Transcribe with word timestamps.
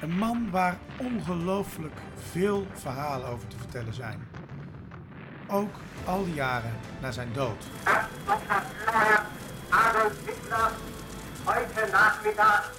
Een 0.00 0.18
man 0.18 0.50
waar 0.50 0.78
ongelooflijk 0.98 2.00
veel 2.30 2.66
verhalen 2.74 3.28
over 3.28 3.48
te 3.48 3.56
vertellen 3.56 3.94
zijn. 3.94 4.28
Ook 5.46 5.74
al 6.04 6.24
die 6.24 6.34
jaren 6.34 6.72
na 7.00 7.10
zijn 7.10 7.32
dood. 7.32 7.64
Adolf 9.68 10.12
Hitler 10.26 10.70
heute 11.44 11.90
Nachmittag 11.92 12.72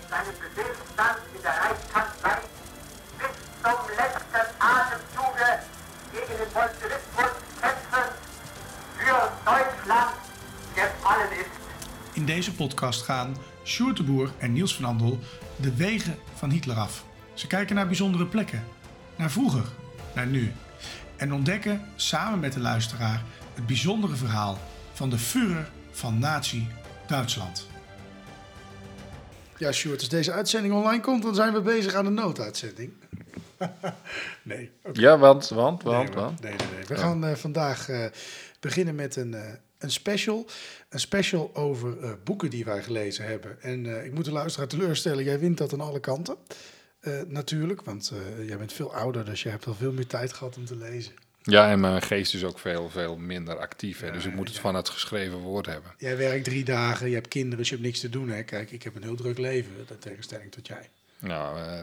in 0.00 0.08
seinem 0.08 0.34
Befehlsstand 0.42 1.18
in 1.34 1.42
der 1.42 1.54
Reichskanzlei 1.62 2.38
bis 3.18 3.34
zum 3.62 3.80
letzten 3.96 4.46
Atemzuge 4.58 5.50
gegen 6.12 6.36
den 6.40 6.50
Bolschewismus 6.52 7.32
kämpfen 7.60 8.08
für 8.98 9.20
Deutschland 9.44 10.14
gefallen 10.74 11.32
ist. 11.42 11.58
In 12.12 12.26
deze 12.26 12.54
podcast 12.54 13.02
gaan 13.02 13.36
Sjoerd 13.68 13.96
de 13.96 14.02
Boer 14.02 14.30
en 14.38 14.52
Niels 14.52 14.74
van 14.74 14.84
Andel 14.84 15.18
de 15.56 15.74
wegen 15.74 16.16
van 16.34 16.50
Hitler 16.50 16.76
af. 16.76 17.04
Ze 17.34 17.46
kijken 17.46 17.74
naar 17.74 17.86
bijzondere 17.86 18.26
plekken, 18.26 18.64
naar 19.16 19.30
vroeger, 19.30 19.64
naar 20.14 20.26
nu. 20.26 20.52
En 21.16 21.32
ontdekken 21.32 21.82
samen 21.96 22.40
met 22.40 22.52
de 22.52 22.60
luisteraar 22.60 23.22
het 23.54 23.66
bijzondere 23.66 24.14
verhaal 24.16 24.58
van 24.92 25.10
de 25.10 25.18
Führer 25.18 25.70
van 25.90 26.18
Nazi-Duitsland. 26.18 27.66
Ja, 29.56 29.72
Sjoerd, 29.72 30.00
als 30.00 30.08
deze 30.08 30.32
uitzending 30.32 30.74
online 30.74 31.02
komt, 31.02 31.22
dan 31.22 31.34
zijn 31.34 31.52
we 31.52 31.60
bezig 31.60 31.94
aan 31.94 32.04
de 32.04 32.10
nooduitzending. 32.10 32.92
nee, 34.42 34.70
oké. 34.82 35.00
Ja, 35.00 35.18
want, 35.18 35.48
want, 35.48 35.82
want, 35.82 36.08
nee, 36.08 36.22
want. 36.22 36.40
Nee, 36.40 36.54
nee, 36.56 36.68
nee. 36.74 36.86
We 36.86 36.96
gaan 36.96 37.24
eh, 37.24 37.34
vandaag 37.34 37.88
eh, 37.88 38.04
beginnen 38.60 38.94
met 38.94 39.16
een, 39.16 39.34
eh, 39.34 39.52
een 39.78 39.90
special. 39.90 40.46
Een 40.88 41.00
special 41.00 41.54
over 41.54 42.02
eh, 42.02 42.12
boeken 42.24 42.50
die 42.50 42.64
wij 42.64 42.82
gelezen 42.82 43.24
hebben. 43.24 43.62
En 43.62 43.96
eh, 43.96 44.04
ik 44.04 44.12
moet 44.12 44.24
de 44.24 44.32
luisteraar 44.32 44.68
teleurstellen, 44.68 45.24
jij 45.24 45.38
wint 45.38 45.58
dat 45.58 45.72
aan 45.72 45.80
alle 45.80 46.00
kanten. 46.00 46.36
Eh, 47.00 47.20
natuurlijk, 47.26 47.82
want 47.82 48.12
jij 48.46 48.58
bent 48.58 48.72
veel 48.72 48.94
ouder, 48.94 49.24
dus 49.24 49.42
je 49.42 49.48
hebt 49.48 49.66
al 49.66 49.74
veel 49.74 49.92
meer 49.92 50.06
tijd 50.06 50.32
gehad 50.32 50.56
om 50.56 50.64
te 50.64 50.76
lezen. 50.76 51.12
Ja, 51.42 51.70
en 51.70 51.80
mijn 51.80 52.02
geest 52.02 52.34
is 52.34 52.44
ook 52.44 52.58
veel, 52.58 52.88
veel 52.88 53.16
minder 53.16 53.58
actief. 53.58 54.00
Hè, 54.00 54.12
dus 54.12 54.24
ik 54.24 54.34
moet 54.34 54.48
het 54.48 54.58
van 54.58 54.74
het 54.74 54.88
geschreven 54.88 55.38
woord 55.38 55.66
hebben. 55.66 55.94
Jij 55.98 56.16
werkt 56.16 56.44
drie 56.44 56.64
dagen, 56.64 57.08
je 57.08 57.14
hebt 57.14 57.28
kinderen, 57.28 57.58
dus 57.58 57.68
je 57.68 57.74
hebt 57.74 57.86
niks 57.86 58.00
te 58.00 58.08
doen. 58.08 58.28
Hè? 58.28 58.42
Kijk, 58.42 58.70
ik 58.70 58.82
heb 58.82 58.96
een 58.96 59.02
heel 59.02 59.16
druk 59.16 59.38
leven, 59.38 59.72
in 59.76 59.98
tegenstelling 59.98 60.52
tot 60.52 60.66
jij. 60.66 60.88
Nou, 61.20 61.58
eh, 61.58 61.82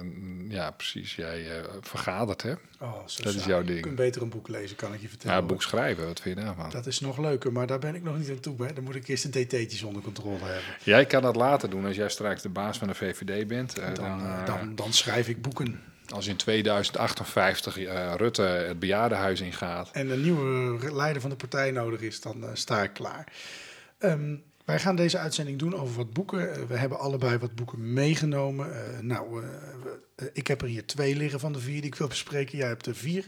ja, 0.50 0.72
precies. 0.72 1.16
Jij 1.16 1.58
eh, 1.60 1.64
vergadert, 1.82 2.42
hè? 2.42 2.52
Oh, 2.80 2.94
zo 3.08 3.24
Dat 3.24 3.34
is 3.34 3.46
jouw 3.46 3.60
Je 3.60 3.66
ding. 3.66 3.82
kunt 3.82 3.96
beter 3.96 4.22
een 4.22 4.30
boek 4.30 4.48
lezen, 4.48 4.76
kan 4.76 4.94
ik 4.94 5.02
je 5.02 5.08
vertellen. 5.08 5.36
Ja, 5.36 5.42
hoor. 5.42 5.50
boek 5.50 5.62
schrijven, 5.62 6.06
wat 6.06 6.20
vind 6.20 6.38
je 6.38 6.44
daarvan? 6.46 6.70
Dat 6.70 6.86
is 6.86 7.00
nog 7.00 7.18
leuker, 7.18 7.52
maar 7.52 7.68
daar 7.68 7.80
ben 7.80 7.96
ik 7.96 8.04
nog 8.04 8.18
niet 8.18 8.30
aan 8.30 8.40
toe. 8.40 8.66
Hè? 8.66 8.74
Dan 8.74 8.84
moet 8.84 8.96
ik 8.96 9.08
eerst 9.08 9.34
de 9.34 9.46
DT'tjes 9.46 9.84
onder 9.84 10.02
controle 10.02 10.38
hebben. 10.44 10.64
Jij 10.84 11.06
kan 11.06 11.22
dat 11.22 11.36
later 11.36 11.70
doen 11.70 11.86
als 11.86 11.96
jij 11.96 12.10
straks 12.10 12.42
de 12.42 12.50
baas 12.50 12.78
van 12.78 12.88
de 12.88 12.94
VVD 12.96 13.48
bent. 13.48 13.80
Eh, 13.80 13.86
Dan, 13.86 13.94
dan, 14.20 14.20
eh, 14.26 14.46
dan, 14.46 14.76
dan 14.76 14.94
schrijf 14.94 15.28
ik 15.28 15.42
boeken. 15.42 15.82
als 16.10 16.28
in 16.28 16.36
2058 16.36 17.78
eh, 17.78 18.14
Rutte 18.18 18.42
het 18.42 18.80
bejaardenhuis 18.80 19.42
ingaat. 19.42 19.90
en 19.92 20.10
een 20.10 20.22
nieuwe 20.22 20.94
leider 20.96 21.22
van 21.22 21.30
de 21.30 21.36
partij 21.36 21.72
nodig 21.72 22.02
is, 22.02 22.22
dan 22.22 22.46
sta 22.54 22.84
ik 22.84 22.94
klaar. 22.94 23.28
Ehm, 23.98 24.36
wij 24.66 24.80
gaan 24.80 24.96
deze 24.96 25.18
uitzending 25.18 25.60
doen 25.60 25.76
over 25.76 25.96
wat 25.96 26.14
boeken. 26.14 26.54
Eh, 26.54 26.62
we 26.68 26.78
hebben 26.78 27.00
allebei 27.00 27.38
wat 27.38 27.56
boeken 27.56 27.94
meegenomen. 27.94 28.76
Eh, 28.94 29.00
nou, 29.00 29.44
eh, 30.16 30.26
ik 30.34 30.48
heb 30.48 30.62
er 30.62 30.68
hier 30.68 30.86
twee 30.86 31.16
liggen 31.16 31.40
van 31.40 31.54
de 31.54 31.60
vier 31.60 31.82
die 31.82 31.86
ik 31.92 31.96
wil 31.96 32.08
bespreken. 32.08 32.58
Jij 32.58 32.68
hebt 32.68 32.86
er 32.86 32.96
vier 32.96 33.26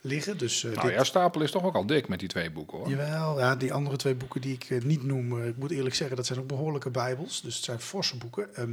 liggen. 0.00 0.38
Dus, 0.38 0.62
Nou, 0.62 0.80
dit- 0.80 0.90
jouw 0.90 1.04
stapel 1.04 1.40
is 1.42 1.50
toch 1.50 1.64
ook 1.64 1.74
al 1.74 1.86
dik 1.86 2.08
met 2.08 2.18
die 2.18 2.28
twee 2.28 2.50
boeken, 2.50 2.78
hoor. 2.78 2.88
Jawel, 2.88 3.38
ja, 3.38 3.56
die 3.56 3.72
andere 3.72 3.96
twee 3.96 4.14
boeken 4.14 4.40
die 4.40 4.58
ik 4.58 4.84
niet 4.84 5.02
noem, 5.02 5.42
ik 5.42 5.56
moet 5.56 5.70
eerlijk 5.70 5.94
zeggen, 5.94 6.16
dat 6.16 6.26
zijn 6.26 6.38
ook 6.38 6.46
behoorlijke 6.46 6.90
bijbels. 6.90 7.42
Dus 7.42 7.54
het 7.56 7.64
zijn 7.64 7.80
forse 7.80 8.16
boeken. 8.16 8.54
Ehm, 8.54 8.72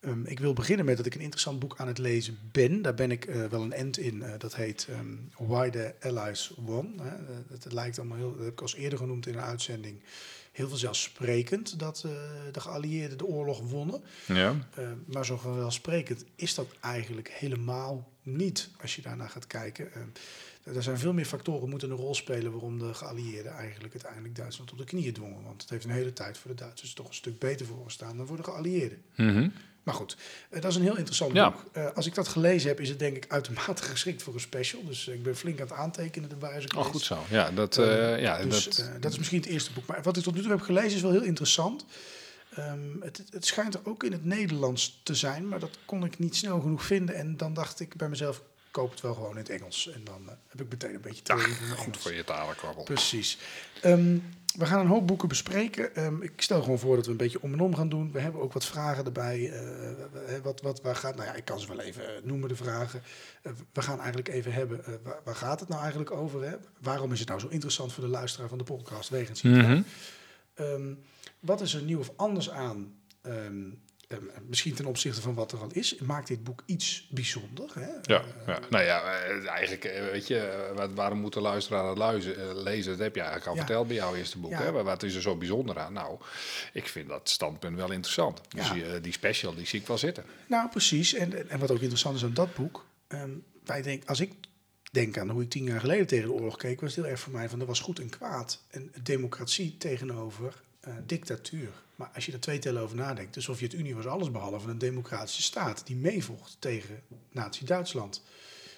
ehm, 0.00 0.24
ik 0.24 0.38
wil 0.40 0.52
beginnen 0.52 0.84
met 0.84 0.96
dat 0.96 1.06
ik 1.06 1.14
een 1.14 1.20
interessant 1.20 1.58
boek 1.58 1.74
aan 1.76 1.86
het 1.86 1.98
lezen 1.98 2.38
ben. 2.52 2.82
Daar 2.82 2.94
ben 2.94 3.10
ik 3.10 3.24
wel 3.50 3.62
een 3.62 3.72
end 3.72 3.98
in. 3.98 4.24
Dat 4.38 4.54
heet 4.54 4.86
ehm, 4.90 5.48
Why 5.48 5.70
the 5.70 5.94
Allies 6.00 6.52
Won. 6.56 7.00
Het 7.50 7.72
lijkt 7.72 7.98
allemaal 7.98 8.16
heel, 8.18 8.30
dat 8.30 8.44
heb 8.44 8.52
ik 8.52 8.60
als 8.60 8.74
eerder 8.74 8.98
genoemd 8.98 9.26
in 9.26 9.34
een 9.34 9.40
uitzending, 9.40 10.00
heel 10.52 10.68
vanzelfsprekend 10.68 11.78
dat 11.78 12.02
eh, 12.06 12.10
de 12.52 12.60
geallieerden 12.60 13.18
de 13.18 13.26
oorlog 13.26 13.60
wonnen. 13.60 14.02
Ja. 14.26 14.56
Eh, 14.74 14.84
maar 15.06 15.26
zo 15.26 15.36
vanzelfsprekend 15.36 16.24
is 16.36 16.54
dat 16.54 16.66
eigenlijk 16.80 17.28
helemaal 17.28 18.10
niet 18.22 18.68
als 18.80 18.96
je 18.96 19.02
daarnaar 19.02 19.30
gaat 19.30 19.46
kijken. 19.46 19.92
Eh, 19.92 20.76
er 20.76 20.82
zijn 20.82 20.98
veel 20.98 21.12
meer 21.12 21.24
factoren 21.24 21.68
moeten 21.68 21.90
een 21.90 21.96
rol 21.96 22.14
spelen 22.14 22.52
waarom 22.52 22.78
de 22.78 22.94
geallieerden 22.94 23.52
eigenlijk 23.52 23.92
uiteindelijk 23.92 24.36
Duitsland 24.36 24.72
op 24.72 24.78
de 24.78 24.84
knieën 24.84 25.12
dwongen. 25.12 25.42
Want 25.42 25.60
het 25.60 25.70
heeft 25.70 25.84
een 25.84 25.90
hele 25.90 26.12
tijd 26.12 26.38
voor 26.38 26.50
de 26.50 26.56
Duitsers 26.56 26.94
toch 26.94 27.08
een 27.08 27.14
stuk 27.14 27.38
beter 27.38 27.66
voor 27.66 27.84
gestaan 27.84 28.16
dan 28.16 28.26
voor 28.26 28.36
de 28.36 28.44
geallieerden. 28.44 29.02
Mhm. 29.14 29.48
Maar 29.82 29.94
goed, 29.94 30.16
eh, 30.50 30.60
dat 30.60 30.70
is 30.70 30.76
een 30.76 30.82
heel 30.82 30.96
interessant 30.96 31.32
Ja. 31.32 31.50
boek. 31.50 31.64
Eh, 31.72 31.86
als 31.94 32.06
ik 32.06 32.14
dat 32.14 32.28
gelezen 32.28 32.68
heb, 32.68 32.80
is 32.80 32.88
het 32.88 32.98
denk 32.98 33.16
ik 33.16 33.24
uitermate 33.28 33.82
geschikt 33.92 34.22
voor 34.22 34.34
een 34.34 34.40
special. 34.40 34.84
Dus 34.84 35.08
ik 35.08 35.22
ben 35.22 35.36
flink 35.36 35.60
aan 35.60 35.66
het 35.66 35.76
aantekenen 35.76 36.30
erbij 36.30 36.54
als 36.54 36.64
ik 36.64 36.76
Oh, 36.76 36.84
goed 36.84 37.02
zo. 37.02 37.18
Ja, 37.30 37.50
dat, 37.50 37.78
eh, 37.78 38.20
ja, 38.20 38.42
Dus 38.42 38.64
dat, 38.64 38.78
eh, 38.78 38.86
dat 39.00 39.12
is 39.12 39.18
misschien 39.18 39.40
het 39.40 39.48
eerste 39.48 39.72
boek. 39.72 39.86
Maar 39.86 40.02
wat 40.02 40.16
ik 40.16 40.22
tot 40.22 40.34
nu 40.34 40.40
toe 40.40 40.50
heb 40.50 40.60
gelezen 40.60 40.96
is 40.96 41.02
wel 41.02 41.10
heel 41.10 41.22
interessant. 41.22 41.84
Ehm, 42.54 43.00
het, 43.00 43.22
het 43.30 43.46
schijnt 43.46 43.74
er 43.74 43.80
ook 43.84 44.04
in 44.04 44.12
het 44.12 44.24
Nederlands 44.24 45.00
te 45.02 45.14
zijn, 45.14 45.48
maar 45.48 45.58
dat 45.58 45.78
kon 45.84 46.04
ik 46.04 46.18
niet 46.18 46.36
snel 46.36 46.60
genoeg 46.60 46.82
vinden. 46.84 47.14
En 47.14 47.36
dan 47.36 47.54
dacht 47.54 47.80
ik 47.80 47.96
bij 47.96 48.08
mezelf, 48.08 48.42
koop 48.72 48.90
het 48.90 49.00
wel 49.00 49.14
gewoon 49.14 49.30
in 49.30 49.36
het 49.36 49.48
Engels. 49.48 49.90
En 49.90 50.04
dan 50.04 50.28
eh, 50.28 50.34
heb 50.48 50.60
ik 50.60 50.70
meteen 50.70 50.94
een 50.94 51.00
beetje 51.00 51.22
van 51.24 51.36
mijn 51.36 51.76
goed 51.76 51.96
voor 51.96 52.12
je 52.12 52.24
talenkwabbel. 52.24 52.84
Precies. 52.84 53.38
Ehm, 53.80 54.18
we 54.56 54.66
gaan 54.66 54.80
een 54.80 54.86
hoop 54.86 55.06
boeken 55.06 55.28
bespreken. 55.28 55.94
Ehm, 55.94 56.22
ik 56.22 56.32
stel 56.36 56.62
gewoon 56.62 56.78
voor 56.78 56.96
dat 56.96 57.04
we 57.04 57.10
een 57.10 57.16
beetje 57.16 57.42
om 57.42 57.52
en 57.52 57.60
om 57.60 57.74
gaan 57.74 57.88
doen. 57.88 58.12
We 58.12 58.20
hebben 58.20 58.40
ook 58.40 58.52
wat 58.52 58.64
vragen 58.64 59.04
erbij. 59.04 59.50
Eh, 59.50 60.38
wat, 60.42 60.60
wat, 60.60 60.80
waar 60.80 60.96
gaat, 60.96 61.16
nou 61.16 61.28
ja, 61.28 61.34
ik 61.34 61.44
kan 61.44 61.60
ze 61.60 61.68
wel 61.68 61.80
even 61.80 62.04
noemen, 62.22 62.48
de 62.48 62.56
vragen. 62.56 63.02
Eh, 63.42 63.52
we 63.72 63.82
gaan 63.82 63.98
eigenlijk 63.98 64.28
even 64.28 64.52
hebben, 64.52 65.00
waar, 65.02 65.20
waar 65.24 65.36
gaat 65.36 65.60
het 65.60 65.68
nou 65.68 65.80
eigenlijk 65.80 66.10
over? 66.10 66.42
Hè? 66.42 66.56
Waarom 66.80 67.12
is 67.12 67.18
het 67.18 67.28
nou 67.28 67.40
zo 67.40 67.48
interessant 67.48 67.92
voor 67.92 68.04
de 68.04 68.10
luisteraar 68.10 68.48
van 68.48 68.58
de 68.58 68.64
podcast? 68.64 69.08
Wegens? 69.08 69.42
Mhm. 69.42 69.82
Ehm, 70.54 70.94
wat 71.40 71.60
is 71.60 71.74
er 71.74 71.82
nieuw 71.82 71.98
of 71.98 72.12
anders 72.16 72.50
aan? 72.50 72.94
Ehm, 74.12 74.22
misschien 74.48 74.74
ten 74.74 74.86
opzichte 74.86 75.20
van 75.20 75.34
wat 75.34 75.52
er 75.52 75.58
al 75.58 75.68
is. 75.72 75.98
Maakt 75.98 76.28
dit 76.28 76.44
boek 76.44 76.62
iets 76.66 77.08
bijzonder? 77.10 77.70
Hè? 77.74 77.86
Ja, 78.02 78.20
Eh, 78.20 78.46
ja, 78.46 78.60
nou 78.70 78.84
ja, 78.84 79.02
eh, 79.02 79.48
eigenlijk, 79.48 79.84
eh, 79.84 80.04
weet 80.10 80.26
je, 80.26 80.70
waarom 80.94 81.18
moet 81.18 81.32
de 81.32 81.40
luisteraar 81.40 81.88
het 81.88 81.98
luizen, 81.98 82.62
lezen? 82.62 82.90
Dat 82.90 83.00
heb 83.00 83.14
je 83.14 83.20
eigenlijk 83.20 83.50
al 83.50 83.56
Ja. 83.56 83.64
verteld 83.64 83.86
bij 83.86 83.96
jouw 83.96 84.14
eerste 84.14 84.38
boek. 84.38 84.50
Ja. 84.50 84.62
Hè? 84.62 84.72
Maar 84.72 84.84
wat 84.84 85.02
is 85.02 85.14
er 85.14 85.22
zo 85.22 85.36
bijzonder 85.36 85.78
aan? 85.78 85.92
Nou, 85.92 86.18
ik 86.72 86.88
vind 86.88 87.08
dat 87.08 87.28
standpunt 87.28 87.76
wel 87.76 87.90
interessant. 87.92 88.40
Dus 88.48 88.70
die, 88.72 89.00
die 89.00 89.12
special, 89.12 89.54
die 89.54 89.66
zie 89.66 89.80
ik 89.80 89.86
wel 89.86 89.98
zitten. 89.98 90.24
Nou, 90.46 90.68
precies. 90.68 91.14
En, 91.14 91.50
en 91.50 91.58
wat 91.58 91.70
ook 91.70 91.80
interessant 91.80 92.16
is 92.16 92.24
aan 92.24 92.34
dat 92.34 92.54
boek. 92.54 92.86
ehm, 93.08 93.30
wij 93.64 93.82
denk, 93.82 94.04
als 94.08 94.20
ik 94.20 94.32
denk 94.92 95.18
aan 95.18 95.30
hoe 95.30 95.42
ik 95.42 95.50
tien 95.50 95.64
jaar 95.64 95.80
geleden 95.80 96.06
tegen 96.06 96.26
de 96.26 96.32
oorlog 96.32 96.56
keek, 96.56 96.80
was 96.80 96.94
het 96.94 97.04
heel 97.04 97.12
erg 97.12 97.20
voor 97.20 97.32
mij 97.32 97.48
van 97.48 97.60
er 97.60 97.66
was 97.66 97.80
goed 97.80 97.98
en 97.98 98.08
kwaad. 98.08 98.62
En 98.70 98.92
democratie 99.02 99.76
tegenover 99.78 100.62
eh, 100.82 100.94
dictatuur. 101.06 101.70
Maar 101.96 102.10
als 102.14 102.26
je 102.26 102.32
er 102.32 102.40
twee 102.40 102.58
tellen 102.58 102.82
over 102.82 102.96
nadenkt, 102.96 103.34
de 103.34 103.40
Sovjet-Unie 103.40 103.94
was 103.94 104.06
alles 104.06 104.30
behalve 104.30 104.70
een 104.70 104.78
democratische 104.78 105.42
staat 105.42 105.86
die 105.86 105.96
meevocht 105.96 106.56
tegen 106.58 107.02
Nazi-Duitsland. 107.30 108.22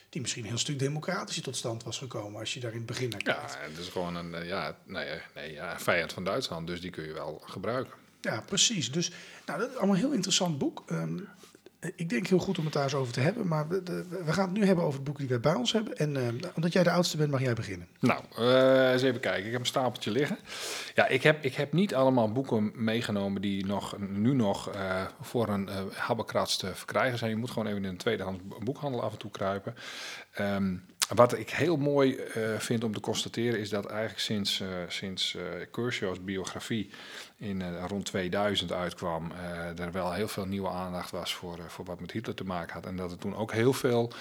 Die 0.09 0.21
misschien 0.21 0.43
een 0.43 0.49
heel 0.49 0.59
stuk 0.59 0.79
democratischer 0.79 1.43
tot 1.43 1.57
stand 1.57 1.83
was 1.83 1.99
gekomen 1.99 2.41
als 2.41 2.55
je 2.55 2.61
daar 2.61 2.71
in 2.71 2.77
het 2.77 2.87
begin 2.87 3.09
naar 3.09 3.23
kijkt. 3.23 3.53
Ja, 3.53 3.69
het 3.69 3.79
is 3.79 3.89
gewoon 3.89 4.17
een 4.17 4.35
eh, 4.35 4.47
ja, 4.47 4.79
nee, 4.85 5.05
eh, 5.05 5.21
nee, 5.35 5.53
ja, 5.53 5.81
vijand 5.81 6.13
van 6.13 6.25
Duitsland, 6.25 6.67
dus 6.67 6.81
die 6.81 6.91
kun 6.91 7.05
je 7.05 7.13
wel 7.13 7.43
gebruiken. 7.45 7.95
Ja, 8.21 8.41
precies. 8.41 8.93
Dus 8.93 9.11
nou, 9.47 9.59
dat 9.59 9.71
is 9.71 9.77
allemaal 9.77 9.95
een 9.95 10.01
heel 10.01 10.13
interessant 10.13 10.59
boek. 10.59 10.83
Ehm, 10.87 11.19
ik 11.97 12.09
denk 12.09 12.27
heel 12.27 12.39
goed 12.39 12.59
om 12.59 12.65
het 12.65 12.73
daar 12.73 12.83
eens 12.83 12.95
over 12.95 13.13
te 13.13 13.21
hebben. 13.21 13.47
Maar 13.47 13.69
we, 13.69 13.83
we 14.25 14.33
gaan 14.33 14.49
het 14.49 14.59
nu 14.59 14.67
hebben 14.67 14.85
over 14.85 14.95
het 14.95 15.05
boek 15.05 15.19
die 15.19 15.29
wij 15.29 15.41
bij 15.41 15.55
ons 15.55 15.73
hebben. 15.73 15.97
En 15.97 16.17
ehm, 16.17 16.37
omdat 16.55 16.73
jij 16.73 16.83
de 16.83 16.91
oudste 16.91 17.17
bent, 17.17 17.31
mag 17.31 17.41
jij 17.41 17.55
beginnen. 17.55 17.89
Nou, 18.01 18.23
eh, 18.37 18.93
eens 18.93 19.03
even 19.03 19.21
kijken. 19.21 19.47
Ik 19.47 19.53
heb 19.53 19.61
een 19.61 19.67
stapeltje 19.67 20.11
liggen. 20.11 20.39
Ja, 20.95 21.07
ik 21.07 21.23
heb, 21.23 21.45
ik 21.45 21.55
heb 21.55 21.73
niet 21.73 21.95
allemaal 21.95 22.33
boeken 22.33 22.73
meegenomen 22.75 23.43
die 23.43 23.67
nog, 23.67 23.99
nu 23.99 24.35
nog 24.35 24.71
eh, 24.71 25.03
voor 25.21 25.49
een 25.49 25.69
uh, 26.11 26.43
te 26.43 26.75
verkrijgen 26.75 27.19
zijn. 27.19 27.31
Je 27.31 27.37
moet 27.37 27.51
gewoon 27.51 27.69
even 27.69 27.85
in 27.85 27.91
een 27.91 27.97
tweedehands 27.97 28.43
boekhandel 28.63 29.03
af 29.03 29.13
en 29.13 29.19
toe 29.19 29.31
kruipen. 29.31 29.75
Ehm, 30.33 30.77
wat 31.09 31.39
ik 31.39 31.51
heel 31.51 31.77
mooi 31.77 32.17
eh, 32.17 32.59
vind 32.59 32.85
om 32.85 32.93
te 32.93 33.01
constateren 33.01 33.61
is 33.61 33.69
dat 33.69 33.87
eigenlijk 33.87 34.21
sinds, 34.21 34.61
uh, 34.61 34.69
sinds 34.89 35.37
uh, 36.01 36.13
biografie 36.25 36.91
in 37.37 37.79
rond 37.87 38.05
2000 38.05 38.73
uitkwam, 38.73 39.33
er 39.77 39.93
wel 39.93 40.13
heel 40.13 40.29
veel 40.29 40.47
nieuwe 40.47 40.69
aandacht 40.69 41.11
was 41.11 41.35
voor, 41.35 41.59
voor 41.67 41.85
wat 41.85 42.01
met 42.01 42.11
Hitler 42.11 42.35
te 42.35 42.45
maken 42.45 42.75
had. 42.75 42.87
En 42.87 42.97
dat 42.97 43.11
er 43.11 43.19
toen 43.19 43.37
ook 43.37 43.53
heel 43.53 43.73
veel 43.73 44.13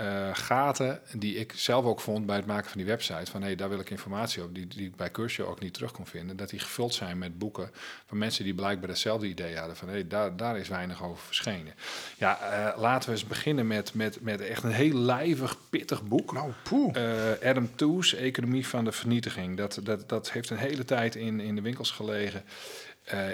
eh, 0.00 0.28
gaten 0.32 1.00
die 1.12 1.36
ik 1.36 1.52
zelf 1.56 1.84
ook 1.84 2.00
vond 2.00 2.26
bij 2.26 2.36
het 2.36 2.46
maken 2.46 2.68
van 2.70 2.78
die 2.78 2.86
website. 2.86 3.30
Van 3.30 3.40
hé, 3.40 3.46
hey, 3.46 3.56
daar 3.56 3.68
wil 3.68 3.78
ik 3.78 3.90
informatie 3.90 4.42
op, 4.42 4.54
die, 4.54 4.66
die 4.66 4.86
ik 4.86 4.96
bij 4.96 5.10
Cursio 5.10 5.46
ook 5.46 5.60
niet 5.60 5.74
terug 5.74 5.92
kon 5.92 6.06
vinden. 6.06 6.36
Dat 6.36 6.50
die 6.50 6.58
gevuld 6.58 6.94
zijn 6.94 7.18
met 7.18 7.38
boeken 7.38 7.70
van 8.06 8.18
mensen 8.18 8.44
die 8.44 8.54
blijkbaar 8.54 8.88
hetzelfde 8.88 9.26
idee 9.26 9.56
hadden. 9.56 9.76
Van 9.76 9.88
hé, 9.88 9.94
hey, 9.94 10.06
daar, 10.06 10.36
daar 10.36 10.58
is 10.58 10.68
weinig 10.68 11.02
over 11.02 11.24
verschenen. 11.24 11.74
Ja, 12.18 12.38
uh, 12.42 12.80
laten 12.80 13.08
we 13.08 13.14
eens 13.14 13.26
beginnen 13.26 13.66
met, 13.66 13.94
met, 13.94 14.20
met 14.20 14.40
echt 14.40 14.62
een 14.62 14.72
heel 14.72 14.94
lijvig, 14.94 15.56
pittig 15.70 16.02
boek. 16.02 16.32
Nou, 16.32 16.52
poeh. 16.62 16.96
Uh, 16.96 17.48
Adam 17.48 17.74
Tooze, 17.74 18.16
Economie 18.16 18.66
van 18.66 18.84
de 18.84 18.92
Vernietiging. 18.92 19.56
Dat, 19.56 19.80
dat, 19.82 20.08
dat 20.08 20.32
heeft 20.32 20.50
een 20.50 20.56
hele 20.56 20.84
tijd 20.84 21.14
in, 21.14 21.40
in 21.40 21.54
de 21.54 21.62
winkels 21.62 21.90
gelegen. 21.90 22.44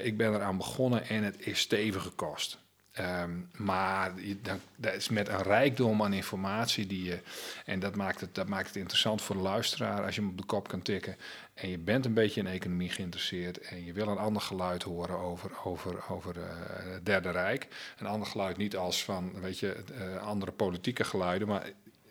ik 0.02 0.16
ben 0.16 0.34
eraan 0.34 0.56
begonnen 0.56 1.08
en 1.08 1.22
het 1.22 1.46
is 1.46 1.58
stevige 1.58 2.10
kost. 2.10 2.58
Um, 3.00 3.48
maar 3.52 4.12
dan, 4.42 4.60
dat 4.76 4.94
is 4.94 5.08
met 5.08 5.28
een 5.28 5.42
rijkdom 5.42 6.02
aan 6.02 6.12
informatie 6.12 6.86
die 6.86 7.04
je. 7.04 7.18
En 7.64 7.80
dat 7.80 7.94
maakt, 7.94 8.20
het, 8.20 8.34
dat 8.34 8.48
maakt 8.48 8.66
het 8.66 8.76
interessant 8.76 9.22
voor 9.22 9.36
de 9.36 9.42
luisteraar 9.42 10.04
als 10.04 10.14
je 10.14 10.20
hem 10.20 10.30
op 10.30 10.38
de 10.38 10.44
kop 10.44 10.68
kan 10.68 10.82
tikken. 10.82 11.16
En 11.54 11.68
je 11.68 11.78
bent 11.78 12.04
een 12.04 12.14
beetje 12.14 12.40
in 12.40 12.46
economie 12.46 12.88
geïnteresseerd. 12.88 13.58
En 13.58 13.84
je 13.84 13.92
wil 13.92 14.08
een 14.08 14.18
ander 14.18 14.42
geluid 14.42 14.82
horen 14.82 15.18
over, 15.18 15.50
over, 15.64 16.10
over 16.10 16.36
uh, 16.36 16.42
het 16.92 17.06
Derde 17.06 17.30
Rijk. 17.30 17.68
Een 17.98 18.06
ander 18.06 18.28
geluid 18.28 18.56
niet 18.56 18.76
als 18.76 19.04
van, 19.04 19.40
weet 19.40 19.58
je, 19.58 19.76
uh, 19.92 20.22
andere 20.22 20.52
politieke 20.52 21.04
geluiden. 21.04 21.48
Maar 21.48 21.70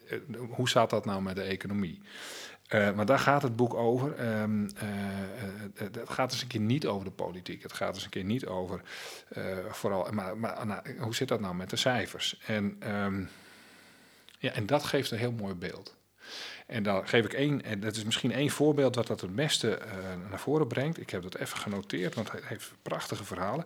uh, 0.10 0.20
hoe 0.50 0.70
staat 0.70 0.90
dat 0.90 1.06
nou 1.06 1.22
met 1.22 1.36
de 1.36 1.42
economie? 1.42 2.02
Uh, 2.70 2.92
maar 2.92 3.06
daar 3.06 3.20
gaat 3.20 3.42
het 3.42 3.56
boek 3.56 3.74
over. 3.74 4.40
Um, 4.42 4.64
uh, 4.64 4.70
het 5.76 6.10
gaat 6.10 6.32
eens 6.32 6.42
een 6.42 6.48
keer 6.48 6.62
niet 6.62 6.88
over 6.88 7.06
de 7.06 7.12
politiek. 7.12 7.64
Het 7.64 7.74
gaat 7.74 7.96
eens 7.96 8.04
een 8.04 8.10
keer 8.10 8.24
niet 8.24 8.46
over 8.46 8.82
vooral. 9.70 10.12
Maar, 10.12 10.38
maar 10.38 10.66
nou, 10.66 11.00
hoe 11.00 11.16
zit 11.16 11.28
dat 11.28 11.40
nou 11.40 11.56
met 11.56 11.70
de 11.70 11.76
cijfers? 11.76 12.40
En, 12.46 12.94
um, 12.96 13.30
ja, 14.40 14.52
en 14.52 14.66
dat 14.66 14.84
geeft 14.84 15.12
een 15.12 15.18
heel 15.18 15.32
mooi 15.32 15.54
beeld. 15.54 15.96
En 16.66 16.84
dan 16.84 17.08
geef 17.08 17.26
ik 17.26 17.34
één, 17.34 17.64
en 17.64 17.80
dat 17.80 17.96
is 17.96 18.04
misschien 18.04 18.32
één 18.32 18.50
voorbeeld 18.50 18.96
wat 18.96 19.08
dat 19.08 19.22
het 19.22 19.36
beste 19.36 19.80
uh, 19.86 20.30
naar 20.30 20.40
voren 20.40 20.68
brengt. 20.68 21.00
Ik 21.00 21.10
heb 21.10 21.22
dat 21.22 21.36
even 21.36 21.58
genoteerd, 21.58 22.16
want 22.16 22.32
hij 22.32 22.42
heeft 22.44 22.74
prachtige 22.82 23.24
verhalen. 23.24 23.66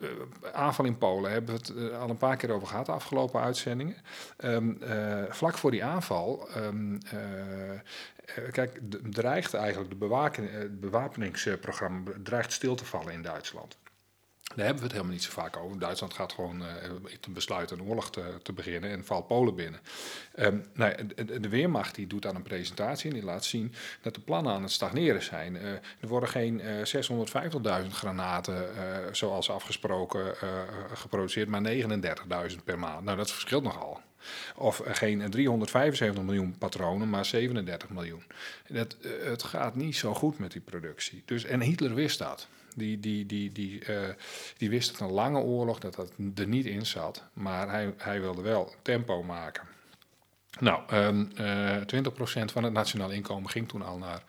Uh, 0.00 0.08
aanval 0.52 0.84
in 0.84 0.98
Polen 0.98 1.30
hebben 1.30 1.54
we 1.54 1.60
het 1.60 1.68
uh, 1.76 2.00
al 2.00 2.10
een 2.10 2.16
paar 2.16 2.36
keer 2.36 2.50
over 2.50 2.68
gehad, 2.68 2.86
de 2.86 2.92
afgelopen 2.92 3.40
uitzendingen. 3.40 3.96
Um, 4.44 4.78
vlak 5.28 5.58
voor 5.58 5.70
die 5.70 5.84
aanval, 5.84 6.48
um, 6.56 6.98
kijk, 8.50 8.78
dreigt 9.10 9.54
eigenlijk 9.54 9.90
de 9.90 10.76
bewapeningsprogramma 10.80 12.10
dreigt 12.22 12.52
stil 12.52 12.74
te 12.74 12.84
vallen 12.84 13.12
in 13.12 13.22
Duitsland. 13.22 13.76
Daar 14.54 14.66
hebben 14.66 14.76
we 14.76 14.88
het 14.88 14.92
helemaal 14.92 15.14
niet 15.14 15.22
zo 15.22 15.30
vaak 15.30 15.56
over. 15.56 15.78
Duitsland 15.78 16.14
gaat 16.14 16.32
gewoon 16.32 16.62
uh, 16.62 16.66
besluiten 17.28 17.78
een 17.78 17.86
oorlog 17.86 18.10
te, 18.10 18.38
te, 18.42 18.52
beginnen 18.52 18.90
en 18.90 19.04
valt 19.04 19.26
Polen 19.26 19.54
binnen. 19.54 19.80
Um, 20.38 20.64
nou, 20.72 21.06
de, 21.40 21.48
Weermacht 21.48 21.94
die 21.94 22.06
doet 22.06 22.22
dan 22.22 22.34
een 22.34 22.42
presentatie 22.42 23.08
en 23.10 23.16
die 23.16 23.24
laat 23.24 23.44
zien 23.44 23.74
dat 24.02 24.14
de 24.14 24.20
plannen 24.20 24.52
aan 24.52 24.62
het 24.62 24.72
stagneren 24.72 25.22
zijn. 25.22 25.54
Uh, 25.54 25.72
er 25.72 26.08
worden 26.08 26.28
geen 26.28 26.60
uh, 26.60 27.82
650.000 27.84 27.90
granaten 27.90 28.66
zoals 29.16 29.50
afgesproken 29.50 30.34
geproduceerd, 30.94 31.48
maar 31.48 31.72
39.000 32.50 32.64
per 32.64 32.78
maand. 32.78 33.04
Nou, 33.04 33.16
dat 33.16 33.30
verschilt 33.30 33.62
nogal. 33.62 34.00
Of 34.56 34.82
geen 34.84 35.30
375 35.30 36.22
miljoen 36.24 36.58
patronen, 36.58 37.10
maar 37.10 37.24
37 37.24 37.88
miljoen. 37.88 38.22
Dat, 38.68 38.96
het 39.22 39.42
gaat 39.42 39.74
niet 39.74 39.96
zo 39.96 40.14
goed 40.14 40.38
met 40.38 40.52
die 40.52 40.60
productie. 40.60 41.22
Dus, 41.24 41.44
en 41.44 41.60
Hitler 41.60 41.94
wist 41.94 42.18
dat. 42.18 42.48
Die, 42.74 43.00
die, 43.00 43.26
die, 43.26 43.52
die, 43.52 43.88
uh, 43.88 44.08
die 44.56 44.70
wist 44.70 44.90
dat 44.90 45.08
een 45.08 45.14
lange 45.14 45.38
oorlog 45.40 45.78
dat 45.78 45.94
dat 45.94 46.12
er 46.34 46.48
niet 46.48 46.66
in 46.66 46.86
zat. 46.86 47.24
Maar 47.32 47.70
hij, 47.70 47.94
hij 47.96 48.20
wilde 48.20 48.42
wel 48.42 48.74
tempo 48.82 49.22
maken. 49.22 49.62
Nou, 50.60 50.94
um, 50.94 51.30
uh, 51.40 51.76
20% 51.76 51.80
van 52.52 52.64
het 52.64 52.72
nationaal 52.72 53.10
inkomen 53.10 53.50
ging 53.50 53.68
toen 53.68 53.82
al 53.82 53.98
naar, 53.98 54.22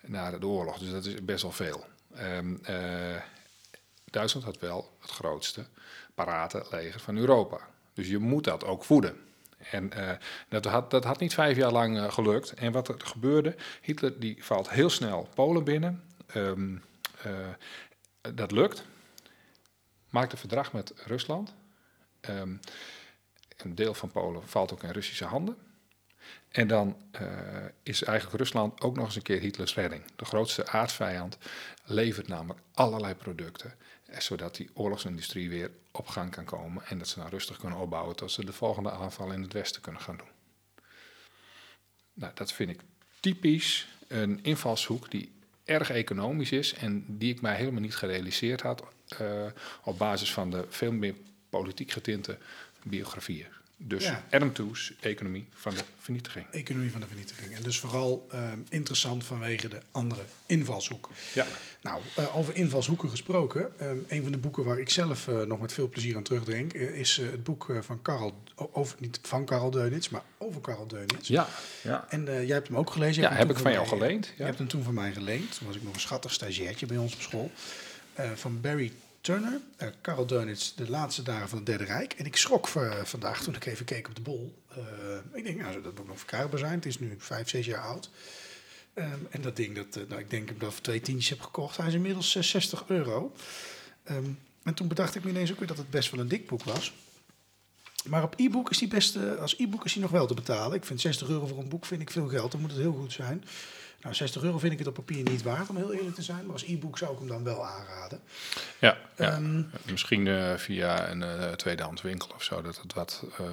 naar 0.00 0.40
de 0.40 0.46
oorlog. 0.46 0.78
Dus 0.78 0.90
dat 0.90 1.04
is 1.04 1.24
best 1.24 1.42
wel 1.42 1.52
veel. 1.52 1.84
Um, 2.18 2.60
uh, 2.70 3.16
Duitsland 4.04 4.46
had 4.46 4.58
wel 4.58 4.90
het 5.00 5.10
grootste 5.10 5.66
parate 6.14 6.66
leger 6.70 7.00
van 7.00 7.16
Europa. 7.16 7.58
Dus 7.94 8.08
je 8.08 8.18
moet 8.18 8.44
dat 8.44 8.64
ook 8.64 8.84
voeden. 8.84 9.16
En 9.70 9.90
dat, 10.48 10.64
had, 10.64 10.90
dat 10.90 11.04
had 11.04 11.20
niet 11.20 11.34
vijf 11.34 11.56
jaar 11.56 11.72
lang 11.72 12.12
gelukt. 12.12 12.54
En 12.54 12.72
wat 12.72 12.88
er 12.88 12.94
gebeurde, 12.98 13.54
Hitler 13.80 14.20
die 14.20 14.44
valt 14.44 14.70
heel 14.70 14.90
snel 14.90 15.28
Polen 15.34 15.64
binnen. 15.64 16.02
Uh, 16.36 16.52
dat 18.34 18.50
lukt. 18.50 18.84
Maakt 20.10 20.32
een 20.32 20.38
verdrag 20.38 20.72
met 20.72 20.92
Rusland. 21.04 21.54
Um, 22.20 22.60
een 23.56 23.74
deel 23.74 23.94
van 23.94 24.10
Polen 24.10 24.48
valt 24.48 24.72
ook 24.72 24.82
in 24.82 24.90
Russische 24.90 25.24
handen. 25.24 25.56
En 26.48 26.68
dan 26.68 26.96
uh, 27.20 27.28
is 27.82 28.02
eigenlijk 28.02 28.38
Rusland 28.38 28.80
ook 28.80 28.96
nog 28.96 29.04
eens 29.04 29.16
een 29.16 29.22
keer 29.22 29.40
Hitlers 29.40 29.74
redding. 29.74 30.02
De 30.16 30.24
grootste 30.24 30.66
aardvijand 30.66 31.38
levert 31.84 32.28
namelijk 32.28 32.60
allerlei 32.74 33.14
producten. 33.14 33.74
Eh, 34.06 34.20
zodat 34.20 34.56
die 34.56 34.70
oorlogsindustrie 34.74 35.48
weer 35.48 35.70
op 35.90 36.06
gang 36.06 36.30
kan 36.30 36.44
komen. 36.44 36.86
En 36.86 36.98
dat 36.98 37.08
ze 37.08 37.18
nou 37.18 37.30
rustig 37.30 37.56
kunnen 37.56 37.78
opbouwen 37.78 38.16
tot 38.16 38.30
ze 38.30 38.44
de 38.44 38.52
volgende 38.52 38.90
aanval 38.90 39.32
in 39.32 39.42
het 39.42 39.52
westen 39.52 39.82
kunnen 39.82 40.00
gaan 40.00 40.16
doen. 40.16 40.28
Nou, 42.12 42.32
dat 42.34 42.52
vind 42.52 42.70
ik 42.70 42.80
typisch 43.20 43.88
een 44.08 44.42
invalshoek 44.42 45.10
die 45.10 45.35
erg 45.66 45.90
economisch 45.90 46.52
is 46.52 46.74
en 46.74 47.04
die 47.08 47.32
ik 47.32 47.40
mij 47.40 47.56
helemaal 47.56 47.80
niet 47.80 47.96
gerealiseerd 47.96 48.60
had 48.60 48.84
uh, 49.20 49.46
op 49.84 49.98
basis 49.98 50.32
van 50.32 50.50
de 50.50 50.64
veel 50.68 50.92
meer 50.92 51.14
politiek 51.48 51.90
getinte 51.90 52.38
biografieën. 52.82 53.46
Dus 53.78 54.04
ja. 54.04 54.24
Adam 54.30 54.52
Tooze, 54.52 54.94
Economie 55.00 55.48
van 55.54 55.74
de 55.74 55.80
Vernietiging. 55.98 56.46
Economie 56.50 56.90
van 56.90 57.00
de 57.00 57.06
Vernietiging. 57.06 57.54
En 57.54 57.62
dus 57.62 57.78
vooral 57.78 58.28
uh, 58.34 58.52
interessant 58.68 59.24
vanwege 59.24 59.68
de 59.68 59.80
andere 59.90 60.20
invalshoeken. 60.46 61.12
Ja. 61.34 61.46
Nou, 61.82 62.00
uh, 62.18 62.36
over 62.36 62.56
invalshoeken 62.56 63.10
gesproken. 63.10 63.72
Um, 63.82 64.04
een 64.08 64.22
van 64.22 64.32
de 64.32 64.38
boeken 64.38 64.64
waar 64.64 64.78
ik 64.78 64.90
zelf 64.90 65.26
uh, 65.26 65.42
nog 65.42 65.60
met 65.60 65.72
veel 65.72 65.88
plezier 65.88 66.16
aan 66.16 66.22
terugdenk... 66.22 66.72
is 66.72 67.16
het 67.16 67.42
boek 67.42 67.76
van 67.80 68.02
Karel... 68.02 68.42
Over, 68.54 68.96
niet 69.00 69.18
van 69.22 69.44
Karel 69.44 69.70
Deunits, 69.70 70.08
maar 70.08 70.22
over 70.38 70.60
Karel 70.60 70.86
Deunits. 70.86 71.28
Ja. 71.28 71.48
ja. 71.82 72.06
En 72.08 72.24
jij 72.24 72.54
hebt 72.54 72.68
hem 72.68 72.76
ook 72.76 72.90
gelezen. 72.90 73.22
Ja, 73.22 73.32
heb 73.32 73.50
ik 73.50 73.58
van 73.58 73.72
jou 73.72 73.86
geleend. 73.86 74.26
Ja. 74.26 74.32
Je 74.36 74.44
hebt 74.44 74.58
hem 74.58 74.68
toen 74.68 74.82
van 74.82 74.94
mij 74.94 75.12
geleend. 75.12 75.58
Toen 75.58 75.66
was 75.66 75.76
ik 75.76 75.82
nog 75.82 75.94
een 75.94 76.00
schattig 76.00 76.32
stagiairtje 76.32 76.86
bij 76.86 76.96
ons 76.96 77.14
op 77.14 77.20
school. 77.20 77.50
van 78.34 78.60
Barry 78.60 78.92
Turner, 79.26 79.60
uh, 79.82 79.88
Karel 80.00 80.26
Deunits, 80.26 80.74
de 80.74 80.90
laatste 80.90 81.22
dagen 81.22 81.48
van 81.48 81.58
het 81.58 81.66
Derde 81.66 81.84
Rijk. 81.84 82.12
En 82.12 82.26
ik 82.26 82.36
schrok 82.36 82.68
uh, 82.76 83.02
vandaag 83.04 83.42
toen 83.42 83.54
ik 83.54 83.66
even 83.66 83.84
keek 83.84 84.08
op 84.08 84.14
de 84.14 84.20
bol. 84.20 84.62
Uh, 84.78 84.84
ik 85.32 85.44
denk, 85.44 85.60
nou, 85.60 85.82
dat 85.82 85.98
moet 85.98 86.06
nog 86.06 86.18
verkrijgbaar 86.18 86.58
zijn. 86.58 86.72
Het 86.72 86.86
is 86.86 86.98
nu 86.98 87.14
vijf, 87.18 87.48
zes 87.48 87.66
jaar 87.66 87.80
oud. 87.80 88.10
Um, 88.94 89.26
en 89.30 89.40
dat 89.42 89.56
ding, 89.56 89.74
dat, 89.74 90.08
nou, 90.08 90.20
ik 90.20 90.30
denk 90.30 90.46
dat 90.46 90.54
ik 90.54 90.60
dat 90.60 90.72
voor 90.72 90.82
twee 90.82 91.00
tientjes 91.00 91.28
heb 91.28 91.40
gekocht. 91.40 91.76
Hij 91.76 91.86
is 91.86 91.94
inmiddels 91.94 92.30
60 92.30 92.84
euro. 92.86 93.32
Um, 94.10 94.38
en 94.62 94.74
toen 94.74 94.88
bedacht 94.88 95.14
ik 95.14 95.24
me 95.24 95.30
ineens 95.30 95.52
ook 95.52 95.58
weer 95.58 95.68
dat 95.68 95.76
het 95.76 95.90
best 95.90 96.10
wel 96.10 96.20
een 96.20 96.28
dik 96.28 96.46
boek 96.46 96.64
was. 96.64 96.92
Maar 98.06 98.22
op 98.22 98.34
e-book 98.36 98.70
is 98.70 98.78
die 98.78 98.88
best, 98.88 99.18
als 99.40 99.58
e-book 99.58 99.84
is 99.84 99.92
die 99.92 100.02
nog 100.02 100.10
wel 100.10 100.26
te 100.26 100.34
betalen. 100.34 100.76
Ik 100.76 100.84
vind 100.84 101.00
60 101.00 101.28
euro 101.28 101.46
voor 101.46 101.58
een 101.58 101.68
boek 101.68 101.84
vind 101.84 102.00
ik 102.00 102.10
veel 102.10 102.28
geld. 102.28 102.52
Dan 102.52 102.60
moet 102.60 102.70
het 102.70 102.80
heel 102.80 102.92
goed 102.92 103.12
zijn. 103.12 103.44
Nou, 104.02 104.14
60 104.14 104.42
euro 104.42 104.58
vind 104.58 104.72
ik 104.72 104.78
het 104.78 104.88
op 104.88 104.94
papier 104.94 105.22
niet 105.22 105.42
waard, 105.42 105.68
om 105.68 105.76
heel 105.76 105.92
eerlijk 105.92 106.14
te 106.14 106.22
zijn. 106.22 106.44
Maar 106.44 106.52
als 106.52 106.66
e-book 106.66 106.98
zou 106.98 107.12
ik 107.12 107.18
hem 107.18 107.28
dan 107.28 107.44
wel 107.44 107.66
aanraden. 107.66 108.20
Ja, 108.78 108.96
ja. 109.16 109.36
Um, 109.36 109.70
misschien 109.90 110.26
uh, 110.26 110.54
via 110.54 111.10
een 111.10 111.20
uh, 111.20 111.52
tweedehands 111.52 112.02
winkel 112.02 112.30
of 112.34 112.42
zo, 112.42 112.62
dat 112.62 112.80
het 112.82 112.94
wat 112.94 113.24
uh, 113.40 113.46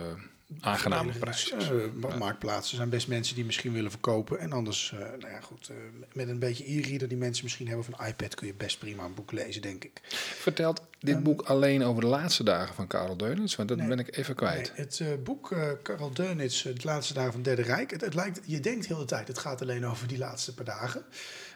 aangename 0.60 1.12
prijs 1.12 1.52
is. 1.52 1.68
Ja. 1.68 2.16
Marktplaatsen 2.18 2.78
zijn 2.78 2.90
best 2.90 3.08
mensen 3.08 3.36
die 3.36 3.46
misschien 3.46 3.74
willen 3.74 3.92
verkopen. 3.92 4.40
En 4.40 4.52
anders, 4.52 4.94
nou 5.20 5.34
ja, 5.34 5.40
goed, 5.42 5.72
met 6.14 6.30
een 6.30 6.40
beetje 6.40 6.72
e-reader 6.72 7.08
die 7.08 7.18
mensen 7.18 7.44
misschien 7.44 7.68
hebben 7.68 7.86
van 7.86 8.08
iPad... 8.08 8.36
kun 8.36 8.48
je 8.48 8.54
best 8.54 8.80
prima 8.80 9.04
een 9.04 9.14
boek 9.14 9.32
lezen, 9.32 9.62
denk 9.62 9.84
ik. 9.84 10.02
Vertelt 10.40 10.82
dit 11.00 11.16
um, 11.16 11.24
boek 11.24 11.42
alleen 11.42 11.84
over 11.84 12.02
de 12.02 12.08
laatste 12.08 12.44
dagen 12.44 12.76
van 12.76 12.88
Karel 12.88 13.18
Deunits? 13.18 13.56
Want 13.56 13.70
dat 13.70 13.78
nee, 13.78 13.88
ben 13.88 14.00
ik 14.00 14.18
even 14.18 14.36
kwijt. 14.36 14.74
Nee, 14.78 14.86
het 15.10 15.24
boek 15.24 15.56
Karel 15.82 16.14
Deunits, 16.14 16.62
de 16.62 16.74
laatste 16.82 17.14
dagen 17.14 17.32
van 17.32 17.42
het 17.42 17.56
Derde 17.56 17.74
Rijk... 17.74 17.92
Het, 17.92 18.02
het, 18.02 18.14
lijkt, 18.14 18.40
je 18.46 18.60
denkt 18.60 18.88
heel 18.88 18.98
de 18.98 19.06
tijd, 19.06 19.28
het 19.28 19.38
gaat 19.38 19.62
alleen 19.62 19.86
over 19.86 20.08
die 20.08 20.18
laatste 20.18 20.54
paar 20.54 20.66
dagen... 20.66 21.06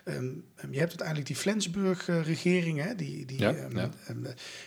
Um, 0.09 0.43
je 0.71 0.77
hebt 0.77 0.89
uiteindelijk 0.89 1.27
die 1.27 1.35
Flensburg-regering, 1.35 2.85
uh, 2.85 2.91
die, 2.97 3.25
die 3.25 3.39
ja, 3.39 3.49
um, 3.49 3.77
ja. 3.77 3.89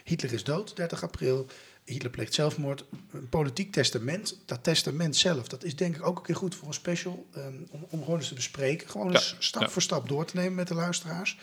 Hitler 0.04 0.32
is 0.32 0.44
dood, 0.44 0.76
30 0.76 1.02
april. 1.02 1.46
Hitler 1.90 2.10
pleegt 2.10 2.34
zelfmoord. 2.34 2.84
Een 3.10 3.28
politiek 3.28 3.72
testament. 3.72 4.38
Dat 4.46 4.64
testament 4.64 5.16
zelf, 5.16 5.48
dat 5.48 5.64
is 5.64 5.76
denk 5.76 5.96
ik 5.96 6.06
ook 6.06 6.18
een 6.18 6.24
keer 6.24 6.36
goed 6.36 6.54
voor 6.54 6.68
een 6.68 6.74
special. 6.74 7.28
om, 7.70 7.86
om 7.90 8.02
gewoon 8.02 8.18
eens 8.18 8.28
te 8.28 8.34
bespreken. 8.34 8.88
Gewoon 8.88 9.12
eens 9.12 9.30
ja, 9.30 9.36
stap 9.38 9.62
ja. 9.62 9.68
voor 9.68 9.82
stap 9.82 10.08
door 10.08 10.24
te 10.24 10.36
nemen 10.36 10.54
met 10.54 10.68
de 10.68 10.74
luisteraars. 10.74 11.38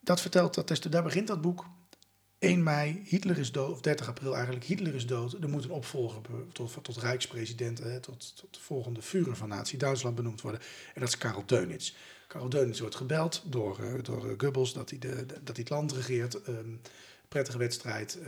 dat 0.00 0.20
vertelt, 0.20 0.54
dat 0.54 0.66
test, 0.66 0.92
daar 0.92 1.02
begint 1.02 1.26
dat 1.26 1.40
boek. 1.40 1.66
1 2.44 2.62
mei, 2.62 3.02
Hitler 3.04 3.38
is 3.38 3.52
dood, 3.52 3.70
of 3.70 3.80
30 3.80 4.08
april 4.08 4.34
eigenlijk, 4.34 4.64
Hitler 4.64 4.94
is 4.94 5.06
dood. 5.06 5.32
Er 5.32 5.48
moet 5.48 5.64
een 5.64 5.70
opvolger 5.70 6.20
tot, 6.52 6.76
tot 6.82 6.96
rijkspresident, 6.96 7.78
hè, 7.78 8.00
tot, 8.00 8.36
tot 8.36 8.54
de 8.54 8.60
volgende 8.60 9.02
Führer 9.02 9.36
van 9.36 9.48
Nazi-Duitsland 9.48 10.14
benoemd 10.14 10.40
worden. 10.40 10.60
En 10.94 11.00
dat 11.00 11.08
is 11.08 11.18
Karel 11.18 11.42
Deunits. 11.46 11.96
Karel 12.28 12.48
Deunits 12.48 12.80
wordt 12.80 12.94
gebeld 12.94 13.42
door, 13.46 13.80
uh, 13.80 14.02
door 14.02 14.26
uh, 14.26 14.32
Goebbels 14.36 14.72
dat 14.72 14.90
hij, 14.90 14.98
de, 14.98 15.26
de, 15.26 15.26
dat 15.26 15.56
hij 15.56 15.64
het 15.64 15.70
land 15.70 15.92
regeert. 15.92 16.48
Um, 16.48 16.80
prettige 17.34 17.58
wedstrijd, 17.58 18.18
uh, 18.20 18.26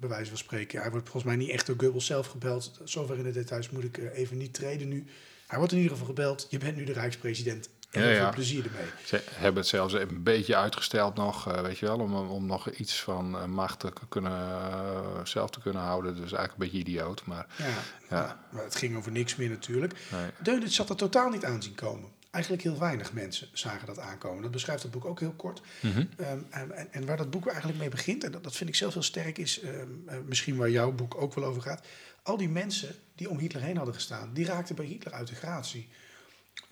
bij 0.00 0.08
wijze 0.08 0.28
van 0.28 0.38
spreken. 0.38 0.80
Hij 0.80 0.90
wordt 0.90 1.08
volgens 1.08 1.32
mij 1.32 1.44
niet 1.44 1.50
echt 1.50 1.66
door 1.66 1.76
Goebbels 1.78 2.06
zelf 2.06 2.26
gebeld. 2.26 2.80
Zover 2.84 3.16
in 3.16 3.22
de 3.22 3.30
details 3.30 3.70
moet 3.70 3.84
ik 3.84 3.98
even 3.98 4.36
niet 4.36 4.54
treden 4.54 4.88
nu. 4.88 5.04
Hij 5.46 5.58
wordt 5.58 5.72
in 5.72 5.78
ieder 5.78 5.92
geval 5.92 6.14
gebeld. 6.14 6.46
Je 6.50 6.58
bent 6.58 6.76
nu 6.76 6.84
de 6.84 6.92
Rijkspresident. 6.92 7.68
En 7.90 8.08
ja, 8.08 8.22
veel 8.22 8.30
plezier 8.30 8.64
ermee. 8.64 8.86
Ze 9.04 9.22
hebben 9.30 9.60
het 9.60 9.70
zelfs 9.70 9.92
een 9.92 10.22
beetje 10.22 10.56
uitgesteld 10.56 11.14
nog, 11.14 11.48
uh, 11.48 11.60
weet 11.60 11.78
je 11.78 11.86
wel, 11.86 11.98
om, 11.98 12.14
om 12.14 12.46
nog 12.46 12.70
iets 12.70 13.00
van 13.00 13.50
macht 13.50 13.80
te 13.80 13.92
kunnen, 14.08 14.32
uh, 14.32 15.24
zelf 15.24 15.50
te 15.50 15.60
kunnen 15.60 15.82
houden. 15.82 16.12
Dus 16.12 16.32
eigenlijk 16.32 16.52
een 16.52 16.58
beetje 16.58 16.78
idioot. 16.78 17.24
Maar, 17.24 17.46
ja, 17.56 17.66
ja. 18.08 18.44
maar 18.50 18.64
het 18.64 18.76
ging 18.76 18.96
over 18.96 19.12
niks 19.12 19.36
meer 19.36 19.48
natuurlijk. 19.48 19.94
Nee. 20.12 20.30
Deunit 20.38 20.72
zat 20.72 20.90
er 20.90 20.96
totaal 20.96 21.30
niet 21.30 21.44
aan 21.44 21.62
zien 21.62 21.74
komen. 21.74 22.08
Eigenlijk 22.30 22.62
heel 22.62 22.78
weinig 22.78 23.12
mensen 23.12 23.48
zagen 23.52 23.86
dat 23.86 23.98
aankomen. 23.98 24.42
Dat 24.42 24.50
beschrijft 24.50 24.82
het 24.82 24.92
boek 24.92 25.04
ook 25.04 25.20
heel 25.20 25.32
kort. 25.32 25.60
Mm 25.80 25.92
-hmm. 25.92 26.08
um, 26.20 26.46
en, 26.50 26.92
en, 26.92 27.06
waar 27.06 27.16
dat 27.16 27.30
boek 27.30 27.46
eigenlijk 27.46 27.78
mee 27.78 27.88
begint, 27.88 28.24
en 28.24 28.32
dat, 28.32 28.44
dat 28.44 28.56
vind 28.56 28.68
ik 28.68 28.76
zelf 28.76 28.92
heel 28.92 29.02
sterk, 29.02 29.38
is 29.38 29.62
um, 29.62 30.04
misschien 30.26 30.56
waar 30.56 30.70
jouw 30.70 30.92
boek 30.92 31.14
ook 31.20 31.34
wel 31.34 31.44
over 31.44 31.62
gaat. 31.62 31.86
Al 32.22 32.36
die 32.36 32.48
mensen 32.48 32.94
die 33.14 33.30
om 33.30 33.38
Hitler 33.38 33.62
heen 33.62 33.76
hadden 33.76 33.94
gestaan, 33.94 34.32
die 34.32 34.44
raakten 34.44 34.74
bij 34.74 34.86
Hitler 34.86 35.14
uit 35.14 35.28
de 35.28 35.34
gratie. 35.34 35.88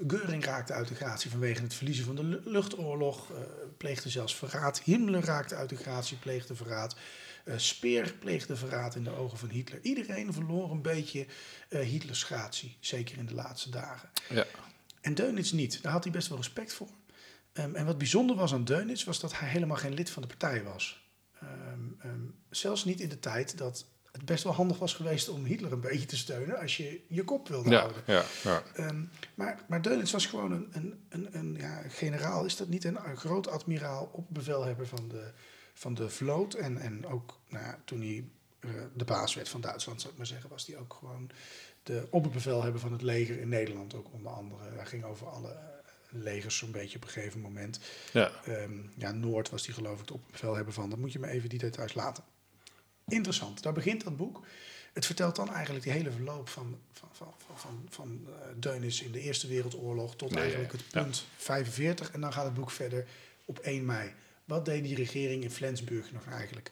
Geuring 0.06 0.44
raakte 0.44 0.72
uit 0.72 0.88
de 0.88 0.94
gratie 0.94 1.30
vanwege 1.30 1.62
het 1.62 1.74
verliezen 1.74 2.04
van 2.04 2.16
de 2.16 2.40
luchtoorlog, 2.44 3.30
uh, 3.30 3.38
pleegde 3.76 4.10
zelfs 4.10 4.36
verraad. 4.36 4.80
Himmler 4.80 5.24
raakte 5.24 5.54
uit 5.54 5.68
de 5.68 5.76
gratie, 5.76 6.16
pleegde 6.16 6.54
verraad. 6.54 6.96
Uh, 7.44 7.54
Speer 7.56 8.14
pleegde 8.18 8.56
verraad 8.56 8.94
in 8.94 9.04
de 9.04 9.16
ogen 9.16 9.38
van 9.38 9.48
Hitler. 9.48 9.78
Iedereen 9.82 10.32
verloor 10.32 10.70
een 10.70 10.82
beetje 10.82 11.26
uh, 11.68 11.80
Hitlers 11.80 12.22
gratie, 12.22 12.76
zeker 12.80 13.18
in 13.18 13.26
de 13.26 13.34
laatste 13.34 13.70
dagen. 13.70 14.08
Ja. 14.28 14.46
En 15.06 15.14
Deunits 15.14 15.52
niet, 15.52 15.82
daar 15.82 15.92
had 15.92 16.04
hij 16.04 16.12
best 16.12 16.28
wel 16.28 16.36
respect 16.36 16.72
voor. 16.72 16.88
Um, 17.52 17.74
en 17.74 17.86
wat 17.86 17.98
bijzonder 17.98 18.36
was 18.36 18.52
aan 18.52 18.64
Deunits, 18.64 19.04
was 19.04 19.20
dat 19.20 19.38
hij 19.38 19.48
helemaal 19.48 19.76
geen 19.76 19.94
lid 19.94 20.10
van 20.10 20.22
de 20.22 20.28
partij 20.28 20.62
was. 20.62 21.08
Um, 21.42 21.98
um, 22.04 22.34
zelfs 22.50 22.84
niet 22.84 23.00
in 23.00 23.08
de 23.08 23.18
tijd 23.18 23.58
dat 23.58 23.86
het 24.12 24.24
best 24.24 24.44
wel 24.44 24.52
handig 24.52 24.78
was 24.78 24.94
geweest 24.94 25.28
om 25.28 25.44
Hitler 25.44 25.72
een 25.72 25.80
beetje 25.80 26.06
te 26.06 26.16
steunen 26.16 26.58
als 26.58 26.76
je 26.76 27.04
je 27.08 27.24
kop 27.24 27.48
wilde 27.48 27.70
ja, 27.70 27.78
houden. 27.78 28.02
Ja, 28.06 28.24
ja. 28.42 28.62
Maar, 29.34 29.64
maar 29.68 29.82
Deunits 29.82 30.12
was 30.12 30.26
gewoon 30.26 30.52
een, 30.52 30.68
een, 30.72 31.04
een, 31.08 31.38
een 31.38 31.54
ja, 31.54 31.82
generaal, 31.88 32.44
is 32.44 32.56
dat 32.56 32.68
niet 32.68 32.84
een, 32.84 33.08
een 33.08 33.16
groot 33.16 33.48
admiraal 33.48 34.10
op 34.12 34.26
bevelhebber 34.28 34.86
van 34.86 35.08
de, 35.08 35.30
van 35.74 35.94
de 35.94 36.08
vloot. 36.08 36.54
En, 36.54 36.78
en 36.78 37.06
ook 37.06 37.40
nou 37.48 37.64
ja, 37.64 37.78
toen 37.84 38.00
hij 38.00 38.28
de 38.94 39.04
baas 39.04 39.34
werd 39.34 39.48
van 39.48 39.60
Duitsland, 39.60 40.00
zou 40.00 40.12
ik 40.12 40.18
maar 40.18 40.26
zeggen, 40.26 40.50
was 40.50 40.66
hij 40.66 40.78
ook 40.78 40.96
gewoon 40.98 41.30
de 41.82 42.06
opperbevelhebber 42.10 42.80
van 42.80 42.92
het 42.92 43.02
leger 43.02 43.40
in 43.40 43.48
Nederland. 43.48 43.94
Ook 43.94 44.12
onder 44.12 44.32
andere. 44.32 44.62
Hij 44.74 44.86
ging 44.86 45.04
over 45.04 45.28
alle 45.28 45.56
legers 46.08 46.56
zo'n 46.56 46.70
beetje 46.70 46.96
op 46.96 47.02
een 47.02 47.10
gegeven 47.10 47.40
moment. 47.40 47.80
Ja. 48.12 48.30
Um, 48.48 48.92
ja, 48.96 49.12
Noord 49.12 49.50
was 49.50 49.62
die 49.62 49.74
geloof 49.74 50.00
ik 50.00 50.06
de 50.06 50.14
opperbevelhebber 50.14 50.72
van. 50.72 50.90
Dan 50.90 51.00
moet 51.00 51.12
je 51.12 51.18
me 51.18 51.28
even 51.28 51.48
die 51.48 51.58
details 51.58 51.94
laten 51.94 52.24
interessant. 53.08 53.62
Daar 53.62 53.72
begint 53.72 54.04
dat 54.04 54.16
boek. 54.16 54.40
Het 54.92 55.06
vertelt 55.06 55.36
dan 55.36 55.52
eigenlijk 55.52 55.84
die 55.84 55.92
hele 55.92 56.10
verloop 56.10 56.48
van, 56.48 56.78
van, 56.92 57.08
van, 57.12 57.34
van, 57.38 57.56
van, 57.56 57.86
van 57.90 58.20
uh, 58.28 58.34
Deunis 58.56 59.02
in 59.02 59.12
de 59.12 59.20
Eerste 59.20 59.46
Wereldoorlog 59.46 60.16
tot 60.16 60.30
nee, 60.30 60.42
eigenlijk 60.42 60.72
het 60.72 60.88
punt 60.90 61.16
ja. 61.16 61.42
45. 61.42 62.10
En 62.10 62.20
dan 62.20 62.32
gaat 62.32 62.44
het 62.44 62.54
boek 62.54 62.70
verder 62.70 63.06
op 63.44 63.58
1 63.58 63.84
mei. 63.84 64.12
Wat 64.46 64.64
deed 64.64 64.84
die 64.84 64.94
regering 64.94 65.42
in 65.42 65.50
Flensburg 65.50 66.12
nog 66.12 66.26
eigenlijk? 66.26 66.70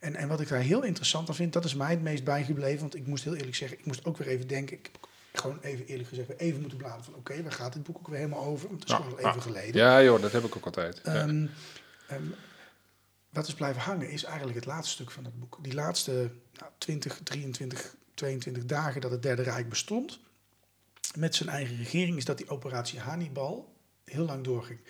En, 0.00 0.14
en 0.14 0.28
wat 0.28 0.40
ik 0.40 0.48
daar 0.48 0.60
heel 0.60 0.82
interessant 0.82 1.28
aan 1.28 1.34
vind, 1.34 1.52
dat 1.52 1.64
is 1.64 1.74
mij 1.74 1.90
het 1.90 2.02
meest 2.02 2.24
bijgebleven. 2.24 2.80
Want 2.80 2.94
ik 2.94 3.06
moest 3.06 3.24
heel 3.24 3.34
eerlijk 3.34 3.56
zeggen, 3.56 3.78
ik 3.78 3.86
moest 3.86 4.04
ook 4.04 4.16
weer 4.16 4.28
even 4.28 4.46
denken. 4.46 4.76
Ik 4.76 4.90
heb 4.92 5.00
gewoon 5.32 5.60
even 5.60 5.86
eerlijk 5.86 6.08
gezegd 6.08 6.38
even 6.38 6.60
moeten 6.60 6.78
bladeren 6.78 7.04
van... 7.04 7.14
oké, 7.14 7.30
okay, 7.30 7.42
waar 7.42 7.52
gaat 7.52 7.72
dit 7.72 7.82
boek 7.82 7.98
ook 7.98 8.08
weer 8.08 8.18
helemaal 8.18 8.44
over? 8.44 8.68
Want 8.68 8.80
het 8.80 8.90
is 8.90 8.96
gewoon 8.96 9.12
al 9.12 9.28
even 9.28 9.42
geleden. 9.42 9.80
Ja 9.80 10.02
joh, 10.02 10.22
dat 10.22 10.32
heb 10.32 10.44
ik 10.44 10.56
ook 10.56 10.64
altijd. 10.64 11.06
Um, 11.06 11.50
um, 12.12 12.34
wat 13.30 13.46
is 13.46 13.54
blijven 13.54 13.82
hangen, 13.82 14.10
is 14.10 14.24
eigenlijk 14.24 14.56
het 14.56 14.66
laatste 14.66 14.92
stuk 14.92 15.10
van 15.10 15.24
het 15.24 15.38
boek. 15.38 15.58
Die 15.62 15.74
laatste 15.74 16.30
nou, 16.52 16.72
20, 16.78 17.20
23, 17.22 17.94
22 18.14 18.64
dagen 18.64 19.00
dat 19.00 19.10
het 19.10 19.22
Derde 19.22 19.42
Rijk 19.42 19.68
bestond, 19.68 20.18
met 21.14 21.34
zijn 21.34 21.48
eigen 21.48 21.76
regering, 21.76 22.16
is 22.16 22.24
dat 22.24 22.38
die 22.38 22.48
operatie 22.48 23.00
Hannibal 23.00 23.74
heel 24.04 24.24
lang 24.24 24.44
doorging. 24.44 24.80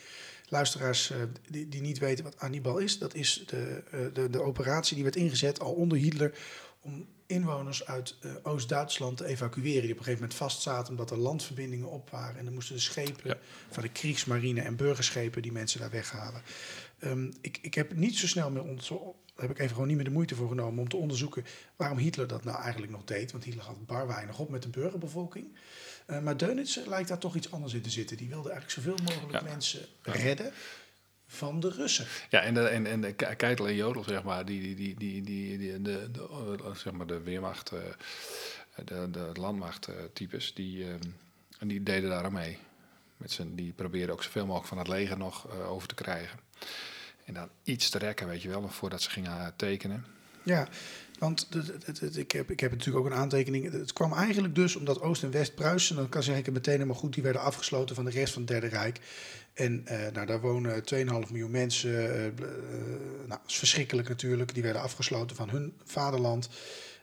Luisteraars 0.49 1.11
uh, 1.11 1.17
die, 1.51 1.69
die, 1.69 1.81
niet 1.81 1.99
weten 1.99 2.25
wat 2.25 2.35
Hannibal 2.37 2.79
is, 2.79 2.99
dat 2.99 3.15
is 3.15 3.45
de, 3.47 3.83
uh, 3.95 4.01
de, 4.15 4.31
de 4.31 4.43
operatie 4.43 4.95
die 4.95 5.05
werd 5.05 5.17
ingezet 5.17 5.61
al 5.61 5.73
onder 5.73 5.99
Hitler 5.99 6.39
om 6.81 7.07
inwoners 7.27 7.87
uit 7.87 8.17
uh, 8.21 8.33
Oost-Duitsland 8.43 9.17
te 9.17 9.25
evacueren. 9.25 9.83
Die 9.83 9.93
op 9.93 9.99
een 9.99 10.05
gegeven 10.05 10.21
moment 10.21 10.35
vastzaten 10.35 10.91
omdat 10.91 11.11
er 11.11 11.17
landverbindingen 11.17 11.91
op 11.91 12.11
waren. 12.11 12.39
En 12.39 12.45
dan 12.45 12.55
moesten 12.55 12.75
de 12.75 12.81
schepen 12.81 13.31
ja. 13.31 13.39
van 13.71 13.83
de 13.83 13.89
kriegsmarine 13.89 14.61
en 14.61 14.77
burgerschepen 14.77 15.43
die 15.43 15.53
mensen 15.53 15.81
daar 15.81 15.91
weghalen. 15.91 16.43
Um, 17.01 17.33
ik, 17.41 17.59
ik 17.63 17.75
heb 17.75 17.95
niet 17.95 18.17
zo 18.17 18.27
snel 18.27 18.51
meer. 18.51 18.65
Daar 19.37 19.47
heb 19.47 19.57
ik 19.57 19.63
even 19.63 19.73
gewoon 19.73 19.87
niet 19.87 19.97
meer 19.97 20.05
de 20.05 20.11
moeite 20.11 20.35
voor 20.35 20.49
genomen 20.49 20.83
om 20.83 20.89
te 20.89 20.97
onderzoeken 20.97 21.45
waarom 21.77 21.99
Hitler 21.99 22.27
dat 22.27 22.45
nou 22.45 22.63
eigenlijk 22.63 22.93
nog 22.93 23.05
deed. 23.05 23.33
Want 23.33 23.45
Hitler 23.45 23.65
had 23.65 23.87
bar 23.87 24.07
weinig 24.07 24.39
op 24.39 24.49
met 24.49 24.63
de 24.63 24.69
burgerbevolking. 24.69 25.57
Uh, 26.07 26.21
maar 26.21 26.37
Dönitz 26.37 26.87
lijkt 26.87 27.09
daar 27.09 27.19
toch 27.19 27.37
iets 27.37 27.51
anders 27.51 27.75
in 27.75 27.83
te 27.83 27.91
zitten. 27.91 28.17
Die 28.17 28.29
wilde 28.29 28.51
eigenlijk 28.51 28.87
zoveel 28.87 29.05
mogelijk 29.05 29.45
ja. 29.45 29.51
mensen 29.51 29.87
redden 30.03 30.53
van 31.27 31.61
de 31.61 31.71
Russen. 31.71 32.07
Ja, 32.31 32.41
en 32.41 32.55
de, 32.55 32.61
en, 32.61 32.87
en 32.87 33.01
de 33.01 33.13
Keitel 33.13 33.69
en 33.69 33.75
Jodel, 33.75 34.05
zeg 34.05 34.23
maar, 34.23 34.45
die, 34.45 34.61
die, 34.61 34.75
die, 34.75 34.97
die, 34.97 35.23
die, 35.23 35.59
die 35.59 35.83
de, 35.83 36.11
de, 36.13 36.57
de, 36.57 36.73
zeg 36.75 36.93
maar 36.93 37.07
de 37.07 37.21
weermacht, 37.21 37.73
de, 38.85 39.11
de 39.11 39.31
landmacht-types, 39.33 40.55
die, 40.55 40.87
die 41.61 41.83
deden 41.83 42.11
daar 42.11 42.25
aan 42.25 42.33
mee. 42.33 42.59
Met 43.17 43.31
z'n, 43.31 43.55
die 43.55 43.73
probeerden 43.73 44.15
ook 44.15 44.23
zoveel 44.23 44.47
mogelijk 44.47 44.69
van 44.69 44.79
het 44.79 44.89
leger 44.89 45.19
nog 45.19 45.51
over 45.51 45.89
te 45.89 45.95
krijgen. 45.95 46.39
En 47.27 47.35
dan 47.35 47.49
iets 47.63 47.91
te 47.91 47.99
rekken, 47.99 48.27
weet 48.27 48.43
je 48.43 48.49
wel, 48.49 48.69
voordat 48.69 49.03
ze 49.03 49.11
gingen 49.11 49.53
tekenen. 49.57 50.05
Ja, 50.43 50.69
want 51.19 51.49
ik, 52.17 52.33
heb, 52.33 52.51
ik 52.51 52.61
heb 52.61 52.71
natuurlijk 52.71 53.07
ook 53.07 53.13
een 53.13 53.19
aantekening. 53.19 53.73
Het 53.73 53.93
kwam 53.93 54.13
eigenlijk 54.13 54.55
dus 54.55 54.77
omdat 54.77 55.01
Oost- 55.01 55.23
en 55.23 55.31
West-Pruisen, 55.31 55.97
dan 55.97 56.09
kan 56.09 56.23
zeg 56.23 56.37
ik 56.37 56.45
het 56.45 56.55
meteen 56.55 56.75
helemaal 56.75 56.97
goed, 56.97 57.15
die 57.15 57.23
werden 57.23 57.43
afgesloten 57.43 57.95
van 57.95 58.05
de 58.05 58.11
rest 58.11 58.33
van 58.33 58.43
het 58.43 58.51
Derde 58.51 58.67
Rijk. 58.67 59.01
En 59.55 59.85
uh, 59.85 59.99
nou, 60.13 60.27
daar 60.27 60.41
wonen 60.41 60.83
2,5 60.95 60.97
miljoen 61.31 61.51
mensen. 61.51 61.91
Uh, 61.91 62.47
nou, 63.17 63.29
dat 63.29 63.41
is 63.47 63.59
verschrikkelijk 63.59 64.09
natuurlijk. 64.09 64.55
Die 64.55 64.63
werden 64.63 64.83
afgesloten 64.83 65.37
van 65.37 65.51
hun 65.51 65.75
vaderland. 65.85 66.49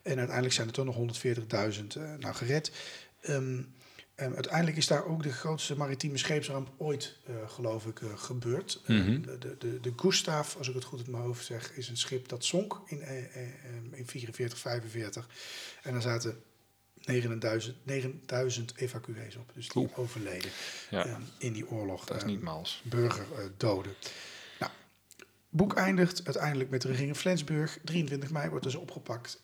En 0.01 0.17
uiteindelijk 0.17 0.55
zijn 0.55 0.67
er 0.67 0.73
toch 0.73 0.85
nog 0.85 1.17
140.000 1.77 1.87
nou, 2.19 2.35
gered. 2.35 2.71
Um, 3.29 3.73
Um, 4.15 4.33
uiteindelijk 4.33 4.77
is 4.77 4.87
daar 4.87 5.05
ook 5.05 5.23
de 5.23 5.31
grootste 5.31 5.77
maritieme 5.77 6.17
scheepsramp 6.17 6.71
ooit, 6.77 7.17
uh, 7.29 7.35
geloof 7.49 7.85
ik, 7.85 7.99
uh, 7.99 8.17
gebeurd. 8.17 8.81
Mm 8.87 9.01
-hmm. 9.01 9.13
uh, 9.13 9.39
de, 9.39 9.55
de, 9.59 9.79
de 9.79 9.93
Gustav, 9.95 10.55
als 10.55 10.67
ik 10.67 10.73
het 10.73 10.83
goed 10.83 10.99
uit 10.99 11.07
mijn 11.07 11.23
hoofd 11.23 11.45
zeg, 11.45 11.71
is 11.71 11.89
een 11.89 11.97
schip 11.97 12.27
dat 12.27 12.45
zonk 12.45 12.81
in, 12.85 13.01
in 13.91 14.07
44, 14.07 14.59
45. 14.59 15.27
En 15.83 15.91
daar 15.91 16.01
zaten 16.01 16.43
9000, 17.05 17.85
9000 17.85 18.75
evacuees 18.75 19.35
op. 19.35 19.51
Dus 19.53 19.69
die 19.69 19.81
Oeh. 19.81 19.99
overleden 19.99 20.51
ja. 20.89 21.07
um, 21.07 21.23
in 21.37 21.53
die 21.53 21.69
oorlog. 21.69 22.05
Dat 22.05 22.17
is 22.17 22.23
niet 22.23 22.41
mals. 22.41 22.81
Burgerdoden. 22.85 23.93
nou, 24.59 24.71
boek 25.49 25.73
eindigt 25.73 26.25
uiteindelijk 26.25 26.69
met 26.69 26.81
de 26.81 26.87
regering 26.87 27.17
Flensburg. 27.17 27.79
23 27.83 28.31
mei 28.31 28.49
wordt 28.49 28.65
dus 28.65 28.75
opgepakt. 28.75 29.41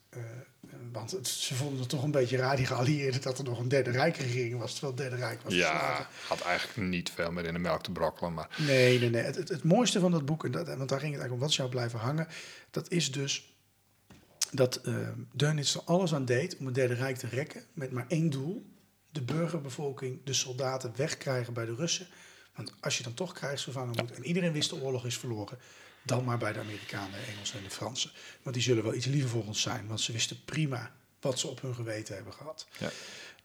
Want 0.92 1.12
het, 1.12 1.28
ze 1.28 1.56
vonden 1.56 1.80
het 1.80 1.90
toch 1.90 2.04
een 2.04 2.12
beetje 2.12 2.38
raar, 2.38 2.56
die 2.56 2.66
geallieerden, 2.66 3.22
dat 3.22 3.38
er 3.38 3.44
nog 3.44 3.60
een 3.60 3.68
derde 3.68 3.92
rijkregering 3.92 4.60
was, 4.60 4.72
terwijl 4.72 4.94
het 4.94 5.02
derde 5.02 5.16
rijk 5.16 5.42
was 5.42 5.54
Ja, 5.54 6.08
had 6.28 6.42
eigenlijk 6.42 6.90
niet 6.90 7.12
veel 7.12 7.32
meer 7.32 7.46
in 7.46 7.54
de 7.54 7.60
melk 7.60 7.84
te 7.84 7.92
brokkelen. 7.92 8.34
Maar... 8.34 8.50
Nee, 8.58 9.00
nee, 9.00 9.10
nee. 9.10 9.22
Het, 9.22 9.36
het, 9.36 9.50
het 9.50 9.64
mooiste 9.64 10.00
van 10.00 10.12
dat 10.12 10.26
boek, 10.26 10.46
en 10.46 10.52
dat, 10.52 10.68
want 10.68 10.90
daar 10.90 11.00
ging 11.00 11.14
het 11.14 11.22
eigenlijk 11.22 11.34
om 11.34 11.40
wat 11.40 11.52
zou 11.52 11.70
blijven 11.70 12.00
hangen, 12.00 12.28
dat 12.72 12.92
is 12.92 13.12
dus 13.12 13.54
dat 14.52 14.82
uh, 14.86 15.08
Dönitz 15.32 15.76
er 15.76 15.82
alles 15.86 16.14
aan 16.14 16.26
deed 16.26 16.58
om 16.58 16.66
het 16.66 16.76
derde 16.76 16.94
rijk 16.94 17.18
te 17.18 17.28
rekken, 17.28 17.64
met 17.74 17.92
maar 17.92 18.06
één 18.08 18.30
doel, 18.30 18.66
de 19.12 19.22
burgerbevolking, 19.22 20.20
de 20.24 20.34
soldaten 20.34 20.94
wegkrijgen 20.96 21.54
bij 21.54 21.66
de 21.66 21.76
Russen. 21.76 22.08
Want 22.56 22.74
als 22.80 22.98
je 22.98 23.04
dan 23.04 23.14
toch 23.14 23.34
krijgsgevangen 23.34 23.96
moet, 23.98 24.12
en 24.12 24.26
iedereen 24.26 24.52
wist 24.52 24.70
de 24.70 24.82
oorlog 24.82 25.06
is 25.06 25.18
verloren, 25.18 25.58
dan 26.10 26.24
maar 26.24 26.38
bij 26.38 26.54
de 26.54 26.60
Amerikanen, 26.60 27.12
de 27.12 27.32
Engelsen 27.32 27.58
en 27.58 27.64
de 27.64 27.70
Fransen. 27.70 28.12
Want 28.42 28.56
die 28.56 28.64
zullen 28.64 28.84
wel 28.84 28.94
iets 28.94 29.06
liever 29.06 29.30
voor 29.30 29.46
ons 29.46 29.62
zijn, 29.62 29.88
want 29.88 30.02
ze 30.02 30.12
wisten 30.12 30.44
prima 30.46 30.92
wat 31.20 31.40
ze 31.40 31.48
op 31.48 31.62
hun 31.62 31.76
geweten 31.76 32.16
hebben 32.16 32.34
gehad. 32.34 32.68
Ja. 32.78 32.90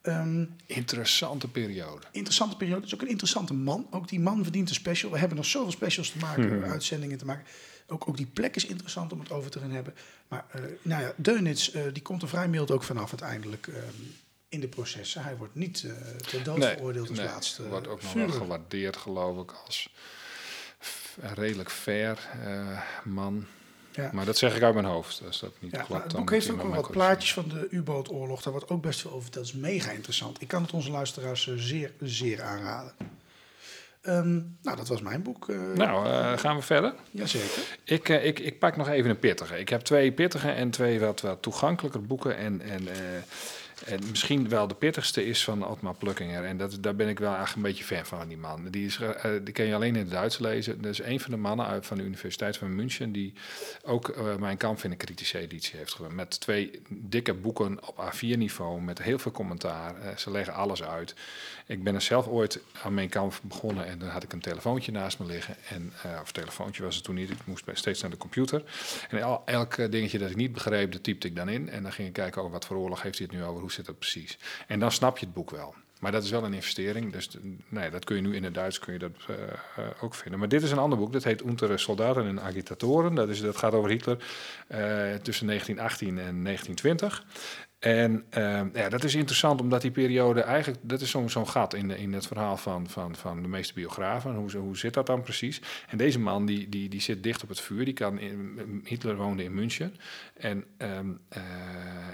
Um, 0.03 0.57
interessante 0.67 1.49
periode. 1.49 2.07
Interessante 2.13 2.57
periode. 2.57 2.81
Het 2.81 2.89
is 2.89 2.95
ook 2.95 3.03
een 3.03 3.09
interessante 3.09 3.55
man. 3.55 3.87
Ook 3.91 4.09
die 4.09 4.21
man 4.21 4.43
verdient 4.43 4.69
een 4.69 4.75
special. 4.75 5.11
We 5.11 5.19
hebben 5.19 5.37
nog 5.37 5.47
zoveel 5.47 5.71
specials 5.71 6.11
te 6.11 6.19
maken, 6.19 6.49
hmm. 6.49 6.65
uitzendingen 6.65 7.19
te 7.19 7.25
maken. 7.25 7.45
Ook, 7.87 8.09
ook 8.09 8.17
die 8.17 8.27
plek 8.27 8.57
is 8.57 8.67
interessant 8.67 9.13
om 9.13 9.21
het 9.21 9.31
over 9.31 9.51
te 9.51 9.59
gaan 9.59 9.71
hebben. 9.71 9.95
Maar 10.29 10.45
uh, 10.57 10.63
nou 10.83 11.03
ja, 11.03 11.13
Deunits, 11.17 11.75
uh, 11.75 11.83
die 11.93 12.03
komt 12.03 12.23
er 12.23 12.29
vrij 12.29 12.49
mild 12.49 12.71
ook 12.71 12.83
vanaf 12.83 13.11
uiteindelijk. 13.11 13.67
Um, 13.67 14.15
in 14.49 14.61
de 14.61 14.69
processen. 14.69 15.23
Hij 15.23 15.37
wordt 15.37 15.55
niet 15.55 15.83
uh, 15.83 15.93
ter 16.17 16.43
dood 16.43 16.59
nee, 16.59 16.75
veroordeeld 16.75 17.09
als 17.09 17.19
nee, 17.19 17.27
laatste. 17.27 17.69
wordt 17.69 17.87
ook 17.87 18.03
nog 18.03 18.13
wel 18.13 18.29
gewaardeerd, 18.29 18.97
geloof 18.97 19.43
ik, 19.43 19.53
als 19.67 19.95
redelijk 21.35 21.71
fair 21.71 22.19
uh, 22.47 22.81
man. 23.05 23.45
Ja. 23.93 24.11
Maar 24.13 24.25
dat 24.25 24.39
zeg 24.39 24.57
ik 24.57 24.63
uit 24.63 24.75
mijn 24.75 24.87
hoofd. 24.87 25.23
Als 25.27 25.41
dat 25.41 25.53
niet 25.59 25.73
ja, 25.73 25.83
klopt, 25.83 26.03
het 26.03 26.13
boek 26.17 26.31
heeft 26.31 26.51
ook 26.51 26.63
wel 26.63 26.75
wat 26.75 26.91
plaatjes 26.91 27.33
van 27.33 27.49
de 27.49 27.67
U-bootoorlog. 27.71 28.43
Daar 28.43 28.53
wordt 28.53 28.69
ook 28.71 28.83
best 28.83 29.01
veel 29.01 29.11
over 29.11 29.23
verteld. 29.23 29.47
Dat 29.47 29.55
is 29.55 29.61
mega 29.61 29.91
interessant. 29.91 30.43
Ik 30.43 30.49
kan 30.49 30.63
het 30.63 30.73
onze 30.73 30.91
luisteraars 30.91 31.55
zeer, 31.57 31.93
zeer 32.01 32.43
aanraden. 32.43 32.93
Ehm, 34.03 34.35
nou, 34.63 34.77
dat 34.77 34.89
was 34.89 35.01
mijn 35.03 35.23
boek. 35.23 35.49
eh, 35.49 35.57
Nou, 35.75 36.07
eh, 36.07 36.39
gaan 36.39 36.57
we 36.57 36.63
verder. 36.63 36.95
Jazeker. 37.11 37.63
Ik, 37.85 38.09
eh, 38.09 38.25
ik, 38.25 38.39
ik 38.39 38.59
pak 38.59 38.77
nog 38.77 38.89
even 38.89 39.11
een 39.11 39.19
pittige. 39.19 39.59
Ik 39.59 39.69
heb 39.69 39.81
twee 39.81 40.13
pittige 40.13 40.51
en 40.51 40.71
twee 40.71 41.01
wat, 41.01 41.21
wat 41.21 41.43
toegankelijker 41.43 42.03
boeken. 42.03 42.37
En, 42.37 42.61
en, 42.61 42.89
eh, 42.89 42.97
en 43.87 44.01
misschien 44.11 44.49
wel 44.49 44.67
de 44.67 44.75
pittigste 44.75 45.27
is 45.27 45.45
van 45.45 45.67
Otmar 45.67 45.95
Plukkinger. 45.95 46.45
En 46.45 46.57
dat, 46.57 46.79
daar 46.81 46.95
ben 46.95 47.09
ik 47.09 47.19
wel 47.19 47.35
eigenlijk 47.35 47.57
een 47.57 47.73
beetje 47.73 47.85
fan 47.85 48.07
van, 48.07 48.29
die 48.29 48.37
man. 48.37 48.69
Die, 48.71 48.87
is, 48.87 48.99
eh, 49.01 49.31
die 49.43 49.55
kan 49.55 49.65
je 49.65 49.75
alleen 49.75 49.95
in 49.95 50.01
het 50.01 50.11
Duits 50.11 50.39
lezen. 50.39 50.83
Dat 50.83 50.91
is 50.91 51.03
een 51.03 51.21
van 51.21 51.31
de 51.31 51.37
mannen 51.37 51.67
uit, 51.67 51.87
van 51.87 51.97
de 51.97 52.03
Universiteit 52.03 52.57
van 52.57 52.75
München... 52.75 53.13
die 53.13 53.33
ook 53.83 54.09
eh, 54.09 54.37
Mijn 54.37 54.57
Kamp 54.57 54.83
in 54.83 54.91
een 54.91 54.97
kritische 54.97 55.39
editie 55.39 55.79
heeft 55.79 55.95
gedaan. 55.95 56.15
Met 56.15 56.41
twee 56.41 56.83
dikke 56.89 57.35
boeken 57.35 57.89
op 57.89 58.13
A4-niveau, 58.13 58.81
met 58.81 59.03
heel 59.03 59.19
veel 59.19 59.33
commentaar. 59.33 60.01
Eh, 60.01 60.17
ze 60.17 60.31
leggen 60.31 60.55
alles 60.55 60.83
uit. 60.83 61.15
Ik 61.67 61.83
ben 61.83 61.95
er 61.95 62.01
zelf 62.01 62.27
ooit 62.27 62.61
aan 62.83 62.95
Mijn 62.95 63.09
Kamp 63.09 63.41
begonnen... 63.43 63.87
en 63.87 63.99
dan 63.99 64.09
had 64.09 64.23
ik 64.23 64.33
een 64.33 64.41
telefoontje 64.41 64.93
naast 64.93 65.19
me 65.19 65.27
liggen. 65.27 65.57
En, 65.69 65.93
eh, 66.03 66.19
of 66.23 66.33
telefoontje 66.33 66.83
was 66.83 66.95
het 66.95 67.05
toen 67.05 67.15
niet, 67.15 67.31
ik 67.31 67.37
moest 67.45 67.65
steeds 67.73 68.01
naar 68.01 68.11
de 68.11 68.17
computer. 68.17 68.63
En 69.09 69.19
el- 69.19 69.43
elk 69.45 69.75
eh, 69.75 69.91
dingetje 69.91 70.19
dat 70.19 70.31
ik 70.31 70.37
niet 70.37 70.53
begreep, 70.53 70.93
dat 70.93 71.03
typte 71.03 71.27
ik 71.27 71.37
dan 71.37 71.49
in. 71.49 71.69
En 71.69 71.83
dan 71.83 71.93
ging 71.93 72.09
ik 72.09 72.15
kijken, 72.15 72.45
oh, 72.45 72.53
wat 72.53 72.65
voor 72.65 72.77
oorlog 72.77 73.03
heeft 73.03 73.19
hij 73.19 73.27
het 73.31 73.37
nu 73.37 73.45
over, 73.45 73.64
hoe 73.65 73.73
zit 73.73 73.87
dat 73.87 73.99
precies? 73.99 74.39
En 74.67 74.79
dan 74.79 74.93
snap 74.93 75.19
je 75.19 75.25
het 75.25 75.35
boek 75.35 75.51
wel. 75.51 75.75
Maar 76.01 76.13
dat 76.13 76.25
is 76.25 76.31
wel 76.31 76.45
een 76.45 76.55
investering, 76.55 77.13
dus 77.13 77.31
nee, 77.69 77.91
dat 77.91 78.05
kun 78.05 78.17
je 78.17 78.23
nu 78.23 78.35
in 78.35 78.45
het 78.45 78.55
Duits 78.55 78.79
kun 78.79 78.93
je 78.93 78.99
dat, 78.99 79.11
eh, 79.27 79.35
eh, 79.77 80.03
ook 80.03 80.15
vinden. 80.15 80.39
Maar 80.39 80.49
dit 80.49 80.63
is 80.63 80.71
een 80.71 80.79
ander 80.79 80.99
boek, 80.99 81.13
dat 81.13 81.25
heet 81.25 81.45
Untere 81.45 81.79
Soldaten 81.79 82.27
en 82.27 82.41
Agitatoren. 82.41 83.15
Dat, 83.15 83.29
is, 83.29 83.41
dat 83.41 83.57
gaat 83.57 83.73
over 83.73 83.91
Hitler 83.91 84.17
eh, 84.67 84.79
tussen 85.15 85.47
1918 85.47 86.09
en 86.09 86.43
1920. 86.43 87.25
En 87.85 88.25
eh, 88.31 88.61
ja, 88.73 88.89
dat 88.89 89.05
is 89.05 89.15
interessant 89.15 89.61
omdat 89.61 89.83
die 89.83 89.91
periode 89.91 90.41
eigenlijk, 90.41 90.81
dat 90.83 91.01
is 91.01 91.11
zo'n 91.11 91.49
gat 91.49 91.75
in, 91.75 91.91
in 91.91 92.13
het 92.13 92.27
verhaal 92.27 92.57
van, 92.57 92.89
van, 92.89 93.17
van 93.17 93.43
de 93.43 93.49
meeste 93.49 93.75
biografen. 93.75 94.35
Hoe, 94.35 94.57
hoe 94.57 94.77
zit 94.77 94.95
dat 94.95 95.07
dan 95.07 95.23
precies? 95.23 95.61
En 95.89 95.99
deze 95.99 96.19
man 96.19 96.47
die, 96.47 96.69
die, 96.69 96.89
die 96.89 97.01
zit 97.01 97.23
dicht 97.23 97.43
op 97.43 97.49
het 97.49 97.61
vuur. 97.61 97.85
Die 97.85 97.95
kan 97.95 98.19
Hitler 98.85 99.17
woonde 99.17 99.45
in 99.45 99.55
München. 99.55 99.97
En, 100.35 100.65
ehm, 100.77 101.13
eh, 101.29 101.43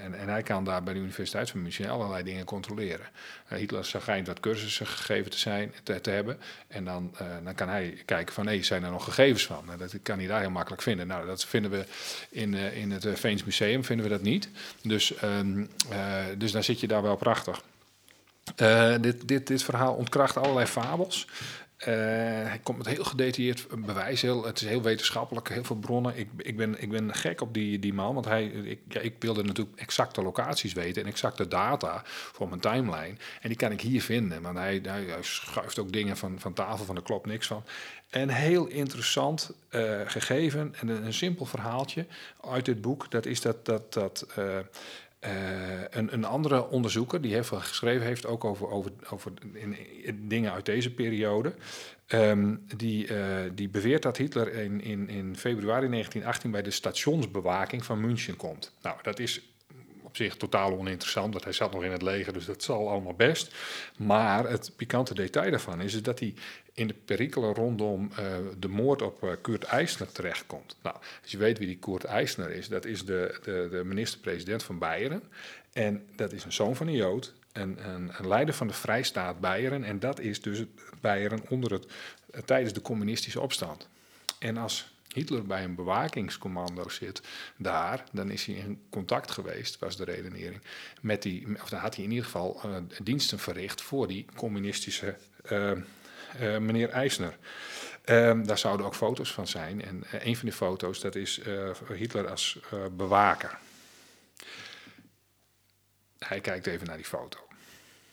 en, 0.03 0.13
en 0.13 0.29
hij 0.29 0.41
kan 0.41 0.63
daar 0.63 0.83
bij 0.83 0.93
de 0.93 0.99
Universiteit 0.99 1.49
van 1.49 1.61
München 1.61 1.89
allerlei 1.89 2.23
dingen 2.23 2.45
controleren. 2.45 3.05
Eh, 3.51 3.57
Hitler 3.57 3.85
schijnt 3.85 4.27
wat 4.27 4.39
cursussen 4.39 4.87
gegeven 4.87 5.31
te, 5.31 5.37
zijn, 5.37 5.73
te, 5.83 6.09
hebben. 6.09 6.37
En 6.67 6.85
dan, 6.85 7.11
eh, 7.17 7.25
dan 7.43 7.55
kan 7.55 7.69
hij 7.69 8.01
kijken 8.05 8.33
van, 8.33 8.47
hé, 8.47 8.63
zijn 8.63 8.83
er 8.83 8.91
nog 8.91 9.03
gegevens 9.03 9.45
van? 9.45 9.63
Nou, 9.65 9.77
dat 9.77 9.93
kan 10.03 10.17
hij 10.17 10.27
daar 10.27 10.39
heel 10.39 10.49
makkelijk 10.49 10.81
vinden. 10.81 11.07
Nou, 11.07 11.25
dat 11.25 11.45
vinden 11.45 11.71
we 11.71 11.85
in, 12.29 12.53
eh, 12.53 12.77
in 12.77 12.91
het 12.91 13.07
Veens 13.13 13.43
Museum, 13.43 13.83
vinden 13.83 14.05
we 14.05 14.11
dat 14.11 14.21
niet. 14.21 14.49
Dus, 14.81 15.15
ehm, 15.15 15.65
eh, 15.89 16.23
dus 16.37 16.51
dan 16.51 16.63
zit 16.63 16.79
je 16.79 16.87
daar 16.87 17.01
wel 17.01 17.15
prachtig. 17.15 17.61
Dit, 19.01 19.27
dit, 19.27 19.47
dit 19.47 19.63
verhaal 19.63 19.93
ontkracht 19.93 20.37
allerlei 20.37 20.65
fabels. 20.65 21.27
Eh, 21.81 21.93
hij 22.47 22.59
komt 22.63 22.77
met 22.77 22.87
heel 22.87 23.03
gedetailleerd 23.03 23.67
bewijs. 23.85 24.21
Heel, 24.21 24.45
het 24.45 24.61
is 24.61 24.67
heel 24.67 24.81
wetenschappelijk, 24.81 25.49
heel 25.49 25.63
veel 25.63 25.75
bronnen. 25.75 26.17
Ik, 26.17 26.29
ik, 26.37 26.57
ben, 26.57 26.81
ik 26.81 26.89
ben 26.89 27.15
gek 27.15 27.41
op 27.41 27.53
die, 27.53 27.79
die 27.79 27.93
man, 27.93 28.13
want 28.13 28.25
hij, 28.25 28.45
ik, 28.45 28.79
ik 29.01 29.15
wilde 29.19 29.43
natuurlijk 29.43 29.79
exacte 29.79 30.21
locaties 30.21 30.73
weten 30.73 31.01
en 31.01 31.07
exacte 31.07 31.47
data 31.47 32.01
voor 32.05 32.49
mijn 32.49 32.61
timeline. 32.61 33.15
En 33.41 33.47
die 33.47 33.55
kan 33.55 33.71
ik 33.71 33.81
hier 33.81 34.01
vinden, 34.01 34.41
want 34.41 34.57
hij, 34.57 34.79
hij, 34.83 35.05
schuift 35.21 35.79
ook 35.79 35.91
dingen 35.91 36.17
van, 36.17 36.39
van 36.39 36.53
tafel, 36.53 36.85
van 36.85 36.95
er 36.95 37.01
klopt 37.01 37.25
niks 37.25 37.47
van. 37.47 37.63
En 38.09 38.29
heel 38.29 38.67
interessant 38.67 39.51
eh, 39.69 39.99
gegeven 40.05 40.75
en 40.79 40.87
een, 40.87 41.05
een 41.05 41.13
simpel 41.13 41.45
verhaaltje 41.45 42.05
uit 42.49 42.65
dit 42.65 42.81
boek. 42.81 43.11
Dat 43.11 43.25
is 43.25 43.41
dat, 43.41 43.65
dat, 43.65 43.93
dat 43.93 44.27
eh, 44.35 44.57
eh, 45.21 45.31
een, 45.89 46.13
een 46.13 46.25
andere 46.25 46.69
onderzoeker 46.69 47.21
die 47.21 47.33
heel 47.33 47.43
veel 47.43 47.59
geschreven 47.59 48.05
heeft, 48.05 48.25
ook 48.25 48.43
over, 48.43 48.69
over, 48.69 48.91
over 49.09 49.31
in, 49.53 49.77
in 50.03 50.27
dingen 50.27 50.51
uit 50.51 50.65
deze 50.65 50.93
periode. 50.93 51.53
ehm, 52.07 52.55
die, 52.75 53.07
eh, 53.07 53.49
die 53.53 53.69
beweert 53.69 54.01
dat 54.01 54.17
Hitler 54.17 54.53
in, 54.53 54.81
in, 54.81 55.09
in 55.09 55.35
februari 55.35 55.89
1918 55.89 56.51
bij 56.51 56.61
de 56.61 56.71
stationsbewaking 56.71 57.85
van 57.85 58.01
München 58.01 58.35
komt. 58.35 58.73
Nou, 58.81 58.97
dat 59.01 59.19
is 59.19 59.41
op 60.01 60.15
zich 60.15 60.35
totaal 60.35 60.77
oninteressant, 60.77 61.33
want 61.33 61.43
hij 61.43 61.53
zat 61.53 61.73
nog 61.73 61.83
in 61.83 61.91
het 61.91 62.01
leger, 62.01 62.33
dus 62.33 62.45
dat 62.45 62.63
zal 62.63 62.89
allemaal 62.89 63.13
best. 63.13 63.55
Maar 63.97 64.49
het 64.49 64.73
pikante 64.75 65.13
detail 65.13 65.51
daarvan 65.51 65.81
is 65.81 66.03
dat 66.03 66.19
hij 66.19 66.33
in 66.73 66.87
de 66.87 66.93
perikelen 66.93 67.53
rondom 67.53 68.11
eh, 68.15 68.25
de 68.59 68.67
moord 68.67 69.01
op 69.01 69.23
eh, 69.23 69.31
Kurt 69.41 69.63
Eisner 69.63 70.11
terechtkomt. 70.11 70.75
Nou, 70.83 70.95
als 71.21 71.31
je 71.31 71.37
weet 71.37 71.57
wie 71.57 71.67
die 71.67 71.77
Kurt 71.77 72.03
Eisner 72.03 72.51
is, 72.51 72.67
dat 72.67 72.85
is 72.85 73.05
de, 73.05 73.39
de, 73.43 73.67
de 73.71 73.83
minister-president 73.83 74.63
van 74.63 74.77
Beieren. 74.79 75.23
En 75.73 76.05
dat 76.15 76.31
is 76.31 76.43
een 76.43 76.53
zoon 76.53 76.75
van 76.75 76.87
een 76.87 76.95
Jood, 76.95 77.33
een, 77.51 77.89
een, 77.89 78.11
een 78.17 78.27
leider 78.27 78.53
van 78.53 78.67
de 78.67 78.73
Vrijstaat 78.73 79.39
Beieren. 79.39 79.83
En 79.83 79.99
dat 79.99 80.19
is 80.19 80.41
dus 80.41 80.63
Beieren 81.01 81.41
onder 81.49 81.71
het, 81.71 81.85
eh, 82.31 82.41
tijdens 82.41 82.73
de 82.73 82.81
communistische 82.81 83.41
opstand. 83.41 83.87
En 84.39 84.57
als 84.57 84.93
Hitler 85.13 85.45
bij 85.45 85.63
een 85.63 85.75
bewakingscommando 85.75 86.89
zit 86.89 87.21
daar, 87.57 88.03
dan 88.11 88.31
is 88.31 88.45
hij 88.45 88.55
in 88.55 88.81
contact 88.89 89.31
geweest, 89.31 89.79
was 89.79 89.97
de 89.97 90.03
redenering, 90.03 90.61
met 91.01 91.21
die, 91.21 91.61
of 91.61 91.69
dan 91.69 91.79
had 91.79 91.95
hij 91.95 92.03
in 92.03 92.09
ieder 92.09 92.25
geval 92.25 92.61
diensten 93.03 93.39
verricht 93.39 93.81
voor 93.81 94.07
die 94.07 94.25
communistische 94.35 95.15
eh, 95.43 95.71
meneer 96.39 96.89
Eisner. 96.89 97.37
Ehm, 98.01 98.43
daar 98.43 98.57
zouden 98.57 98.85
ook 98.85 98.95
foto's 98.95 99.33
van 99.33 99.47
zijn. 99.47 99.81
En 99.81 100.03
eh, 100.03 100.25
een 100.25 100.35
van 100.35 100.45
die 100.45 100.57
foto's, 100.57 100.99
dat 100.99 101.15
is 101.15 101.39
eh, 101.39 101.71
Hitler 101.87 102.29
als 102.29 102.59
eh, 102.71 102.85
bewaker. 102.91 103.57
Hij 106.17 106.41
kijkt 106.41 106.67
even 106.67 106.87
naar 106.87 106.95
die 106.95 107.05
foto. 107.05 107.39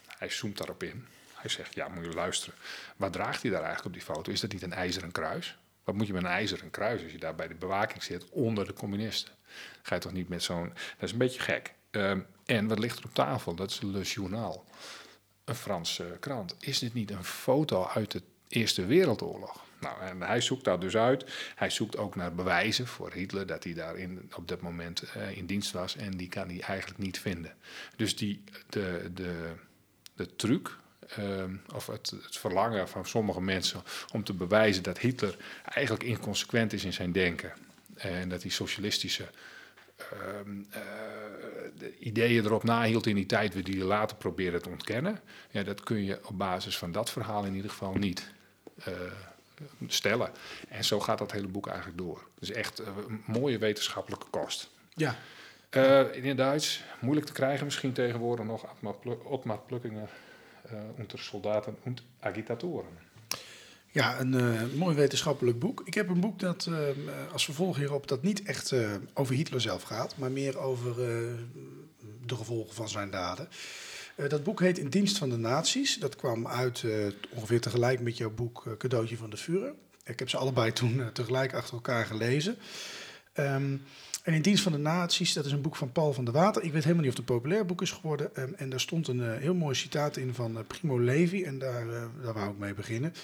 Hij 0.07 0.29
zoomt 0.29 0.59
daarop 0.59 0.83
in. 0.83 1.07
Hij 1.35 1.51
zegt, 1.51 1.75
ja, 1.75 1.89
moet 1.89 2.05
je 2.05 2.11
luisteren. 2.11 2.55
Wat 2.97 3.13
draagt 3.13 3.43
hij 3.43 3.51
daar 3.51 3.63
eigenlijk 3.63 3.87
op 3.87 3.93
die 3.93 4.15
foto? 4.15 4.33
Is 4.33 4.41
dat 4.41 4.53
niet 4.53 4.63
een 4.63 4.73
ijzeren 4.73 5.13
kruis? 5.13 5.59
Wat 5.85 5.95
moet 5.95 6.07
je 6.07 6.13
met 6.13 6.23
een 6.23 6.29
ijzeren 6.29 6.71
kruis 6.71 7.03
als 7.03 7.13
je 7.13 7.19
daar 7.19 7.35
bij 7.35 7.49
de 7.49 7.55
bewaking 7.55 8.03
zit 8.03 8.29
onder 8.29 8.67
de 8.67 8.73
communisten? 8.73 9.33
Ga 9.83 9.95
je 9.95 10.01
toch 10.01 10.13
niet 10.13 10.29
met 10.29 10.43
zo'n... 10.43 10.69
Dat 10.69 11.03
is 11.03 11.13
een 11.13 11.19
beetje 11.19 11.41
gek. 11.41 11.73
Ehm, 11.91 12.21
en 12.45 12.69
wat 12.69 12.79
ligt 12.79 12.99
er 12.99 13.05
op 13.05 13.15
tafel? 13.15 13.55
Dat 13.55 13.71
is 13.71 13.81
Le 13.81 14.03
Journal, 14.03 14.65
een 15.49 15.55
Franse 15.55 16.17
krant. 16.21 16.57
Is 16.59 16.79
dit 16.79 16.95
niet 16.95 17.11
een 17.11 17.25
foto 17.25 17.87
uit 17.87 18.11
de 18.11 18.23
Eerste 18.49 18.87
Wereldoorlog? 18.87 19.67
Nou, 19.81 20.01
en 20.01 20.23
hij 20.23 20.41
zoekt 20.41 20.65
dat 20.65 20.81
dus 20.81 20.97
uit. 20.97 21.25
Hij 21.55 21.71
zoekt 21.71 21.97
ook 21.97 22.17
naar 22.17 22.35
bewijzen 22.35 22.87
voor 22.87 23.13
Hitler 23.13 23.47
dat 23.47 23.65
hij 23.65 23.75
daar 23.75 23.97
in, 23.97 24.31
op 24.37 24.49
dat 24.49 24.61
moment 24.61 25.03
eh, 25.03 25.37
in 25.37 25.47
dienst 25.47 25.73
was. 25.73 25.97
En 25.97 26.17
die 26.17 26.29
kan 26.29 26.49
hij 26.49 26.61
eigenlijk 26.61 26.99
niet 26.99 27.21
vinden. 27.21 27.55
Dus 27.97 28.17
die, 28.17 28.45
de, 28.69 29.11
de, 29.15 29.53
de 30.15 30.37
truc, 30.37 30.77
ehm, 31.09 31.57
of 31.75 31.87
het, 31.87 32.11
het 32.11 32.39
verlangen 32.39 32.89
van 32.89 33.07
sommige 33.07 33.41
mensen 33.41 33.83
om 34.13 34.25
te 34.25 34.33
bewijzen 34.33 34.83
dat 34.83 34.99
Hitler 34.99 35.37
eigenlijk 35.65 36.05
inconsequent 36.05 36.73
is 36.73 36.85
in 36.85 36.93
zijn 36.93 37.13
denken. 37.13 37.53
En 37.95 38.29
dat 38.29 38.43
hij 38.43 38.51
socialistische 38.51 39.29
de 41.79 41.99
ideeën 41.99 42.45
erop 42.45 42.65
nahield 42.65 43.07
in 43.07 43.15
die 43.15 43.27
tijd, 43.27 43.65
die 43.65 43.77
hij 43.79 43.87
later 43.87 44.17
probeerde 44.17 44.61
te 44.61 44.69
ontkennen. 44.69 45.21
Ja, 45.51 45.63
dat 45.63 45.81
kun 45.83 46.05
je 46.05 46.21
op 46.27 46.39
basis 46.39 46.79
van 46.79 46.93
dat 46.93 47.11
verhaal 47.11 47.45
in 47.45 47.55
ieder 47.55 47.71
geval 47.71 47.95
niet 47.95 48.33
eh, 48.85 48.93
stellen. 49.87 50.31
En 50.69 50.85
zo 50.85 51.01
gaat 51.01 51.19
dat 51.19 51.33
hele 51.33 51.49
boek 51.49 51.67
eigenlijk 51.67 51.99
door. 51.99 52.27
Dus 52.39 52.51
echt 52.51 52.79
eh, 52.79 52.87
een 53.09 53.23
mooie 53.27 53.59
wetenschappelijke 53.59 54.27
kost. 54.31 54.71
Ja, 54.95 55.17
in 56.13 56.27
het 56.29 56.37
Duits, 56.37 56.83
moeilijk 57.01 57.27
te 57.27 57.33
krijgen 57.33 57.65
misschien 57.65 57.93
tegenwoordig 57.93 58.45
nog, 58.47 58.71
Otmar 58.71 58.95
Plu- 58.95 59.23
Otmar 59.25 59.59
Plukkinger, 59.67 60.09
unter 60.99 61.19
Soldaten 61.19 61.77
und 61.83 62.03
Agitatoren. 62.21 62.99
Ja, 63.91 64.21
een 64.21 64.35
eh, 64.35 64.63
mooi 64.77 64.97
wetenschappelijk 64.97 65.59
boek. 65.59 65.83
Ik 65.85 65.95
heb 65.95 66.09
een 66.09 66.21
boek 66.21 66.39
dat 66.39 66.67
eh, 66.67 67.33
als 67.33 67.45
vervolg 67.45 67.77
hierop 67.77 68.09
dat 68.09 68.23
niet 68.23 68.43
echt 68.43 68.73
eh, 68.73 68.91
over 69.15 69.35
Hitler 69.35 69.61
zelf 69.61 69.83
gaat, 69.83 70.17
maar 70.17 70.31
meer 70.31 70.59
over 70.59 70.97
de 72.27 72.35
gevolgen 72.35 72.75
van 72.75 72.89
zijn 72.89 73.11
daden. 73.11 73.49
Dat 74.29 74.43
boek 74.43 74.61
heet 74.61 74.79
In 74.79 74.89
dienst 74.89 75.19
van 75.19 75.29
de 75.29 75.37
naties. 75.37 75.99
Dat 75.99 76.17
kwam 76.17 76.47
uit 76.47 76.85
ongeveer 77.35 77.61
tegelijk 77.61 78.01
met 78.01 78.17
jouw 78.17 78.31
boek 78.31 78.75
Cadeautje 78.79 79.17
van 79.17 79.31
de 79.31 79.37
Führer. 79.37 79.75
Ik 80.05 80.19
heb 80.19 80.29
ze 80.29 80.37
allebei 80.37 80.73
toen 80.73 81.11
tegelijk 81.13 81.55
achter 81.55 81.75
elkaar 81.75 82.07
gelezen. 82.07 82.57
Ehm, 83.33 83.77
en 84.23 84.35
In 84.35 84.43
dienst 84.43 84.63
van 84.63 84.73
de 84.73 84.79
naties, 84.79 85.33
dat 85.33 85.45
is 85.45 85.53
een 85.53 85.61
boek 85.61 85.77
van 85.77 85.93
Paul 85.93 86.13
van 86.13 86.25
der 86.25 86.35
Water. 86.35 86.63
Ik 86.63 86.73
weet 86.73 86.83
helemaal 86.83 87.05
niet 87.05 87.13
of 87.13 87.19
het 87.19 87.29
een 87.29 87.35
populair 87.37 87.67
boek 87.67 87.83
is 87.83 87.91
geworden. 87.91 88.37
Ehm, 88.37 88.53
en 88.57 88.71
daar 88.71 88.81
stond 88.81 89.09
een 89.09 89.39
heel 89.39 89.55
mooi 89.55 89.75
citaat 89.75 90.17
in 90.17 90.35
van 90.35 90.65
Primo 90.67 91.01
Levi. 91.01 91.45
En 91.45 91.59
daar, 91.59 91.87
daar 92.23 92.35
wou 92.35 92.51
ik 92.51 92.59
mee 92.59 92.75
beginnen. 92.75 93.15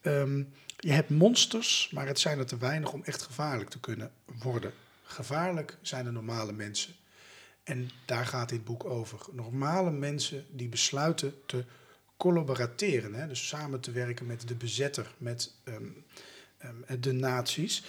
Ehm, 0.00 0.42
je 0.78 0.92
hebt 0.92 1.10
monsters, 1.10 1.90
maar 1.94 2.06
het 2.06 2.18
zijn 2.18 2.38
er 2.38 2.46
te 2.46 2.58
weinig 2.58 2.92
om 2.92 3.02
echt 3.04 3.22
gevaarlijk 3.22 3.70
te 3.70 3.80
kunnen 3.80 4.12
worden. 4.24 4.72
Gevaarlijk 5.02 5.76
zijn 5.82 6.04
de 6.04 6.10
normale 6.10 6.52
mensen. 6.52 6.94
En 7.64 7.90
daar 8.04 8.26
gaat 8.26 8.48
dit 8.48 8.64
boek 8.64 8.84
over. 8.84 9.20
Normale 9.32 9.90
mensen 9.90 10.46
die 10.50 10.68
besluiten 10.68 11.34
te 11.46 11.64
collaborateren. 12.16 13.14
Hè? 13.14 13.26
Dus 13.26 13.48
samen 13.48 13.80
te 13.80 13.90
werken 13.90 14.26
met 14.26 14.48
de 14.48 14.54
bezetter, 14.54 15.14
met 15.18 15.54
ehm, 15.64 15.84
ehm, 16.58 17.00
de 17.00 17.12
nazi's. 17.12 17.84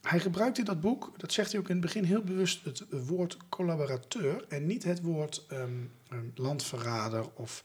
Hij 0.00 0.20
gebruikt 0.20 0.58
in 0.58 0.64
dat 0.64 0.80
boek, 0.80 1.12
dat 1.16 1.32
zegt 1.32 1.52
hij 1.52 1.60
ook 1.60 1.68
in 1.68 1.76
het 1.76 1.84
begin 1.84 2.04
heel 2.04 2.22
bewust, 2.22 2.64
het 2.64 2.84
woord 2.90 3.36
collaborateur 3.48 4.44
en 4.48 4.66
niet 4.66 4.84
het 4.84 5.00
woord 5.02 5.46
landverrader 6.34 7.30
of 7.34 7.62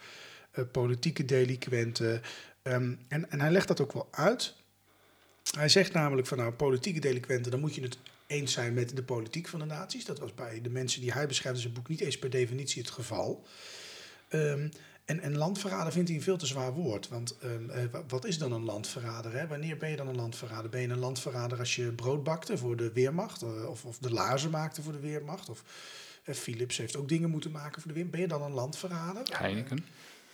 eh, 0.57 0.63
politieke 0.71 1.25
delinquenten. 1.25 2.21
Ehm, 2.67 2.93
en, 3.07 3.31
en 3.31 3.39
hij 3.41 3.51
legt 3.51 3.67
dat 3.67 3.81
ook 3.81 3.93
wel 3.93 4.07
uit. 4.11 4.53
Hij 5.57 5.69
zegt 5.69 5.93
namelijk 5.93 6.27
van 6.27 6.37
nou, 6.37 6.51
politieke 6.51 6.99
delinquenten, 6.99 7.51
dan 7.51 7.59
moet 7.59 7.75
je 7.75 7.81
het 7.81 7.97
eens 8.27 8.53
zijn 8.53 8.73
met 8.73 8.95
de 8.95 9.03
politiek 9.03 9.47
van 9.47 9.59
de 9.59 9.65
naties. 9.65 10.05
Dat 10.05 10.19
was 10.19 10.33
bij 10.33 10.61
de 10.61 10.69
mensen 10.69 11.01
die 11.01 11.11
hij 11.11 11.27
beschrijft 11.27 11.57
in 11.57 11.63
zijn 11.63 11.73
boek 11.73 11.87
niet 11.87 12.01
eens 12.01 12.19
per 12.19 12.29
definitie 12.29 12.81
het 12.81 12.91
geval. 12.91 13.45
Ehm, 14.27 14.69
en, 15.05 15.19
en 15.19 15.37
landverrader 15.37 15.91
vindt 15.91 16.07
hij 16.07 16.17
een 16.17 16.23
veel 16.23 16.37
te 16.37 16.45
zwaar 16.45 16.73
woord. 16.73 17.07
Want 17.07 17.37
ehm, 17.41 17.69
eh, 17.69 17.83
wa- 17.91 18.03
wat 18.07 18.25
is 18.25 18.37
dan 18.37 18.51
een 18.51 18.63
landverrader? 18.63 19.33
Hè? 19.33 19.47
Wanneer 19.47 19.77
ben 19.77 19.89
je 19.89 19.95
dan 19.95 20.07
een 20.07 20.15
landverrader? 20.15 20.69
Ben 20.69 20.81
je 20.81 20.87
een 20.87 20.97
landverrader 20.99 21.59
als 21.59 21.75
je 21.75 21.91
brood 21.91 22.23
bakte 22.23 22.57
voor 22.57 22.75
de 22.75 22.91
Weermacht? 22.91 23.41
eh, 23.41 23.69
Of, 23.69 23.85
of 23.85 23.97
de 23.97 24.11
laarzen 24.11 24.49
maakte 24.49 24.81
voor 24.81 24.91
de 24.91 24.99
Weermacht? 24.99 25.49
Of 25.49 25.63
eh, 26.23 26.35
Philips 26.35 26.77
heeft 26.77 26.95
ook 26.95 27.09
dingen 27.09 27.29
moeten 27.29 27.51
maken 27.51 27.81
voor 27.81 27.87
de 27.91 27.93
Weermacht. 27.93 28.15
Ben 28.17 28.21
je 28.21 28.33
dan 28.39 28.41
een 28.43 28.51
landverrader? 28.55 29.23
Heineken. 29.37 29.85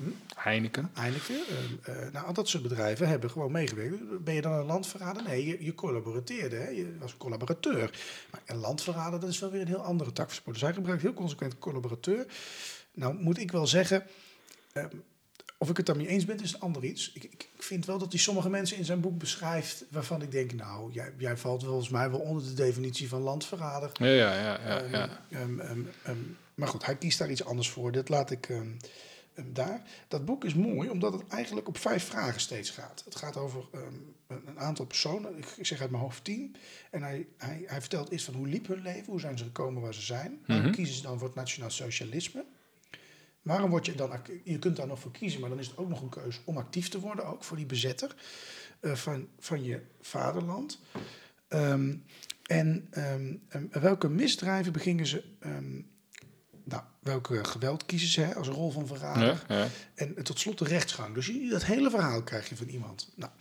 Hm? 0.03 0.39
Heineken. 0.39 0.89
Heineken. 0.93 1.35
ehm, 1.35 1.97
eh, 1.97 2.11
nou, 2.11 2.25
al 2.25 2.33
dat 2.33 2.47
soort 2.47 2.63
bedrijven 2.63 3.07
hebben 3.07 3.29
gewoon 3.31 3.51
meegewerkt. 3.51 4.23
Ben 4.23 4.33
je 4.33 4.41
dan 4.41 4.51
een 4.53 4.65
landverrader? 4.65 5.23
Nee, 5.23 5.45
je, 5.45 5.63
je 5.63 5.73
collaboreerde. 5.73 6.55
Hè? 6.55 6.69
Je 6.69 6.97
was 6.99 7.11
een 7.11 7.17
collaborateur. 7.17 7.99
Maar 8.31 8.41
een 8.45 8.57
landverrader, 8.57 9.19
dat 9.19 9.29
is 9.29 9.39
wel 9.39 9.51
weer 9.51 9.61
een 9.61 9.67
heel 9.67 9.83
andere 9.83 10.11
tak 10.13 10.25
van 10.25 10.35
sport. 10.35 10.55
Dus 10.55 10.63
hij 10.63 10.73
gebruikt 10.73 11.01
heel 11.01 11.13
consequent 11.13 11.59
collaborateur. 11.59 12.25
Nou, 12.93 13.15
moet 13.15 13.37
ik 13.37 13.51
wel 13.51 13.67
zeggen... 13.67 14.03
ehm, 14.73 14.87
of 15.57 15.69
ik 15.69 15.77
het 15.77 15.85
daarmee 15.85 16.07
eens 16.07 16.25
ben, 16.25 16.41
is 16.41 16.53
een 16.53 16.59
ander 16.59 16.83
iets. 16.83 17.11
Ik, 17.13 17.23
ik, 17.23 17.49
ik 17.55 17.63
vind 17.63 17.85
wel 17.85 17.97
dat 17.97 18.11
hij 18.11 18.21
sommige 18.21 18.49
mensen 18.49 18.77
in 18.77 18.85
zijn 18.85 18.99
boek 18.99 19.17
beschrijft... 19.17 19.85
waarvan 19.89 20.21
ik 20.21 20.31
denk, 20.31 20.53
nou, 20.53 20.91
jij, 20.91 21.13
jij 21.17 21.37
valt 21.37 21.63
volgens 21.63 21.89
mij 21.89 22.11
wel 22.11 22.19
onder 22.19 22.43
de 22.43 22.53
definitie 22.53 23.09
van 23.09 23.21
landverrader. 23.21 23.89
Ja, 23.93 24.07
ja, 24.07 24.33
ja. 24.33 24.59
ja, 24.67 24.83
ja. 24.91 25.09
Ehm, 25.29 26.17
maar 26.55 26.67
goed, 26.67 26.85
hij 26.85 26.95
kiest 26.95 27.17
daar 27.17 27.31
iets 27.31 27.45
anders 27.45 27.69
voor. 27.69 27.91
Dat 27.91 28.09
laat 28.09 28.31
ik 28.31 28.49
daar. 29.53 29.81
Dat 30.07 30.25
boek 30.25 30.43
is 30.43 30.53
mooi 30.53 30.89
omdat 30.89 31.13
het 31.13 31.27
eigenlijk 31.27 31.67
op 31.67 31.77
vijf 31.77 32.03
vragen 32.03 32.41
steeds 32.41 32.69
gaat. 32.69 33.01
Het 33.05 33.15
gaat 33.15 33.37
over 33.37 33.63
ehm, 33.71 33.93
een, 34.27 34.59
aantal 34.59 34.85
personen. 34.85 35.37
Ik, 35.37 35.65
zeg 35.65 35.81
uit 35.81 35.89
mijn 35.89 36.03
hoofd 36.03 36.23
tien. 36.23 36.55
En 36.91 37.03
hij, 37.03 37.27
hij, 37.37 37.63
hij 37.65 37.79
vertelt 37.79 38.09
eerst 38.09 38.25
van 38.25 38.33
hoe 38.33 38.47
liep 38.47 38.67
hun 38.67 38.81
leven, 38.81 39.05
hoe 39.05 39.19
zijn 39.19 39.37
ze 39.37 39.43
gekomen 39.43 39.81
waar 39.81 39.93
ze 39.93 40.01
zijn. 40.01 40.43
Mhm. 40.47 40.71
kiezen 40.71 40.95
ze 40.95 41.01
dan 41.01 41.17
voor 41.17 41.27
het 41.27 41.37
nationaal 41.37 41.71
socialisme? 41.71 42.45
Waarom 43.41 43.69
word 43.69 43.85
je 43.85 43.95
dan, 43.95 44.21
je 44.43 44.59
kunt 44.59 44.75
daar 44.75 44.87
nog 44.87 44.99
voor 44.99 45.11
kiezen, 45.11 45.39
maar 45.39 45.49
dan 45.49 45.59
is 45.59 45.67
het 45.67 45.77
ook 45.77 45.89
nog 45.89 46.01
een 46.01 46.09
keuze 46.09 46.39
om 46.43 46.57
actief 46.57 46.89
te 46.89 46.99
worden, 46.99 47.25
ook 47.25 47.43
voor 47.43 47.57
die 47.57 47.65
bezetter 47.65 48.15
eh, 48.79 48.93
van, 48.93 49.27
van 49.39 49.63
je 49.63 49.81
vaderland. 50.01 50.79
Ehm, 51.47 51.95
en 52.43 52.87
ehm, 52.91 53.35
ehm, 53.49 53.65
welke 53.81 54.09
misdrijven 54.09 54.73
begingen 54.73 55.05
ze, 55.05 55.23
welke 57.03 57.43
geweld 57.43 57.85
kiezen 57.85 58.09
ze 58.09 58.21
hè, 58.21 58.35
als 58.35 58.47
rol 58.47 58.71
van 58.71 58.87
verrader? 58.87 59.43
Ja, 59.47 59.55
ja. 59.55 59.67
En 59.95 60.23
tot 60.23 60.39
slot 60.39 60.57
de 60.57 60.65
rechtsgang. 60.65 61.13
Dus 61.13 61.31
dat 61.49 61.63
hele 61.63 61.89
verhaal 61.89 62.23
krijg 62.23 62.49
je 62.49 62.55
van 62.55 62.67
iemand. 62.67 63.09
Nou, 63.15 63.31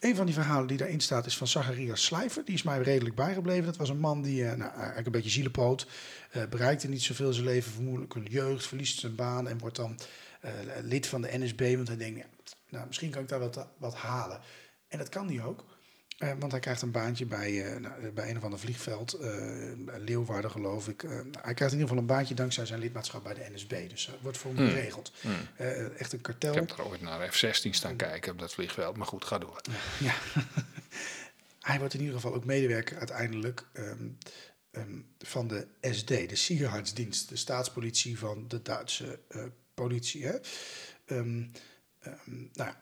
een 0.00 0.16
van 0.16 0.26
die 0.26 0.34
verhalen 0.34 0.66
die 0.66 0.76
daarin 0.76 1.00
staat 1.00 1.26
is 1.26 1.36
van 1.36 1.46
Zacharias 1.46 2.04
Slijver. 2.04 2.44
Die 2.44 2.54
is 2.54 2.62
mij 2.62 2.82
redelijk 2.82 3.14
bijgebleven. 3.14 3.64
Dat 3.64 3.76
was 3.76 3.88
een 3.88 3.98
man 3.98 4.22
die 4.22 4.44
eh, 4.44 4.56
nou, 4.56 4.72
eigenlijk 4.72 5.06
een 5.06 5.12
beetje 5.12 5.30
zielepoot. 5.30 5.86
eh 6.30 6.42
bereikte 6.50 6.88
niet 6.88 7.02
zoveel 7.02 7.32
zijn 7.32 7.46
leven. 7.46 7.72
Vermoedelijk 7.72 8.14
een 8.14 8.26
jeugd. 8.30 8.66
Verliest 8.66 8.98
zijn 8.98 9.14
baan. 9.14 9.48
En 9.48 9.58
wordt 9.58 9.76
dan 9.76 9.98
eh, 10.40 10.50
lid 10.82 11.06
van 11.06 11.20
de 11.20 11.38
NSB. 11.38 11.74
Want 11.76 11.88
hij 11.88 11.96
denkt, 11.96 12.18
ja, 12.18 12.26
nou, 12.68 12.86
misschien 12.86 13.10
kan 13.10 13.22
ik 13.22 13.28
daar 13.28 13.38
wat, 13.38 13.66
wat 13.78 13.94
halen. 13.94 14.40
En 14.88 14.98
dat 14.98 15.08
kan 15.08 15.28
hij 15.28 15.42
ook. 15.42 15.64
Eh, 16.18 16.32
want 16.38 16.52
hij 16.52 16.60
krijgt 16.60 16.82
een 16.82 16.90
baantje 16.90 17.26
bij, 17.26 17.64
eh, 17.64 17.80
nou, 17.80 18.10
bij 18.10 18.30
een 18.30 18.36
of 18.36 18.44
ander 18.44 18.58
vliegveld, 18.58 19.12
eh, 19.12 19.30
Leeuwarden 19.98 20.50
geloof 20.50 20.88
ik. 20.88 21.02
Eh, 21.02 21.10
hij 21.40 21.54
krijgt 21.54 21.60
in 21.60 21.80
ieder 21.80 21.80
geval 21.80 21.98
een 21.98 22.06
baantje 22.06 22.34
dankzij 22.34 22.66
zijn 22.66 22.80
lidmaatschap 22.80 23.22
bij 23.24 23.34
de 23.34 23.48
NSB. 23.52 23.88
Dus 23.88 24.06
dat 24.06 24.20
wordt 24.20 24.38
voor 24.38 24.50
hem 24.54 24.64
Hmm. 24.64 24.68
geregeld. 24.74 25.12
Hmm. 25.20 25.36
Eh, 25.56 26.00
echt 26.00 26.12
een 26.12 26.20
kartel. 26.20 26.52
Ik 26.54 26.68
heb 26.68 26.78
er 26.78 26.86
ooit 26.86 27.00
naar 27.00 27.32
F-16 27.32 27.70
staan 27.74 27.96
kijken 27.96 28.32
op 28.32 28.38
dat 28.38 28.54
vliegveld. 28.54 28.96
Maar 28.96 29.06
goed, 29.06 29.24
ga 29.24 29.38
door. 29.38 29.60
Ja. 29.98 30.14
Hij 31.60 31.78
wordt 31.78 31.94
in 31.94 32.00
ieder 32.00 32.14
geval 32.14 32.34
ook 32.34 32.44
medewerker 32.44 32.98
uiteindelijk 32.98 33.64
ehm, 33.72 34.08
ehm, 34.70 34.98
van 35.18 35.48
de 35.48 35.66
SD, 35.80 36.08
de 36.08 36.36
Sicherheidsdienst, 36.36 37.28
de 37.28 37.36
staatspolitie 37.36 38.18
van 38.18 38.44
de 38.48 38.62
Duitse 38.62 39.18
eh, 39.28 39.42
politie. 39.74 40.26
Hè? 40.26 40.36
Ehm, 41.04 41.38
nou, 42.52 42.52
ja, 42.52 42.80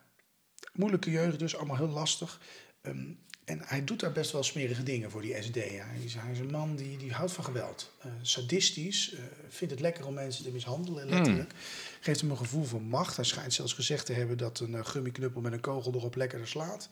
moeilijke 0.73 1.11
jeugd 1.11 1.39
dus, 1.39 1.57
allemaal 1.57 1.77
heel 1.77 1.89
lastig. 1.89 2.41
Ehm, 2.83 3.13
en 3.47 3.61
hij 3.65 3.85
doet 3.85 4.01
daar 4.01 4.13
best 4.13 4.33
wel 4.33 4.43
smerige 4.43 4.83
dingen 4.83 5.11
voor 5.11 5.23
die 5.23 5.43
SD. 5.43 5.55
Hij 5.55 6.01
is, 6.05 6.15
hij 6.15 6.33
is 6.33 6.39
een 6.39 6.51
man 6.51 6.77
die, 6.77 6.97
die 6.97 7.13
houdt 7.13 7.33
van 7.33 7.45
geweld. 7.45 7.93
Eh, 7.99 8.11
sadistisch, 8.23 9.13
eh, 9.15 9.21
vindt 9.49 9.73
het 9.73 9.83
lekker 9.83 10.07
om 10.07 10.15
mensen 10.15 10.45
te 10.45 10.51
mishandelen, 10.51 11.09
letterlijk. 11.09 11.53
Geeft 12.01 12.21
hem 12.21 12.31
een 12.31 12.37
gevoel 12.37 12.65
van 12.65 12.83
macht. 12.83 13.17
Hij 13.17 13.25
schijnt 13.25 13.53
zelfs 13.53 13.73
gezegd 13.73 14.07
te 14.07 14.13
hebben 14.13 14.39
dat 14.39 14.61
een 14.61 14.73
uh, 14.73 14.85
gummiknuppel 14.85 15.41
met 15.41 15.53
een 15.53 15.61
kogel 15.61 15.95
erop 15.95 16.15
lekkerder 16.15 16.49
slaat. 16.49 16.89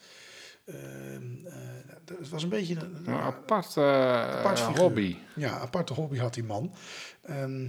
Ehm, 0.64 1.46
eh, 1.46 1.52
het 2.18 2.28
was 2.28 2.42
een 2.42 2.48
beetje 2.48 2.74
een, 2.74 2.94
Een 2.94 3.06
een- 3.08 3.20
apart, 3.20 3.76
eh, 3.76 4.76
hobby. 4.76 5.16
ja, 5.36 5.58
aparte 5.58 5.92
hobby 5.94 6.18
had 6.18 6.34
die 6.34 6.44
man. 6.44 6.72
Ehm, 7.22 7.68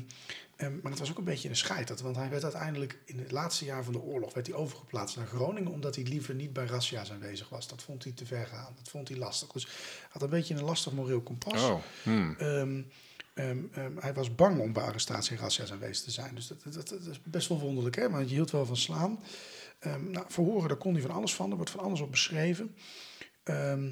ehm, 0.55 0.73
maar 0.81 0.91
het 0.91 0.99
was 0.99 1.09
ook 1.11 1.17
een 1.17 1.23
beetje 1.23 1.49
een 1.49 1.55
scheiter. 1.55 1.97
Want 2.03 2.15
hij 2.15 2.29
werd 2.29 2.43
uiteindelijk 2.43 2.97
in 3.05 3.19
het 3.19 3.31
laatste 3.31 3.65
jaar 3.65 3.83
van 3.83 3.93
de 3.93 4.01
oorlog 4.01 4.33
werd 4.33 4.47
hij 4.47 4.55
overgeplaatst 4.55 5.17
naar 5.17 5.27
Groningen. 5.27 5.71
Omdat 5.71 5.95
hij 5.95 6.03
liever 6.03 6.35
niet 6.35 6.53
bij 6.53 6.65
razzia's 6.65 7.11
aanwezig 7.11 7.49
was. 7.49 7.67
Dat 7.67 7.83
vond 7.83 8.03
hij 8.03 8.13
te 8.13 8.25
ver 8.25 8.45
gaan. 8.47 8.73
Dat 8.77 8.89
vond 8.89 9.07
hij 9.07 9.17
lastig. 9.17 9.51
Dus 9.51 9.63
hij 9.63 9.73
had 10.09 10.21
een 10.21 10.29
beetje 10.29 10.55
een 10.55 10.63
lastig 10.63 10.91
moreel 10.93 11.21
kompas. 11.21 11.63
Oh, 11.63 11.81
hmm. 12.03 12.35
Hij 13.99 14.13
was 14.13 14.35
bang 14.35 14.59
om 14.59 14.73
bij 14.73 14.83
arrestatie 14.83 15.35
en 15.35 15.41
razzia's 15.41 15.71
aanwezig 15.71 16.03
te 16.03 16.11
zijn. 16.11 16.35
Dus 16.35 16.47
dat, 16.47 16.63
dat, 16.63 16.73
dat, 16.73 16.89
dat 16.89 16.99
is 17.11 17.21
best 17.23 17.47
wel 17.47 17.59
wonderlijk, 17.59 17.95
hè? 17.95 18.09
Want 18.09 18.29
je 18.29 18.35
hield 18.35 18.51
wel 18.51 18.65
van 18.65 18.77
slaan. 18.77 19.19
Ehm, 19.85 20.11
nou, 20.11 20.25
verhoren, 20.27 20.67
daar 20.67 20.77
kon 20.77 20.93
hij 20.93 21.01
van 21.01 21.11
alles 21.11 21.33
van. 21.35 21.49
Er 21.49 21.55
wordt 21.55 21.71
van 21.71 21.79
alles 21.79 21.99
op 21.99 22.11
beschreven. 22.11 22.75
Ehm, 23.43 23.89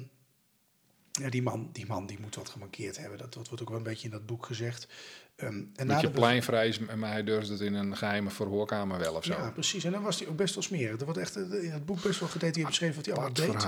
ja, 1.12 1.28
die 1.30 1.42
man, 1.42 1.68
die 1.72 1.86
man 1.86 2.06
die 2.06 2.18
moet 2.20 2.34
wat 2.34 2.48
gemankeerd 2.48 2.96
hebben. 2.96 3.18
Dat, 3.18 3.34
dat 3.34 3.46
wordt 3.48 3.62
ook 3.62 3.68
wel 3.68 3.78
een 3.78 3.84
beetje 3.84 4.04
in 4.04 4.10
dat 4.10 4.26
boek 4.26 4.46
gezegd. 4.46 4.88
Ehm, 5.36 5.62
en 5.74 5.86
Beetje 5.86 6.10
pleinvrij 6.10 6.68
is, 6.68 6.78
maar 6.78 7.10
hij 7.10 7.24
durft 7.24 7.48
het 7.48 7.60
in 7.60 7.74
een 7.74 7.96
geheime 7.96 8.30
verhoorkamer 8.30 8.98
wel 8.98 9.14
of 9.14 9.24
zo. 9.24 9.32
Ja, 9.32 9.50
precies. 9.50 9.84
En 9.84 9.92
dan 9.92 10.02
was 10.02 10.18
hij 10.18 10.28
ook 10.28 10.36
best 10.36 10.54
wel 10.54 10.62
smerig. 10.62 10.98
Er 10.98 11.04
wordt 11.04 11.20
echt 11.20 11.36
eh, 11.36 11.62
in 11.64 11.70
het 11.70 11.86
boek 11.86 12.02
best 12.02 12.20
wel 12.20 12.28
gedetailleerd 12.28 12.66
beschreven 12.68 12.96
wat 12.96 13.06
hij 13.06 13.14
allemaal 13.14 13.32
deed. 13.34 13.66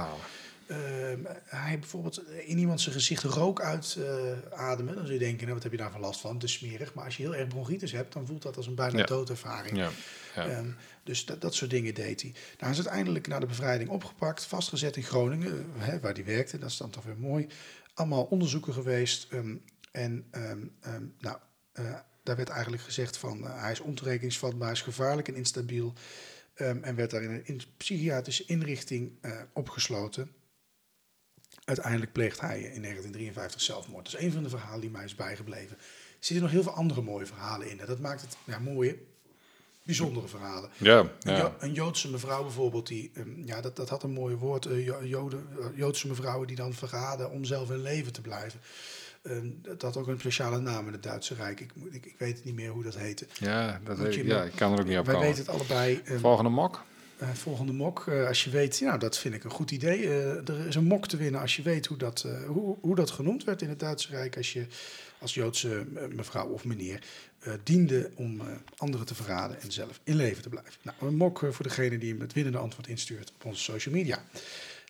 hij 1.44 1.78
bijvoorbeeld 1.78 2.22
in 2.28 2.58
iemand 2.58 2.80
zijn 2.80 2.94
gezicht 2.94 3.22
rook 3.22 3.60
uitademen. 3.60 4.94
dan 4.94 5.04
zou 5.06 5.12
je 5.12 5.18
denken, 5.18 5.40
nou, 5.40 5.52
wat 5.54 5.62
heb 5.62 5.72
je 5.72 5.78
daarvan 5.78 6.00
last 6.00 6.20
van? 6.20 6.34
Het 6.34 6.42
is 6.42 6.52
smerig. 6.52 6.94
Maar 6.94 7.04
als 7.04 7.16
je 7.16 7.22
heel 7.22 7.34
erg 7.34 7.48
bronchitis 7.48 7.92
hebt, 7.92 8.12
dan 8.12 8.26
voelt 8.26 8.42
dat 8.42 8.56
als 8.56 8.66
een 8.66 8.74
bijna 8.74 8.98
Ja. 8.98 9.04
doodervaring. 9.04 9.76
Ja, 9.76 9.90
ja. 10.34 10.64
Dus 11.06 11.24
dat, 11.24 11.54
soort 11.54 11.70
dingen 11.70 11.94
deed 11.94 12.22
hij. 12.22 12.30
Nou, 12.30 12.56
hij 12.58 12.70
is 12.70 12.76
uiteindelijk 12.76 13.26
na 13.26 13.38
de 13.38 13.46
bevrijding 13.46 13.90
opgepakt, 13.90 14.44
vastgezet 14.44 14.96
in 14.96 15.02
Groningen, 15.02 15.52
eh, 15.76 15.86
hè, 15.86 16.00
waar 16.00 16.12
hij 16.12 16.24
werkte. 16.24 16.58
Dat 16.58 16.70
is 16.70 16.76
dan 16.76 16.90
toch 16.90 17.04
weer 17.04 17.18
mooi. 17.18 17.46
Allemaal 17.94 18.24
onderzoeken 18.24 18.72
geweest. 18.72 19.26
ehm, 19.30 19.56
en 19.92 20.26
ehm, 20.30 20.64
ehm, 20.80 21.04
nou, 21.20 21.38
eh, 21.72 21.98
daar 22.22 22.36
werd 22.36 22.48
eigenlijk 22.48 22.82
gezegd 22.82 23.16
van 23.16 23.46
eh, 23.46 23.60
hij 23.60 23.72
is 23.72 23.80
ontoerekeningsvatbaar, 23.80 24.72
is 24.72 24.82
gevaarlijk 24.82 25.28
en 25.28 25.34
instabiel. 25.34 25.92
en 26.56 26.94
werd 26.94 27.10
daar 27.10 27.22
in 27.22 27.42
een 27.46 27.62
psychiatrische 27.76 28.44
inrichting 28.46 29.18
opgesloten. 29.52 30.30
Uiteindelijk 31.64 32.12
pleegt 32.12 32.40
hij 32.40 32.56
in 32.56 32.82
1953 32.82 33.60
zelfmoord. 33.60 34.04
Dat 34.04 34.14
is 34.14 34.26
een 34.26 34.32
van 34.32 34.42
de 34.42 34.48
verhalen 34.48 34.80
die 34.80 34.90
mij 34.90 35.04
is 35.04 35.14
bijgebleven. 35.14 35.76
Er 35.76 35.84
zitten 36.18 36.42
nog 36.42 36.50
heel 36.50 36.62
veel 36.62 36.72
andere 36.72 37.02
mooie 37.02 37.26
verhalen 37.26 37.70
in. 37.70 37.76
Dat 37.86 38.00
maakt 38.00 38.20
het 38.20 38.36
ja, 38.44 38.58
mooie, 38.58 38.98
bijzondere 39.87 40.29
verhalen. 40.29 40.70
Ja, 40.77 40.99
Een, 40.99 41.35
ja. 41.37 41.55
Een 41.59 41.72
Joodse 41.72 42.11
mevrouw 42.11 42.42
bijvoorbeeld, 42.42 42.87
die, 42.87 43.11
ehm, 43.14 43.29
ja, 43.44 43.61
dat, 43.61 43.77
dat 43.77 43.88
had 43.88 44.03
een 44.03 44.11
mooi 44.12 44.35
woord. 44.35 44.66
eh, 44.66 44.85
Jo- 44.85 45.05
Joden, 45.05 45.46
eh, 45.61 45.66
Joodse 45.75 46.09
mevrouwen 46.09 46.46
die 46.46 46.57
dan 46.57 46.72
verraden 46.75 47.31
om 47.31 47.44
zelf 47.44 47.70
in 47.70 47.83
leven 47.83 48.12
te 48.12 48.20
blijven. 48.20 48.61
Ehm, 49.22 49.46
dat 49.62 49.83
had 49.83 49.96
ook 49.96 50.07
een 50.07 50.18
speciale 50.18 50.59
naam 50.61 50.87
in 50.87 50.92
het 50.92 51.03
Duitse 51.03 51.35
Rijk. 51.35 51.61
Ik, 51.61 51.70
ik, 51.90 52.07
ik 52.07 52.14
weet 52.18 52.44
niet 52.44 52.55
meer 52.55 52.70
hoe 52.70 52.83
dat 52.83 52.96
heette. 52.96 53.27
ja, 53.38 53.81
dat 53.85 54.14
je 54.14 54.25
ja, 54.27 54.42
ik 54.42 54.53
kan 54.55 54.72
er 54.72 54.79
ook 54.81 54.87
niet 54.87 54.99
op 54.99 55.05
Wij 55.05 55.14
komen. 55.14 55.29
weten 55.29 55.44
het 55.46 55.55
allebei. 55.55 56.01
ehm, 56.05 56.18
Volgende 56.18 56.51
mok. 56.51 56.85
eh, 57.18 57.29
volgende 57.29 57.72
mok, 57.72 58.09
als 58.09 58.44
je 58.44 58.51
weet, 58.51 58.79
ja, 58.79 58.96
dat 58.99 59.18
vind 59.18 59.35
ik 59.35 59.44
een 59.44 59.51
goed 59.51 59.70
idee. 59.70 60.09
Er 60.09 60.66
is 60.66 60.75
een 60.75 60.85
mok 60.85 61.07
te 61.09 61.16
winnen 61.16 61.40
als 61.40 61.57
je 61.57 61.62
weet 61.62 61.87
hoe 61.87 61.96
dat, 61.96 62.27
hoe, 62.46 62.77
hoe 62.81 62.94
dat 62.94 63.11
genoemd 63.11 63.44
werd 63.44 63.62
in 63.62 63.68
het 63.68 63.81
Duitse 63.81 64.09
Rijk. 64.11 64.37
Als 64.37 64.53
je 64.53 64.66
als 65.18 65.35
Joodse 65.35 65.87
eh, 65.96 66.07
mevrouw 66.09 66.46
of 66.46 66.64
meneer 66.64 67.05
eh, 67.38 67.52
diende 67.62 68.11
om 68.14 68.40
eh, 68.40 68.46
anderen 68.76 69.07
te 69.07 69.14
verraden 69.14 69.61
en 69.61 69.72
zelf 69.72 70.00
in 70.05 70.16
leven 70.16 70.42
te 70.42 70.48
blijven. 70.48 70.72
Nou, 70.83 70.96
een 71.00 71.16
mok 71.16 71.38
voor 71.50 71.62
degene 71.62 71.98
die 71.98 72.11
hem 72.11 72.20
het 72.20 72.33
winnende 72.33 72.59
antwoord 72.59 72.88
instuurt 72.88 73.33
op 73.35 73.44
onze 73.44 73.62
social 73.62 73.94
media. 73.94 74.24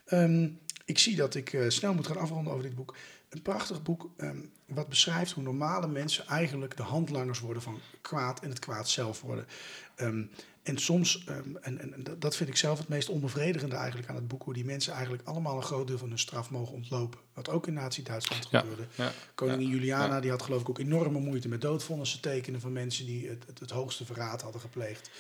Ehm, 0.05 0.49
ik 0.85 0.99
zie 0.99 1.17
dat 1.17 1.35
ik 1.35 1.59
snel 1.69 1.95
moet 1.95 2.07
gaan 2.07 2.17
afronden 2.19 2.53
over 2.53 2.65
dit 2.65 2.75
boek. 2.75 2.95
Een 3.29 3.43
prachtig 3.43 3.83
boek 3.83 4.11
ehm, 4.17 4.39
wat 4.67 4.89
beschrijft 4.89 5.33
hoe 5.33 5.43
normale 5.43 5.89
mensen 5.89 6.27
eigenlijk 6.27 6.77
de 6.77 6.83
handlangers 6.83 7.41
worden 7.41 7.63
van 7.63 7.81
kwaad 8.01 8.41
en 8.41 8.49
het 8.49 8.59
kwaad 8.59 8.89
zelf 8.89 9.21
worden. 9.21 9.47
Ehm, 9.95 10.23
en 10.67 10.79
soms, 10.79 11.25
ehm, 11.25 11.57
en, 11.61 11.81
en, 11.81 12.05
dat- 12.19 12.37
vind 12.37 12.49
ik 12.49 12.57
zelf 12.57 12.79
het 12.79 12.89
meest 12.89 13.09
onbevredigende 13.09 13.77
eigenlijk 13.77 14.09
aan 14.09 14.15
het 14.15 14.29
boek, 14.29 14.43
hoe 14.43 14.55
die 14.55 14.65
mensen 14.65 14.93
eigenlijk 14.93 15.23
allemaal 15.27 15.57
een 15.57 15.63
groot 15.63 15.87
deel 15.87 15.99
van 15.99 16.09
hun 16.09 16.19
straf 16.19 16.51
mogen 16.51 16.75
ontlopen. 16.75 17.21
Wat 17.35 17.49
ook 17.49 17.67
in 17.67 17.73
Nazi-Duitsland 17.73 18.49
Ja, 18.51 18.61
gebeurde. 18.61 18.87
ja. 18.95 19.13
Koningin 19.35 19.67
Ja, 19.67 19.73
Juliana 19.75 20.21
die 20.21 20.31
had 20.31 20.43
geloof 20.43 20.61
ik 20.61 20.69
ook 20.69 20.79
enorme 20.79 21.19
moeite 21.19 21.49
met 21.49 21.61
doodvonnissen 21.61 22.21
tekenen 22.21 22.61
van 22.61 22.73
mensen 22.73 23.07
die 23.07 23.29
het, 23.29 23.45
het, 23.47 23.59
het 23.59 23.71
hoogste 23.71 24.05
verraad 24.05 24.43
hadden 24.43 24.61
gepleegd. 24.61 25.11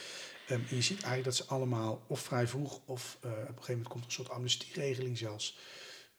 Ehm, 0.48 0.60
en 0.68 0.76
je 0.76 0.82
ziet 0.82 1.02
eigenlijk 1.02 1.24
dat 1.24 1.36
ze 1.36 1.44
allemaal 1.44 2.02
of 2.06 2.20
vrij 2.20 2.48
vroeg 2.48 2.80
of 2.84 3.18
eh, 3.20 3.30
op 3.30 3.36
een 3.36 3.44
gegeven 3.46 3.66
moment 3.72 3.88
komt 3.88 4.00
er 4.02 4.08
een 4.08 4.14
soort 4.14 4.30
amnestieregeling 4.30 5.18
zelfs. 5.18 5.58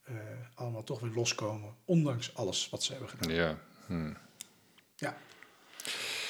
eh, 0.03 0.15
allemaal 0.55 0.83
toch 0.83 0.99
weer 0.99 1.11
loskomen, 1.15 1.73
ondanks 1.85 2.35
alles 2.35 2.69
wat 2.69 2.83
ze 2.83 2.91
hebben 2.91 3.09
gedaan. 3.09 3.31
Ja. 3.33 3.57
Hm. 3.87 4.13
Ja. 4.95 5.17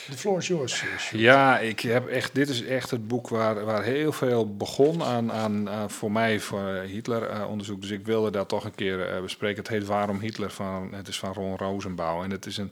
The 0.09 0.17
floor 0.17 0.37
is 0.37 0.47
yours. 0.47 0.81
eh. 0.81 1.19
Ja, 1.19 1.59
ik 1.59 1.79
heb 1.79 2.07
echt, 2.07 2.35
dit 2.35 2.49
is 2.49 2.63
echt 2.63 2.91
het 2.91 3.07
boek 3.07 3.29
waar, 3.29 3.65
waar 3.65 3.83
heel 3.83 4.11
veel 4.11 4.55
begon 4.55 5.03
aan, 5.03 5.31
aan, 5.31 5.89
voor 5.91 6.11
mij, 6.11 6.39
voor 6.39 6.67
Hitler-onderzoek. 6.69 7.81
dus 7.81 7.89
ik 7.89 8.05
wilde 8.05 8.31
dat 8.31 8.49
toch 8.49 8.63
een 8.63 8.75
keer 8.75 9.09
eh, 9.09 9.21
bespreken. 9.21 9.57
Het 9.57 9.67
heet 9.67 9.85
Waarom 9.85 10.19
Hitler, 10.19 10.51
van, 10.51 10.93
het 10.93 11.07
is 11.07 11.19
van 11.19 11.33
Ron 11.33 11.57
Rosenbouw. 11.57 12.23
En 12.23 12.31
het 12.31 12.45
is 12.45 12.57
een, 12.57 12.71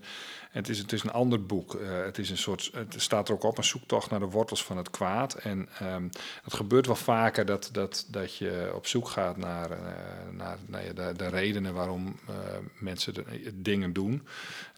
het 0.55 0.69
is, 0.69 0.77
het 0.77 0.91
is 0.93 1.03
een 1.03 1.11
ander 1.11 1.45
boek. 1.45 1.75
Eh, 1.75 2.03
het, 2.05 2.17
is 2.17 2.29
een 2.29 2.37
soort, 2.37 2.71
het 2.73 2.95
staat 2.97 3.27
er 3.27 3.33
ook 3.33 3.43
op, 3.43 3.57
een 3.57 3.63
zoektocht 3.63 4.09
naar 4.09 4.19
de 4.19 4.25
wortels 4.25 4.63
van 4.63 4.77
het 4.77 4.89
kwaad. 4.89 5.33
En 5.33 5.69
ehm, 5.79 6.07
het 6.43 6.53
gebeurt 6.53 6.85
wel 6.85 6.95
vaker 6.95 7.45
dat, 7.45 7.69
dat, 7.71 8.05
dat 8.11 8.35
je 8.35 8.71
op 8.75 8.87
zoek 8.87 9.07
gaat 9.09 9.37
naar, 9.37 9.71
eh, 9.71 9.77
naar, 10.31 10.57
naar 10.65 10.93
de, 10.93 11.13
de 11.15 11.27
redenen 11.27 11.73
waarom 11.73 12.19
eh, 12.27 12.35
mensen 12.77 13.13
de, 13.13 13.23
dingen 13.55 13.93
doen. 13.93 14.27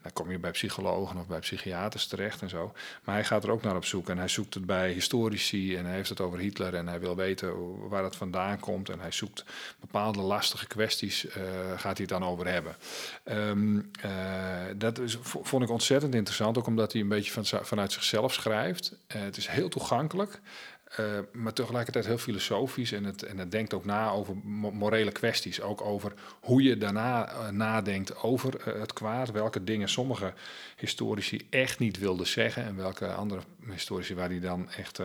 Dan 0.02 0.12
kom 0.12 0.30
je 0.30 0.38
bij 0.38 0.50
psychologen 0.50 1.16
of 1.18 1.26
bij 1.26 1.38
psychiaters 1.38 2.06
terecht 2.06 2.42
en 2.42 2.48
zo. 2.48 2.72
Maar 3.04 3.14
hij 3.14 3.24
gaat 3.24 3.44
er 3.44 3.50
ook 3.50 3.62
naar 3.62 3.76
op 3.76 3.84
zoek. 3.84 4.08
En 4.08 4.18
hij 4.18 4.28
zoekt 4.28 4.54
het 4.54 4.66
bij 4.66 4.92
historici 4.92 5.76
en 5.76 5.84
hij 5.86 5.94
heeft 5.94 6.08
het 6.08 6.20
over 6.20 6.38
Hitler. 6.38 6.74
En 6.74 6.88
hij 6.88 7.00
wil 7.00 7.16
weten 7.16 7.88
waar 7.88 8.04
het 8.04 8.16
vandaan 8.16 8.60
komt. 8.60 8.88
En 8.88 9.00
hij 9.00 9.10
zoekt 9.12 9.44
bepaalde 9.80 10.20
lastige 10.20 10.66
kwesties, 10.66 11.26
eh, 11.28 11.42
gaat 11.76 11.82
hij 11.82 11.92
het 11.96 12.08
dan 12.08 12.24
over 12.24 12.46
hebben. 12.48 12.76
Ehm, 13.24 13.80
eh, 14.00 14.10
dat 14.76 14.98
is, 14.98 15.18
vo- 15.20 15.42
vond 15.44 15.62
ik 15.62 15.70
ontzettend 15.70 16.14
interessant. 16.14 16.58
Ook 16.58 16.66
omdat 16.66 16.92
hij 16.92 17.00
een 17.00 17.08
beetje 17.08 17.44
vanuit 17.62 17.92
zichzelf 17.92 18.32
schrijft. 18.32 18.96
Eh, 19.06 19.20
het 19.20 19.36
is 19.36 19.46
heel 19.46 19.68
toegankelijk. 19.68 20.40
Eh, 20.96 21.04
maar 21.32 21.52
tegelijkertijd 21.52 22.06
heel 22.06 22.18
filosofisch 22.18 22.92
en 22.92 23.04
het, 23.04 23.22
en 23.22 23.38
het 23.38 23.50
denkt 23.50 23.74
ook 23.74 23.84
na 23.84 24.10
over 24.10 24.36
mo- 24.44 24.70
morele 24.70 25.12
kwesties. 25.12 25.60
Ook 25.60 25.80
over 25.82 26.12
hoe 26.40 26.62
je 26.62 26.76
daarna 26.78 27.28
eh, 27.28 27.48
nadenkt 27.48 28.22
over 28.22 28.56
eh, 28.60 28.80
het 28.80 28.92
kwaad. 28.92 29.30
Welke 29.30 29.64
dingen 29.64 29.88
sommige 29.88 30.32
historici 30.76 31.46
echt 31.50 31.78
niet 31.78 31.98
wilden 31.98 32.26
zeggen. 32.26 32.64
En 32.64 32.76
welke 32.76 33.06
andere 33.06 33.40
historici 33.70 34.14
waar 34.14 34.28
die 34.28 34.40
dan 34.40 34.70
echt 34.70 35.00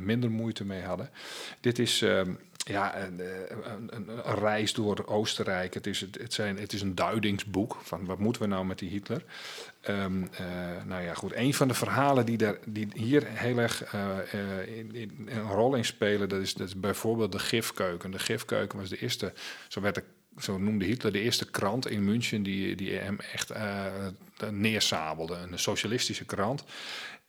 minder 0.00 0.30
moeite 0.30 0.64
mee 0.64 0.82
hadden. 0.82 1.10
Dit 1.60 1.78
is 1.78 2.02
ehm, 2.02 2.34
ja, 2.64 2.98
een, 3.02 3.20
eh, 3.20 3.26
een, 3.48 3.88
een, 3.96 4.08
een 4.08 4.34
reis 4.34 4.72
door 4.72 5.06
Oostenrijk. 5.06 5.74
Het 5.74 5.86
is, 5.86 6.00
het, 6.00 6.32
zijn, 6.34 6.58
het 6.58 6.72
is 6.72 6.80
een 6.82 6.94
duidingsboek 6.94 7.78
van 7.82 8.04
wat 8.04 8.18
moeten 8.18 8.42
we 8.42 8.48
nou 8.48 8.64
met 8.64 8.78
die 8.78 8.88
Hitler. 8.90 9.24
Ehm, 9.80 10.22
eh, 10.32 10.46
nou 10.84 11.02
ja, 11.02 11.14
goed. 11.14 11.32
Een 11.34 11.54
van 11.54 11.68
de 11.68 11.74
verhalen 11.74 12.26
die, 12.26 12.36
daar, 12.36 12.56
die 12.66 12.88
hier 12.94 13.22
heel 13.26 13.58
erg 13.58 13.84
eh, 13.84 14.18
in, 14.78 14.94
in- 14.94 15.28
een 15.30 15.42
rol 15.50 15.74
in 15.74 15.84
spelen, 15.84 16.28
dat 16.28 16.40
is, 16.40 16.54
dat 16.54 16.66
is 16.66 16.80
bijvoorbeeld 16.80 17.32
de 17.32 17.38
gifkeuken. 17.38 18.10
De 18.10 18.18
gifkeuken 18.18 18.78
was 18.78 18.88
de 18.88 18.98
eerste, 18.98 19.32
zo, 19.68 19.80
werd 19.80 19.94
de, 19.94 20.02
zo 20.38 20.58
noemde 20.58 20.84
Hitler 20.84 21.12
de 21.12 21.20
eerste 21.20 21.50
krant 21.50 21.88
in 21.88 22.04
München 22.04 22.42
die, 22.42 22.76
die 22.76 22.92
hem 22.92 23.18
echt 23.32 23.50
eh, 23.50 23.84
neersabelde. 24.50 25.34
Een 25.34 25.58
socialistische 25.58 26.24
krant. 26.24 26.64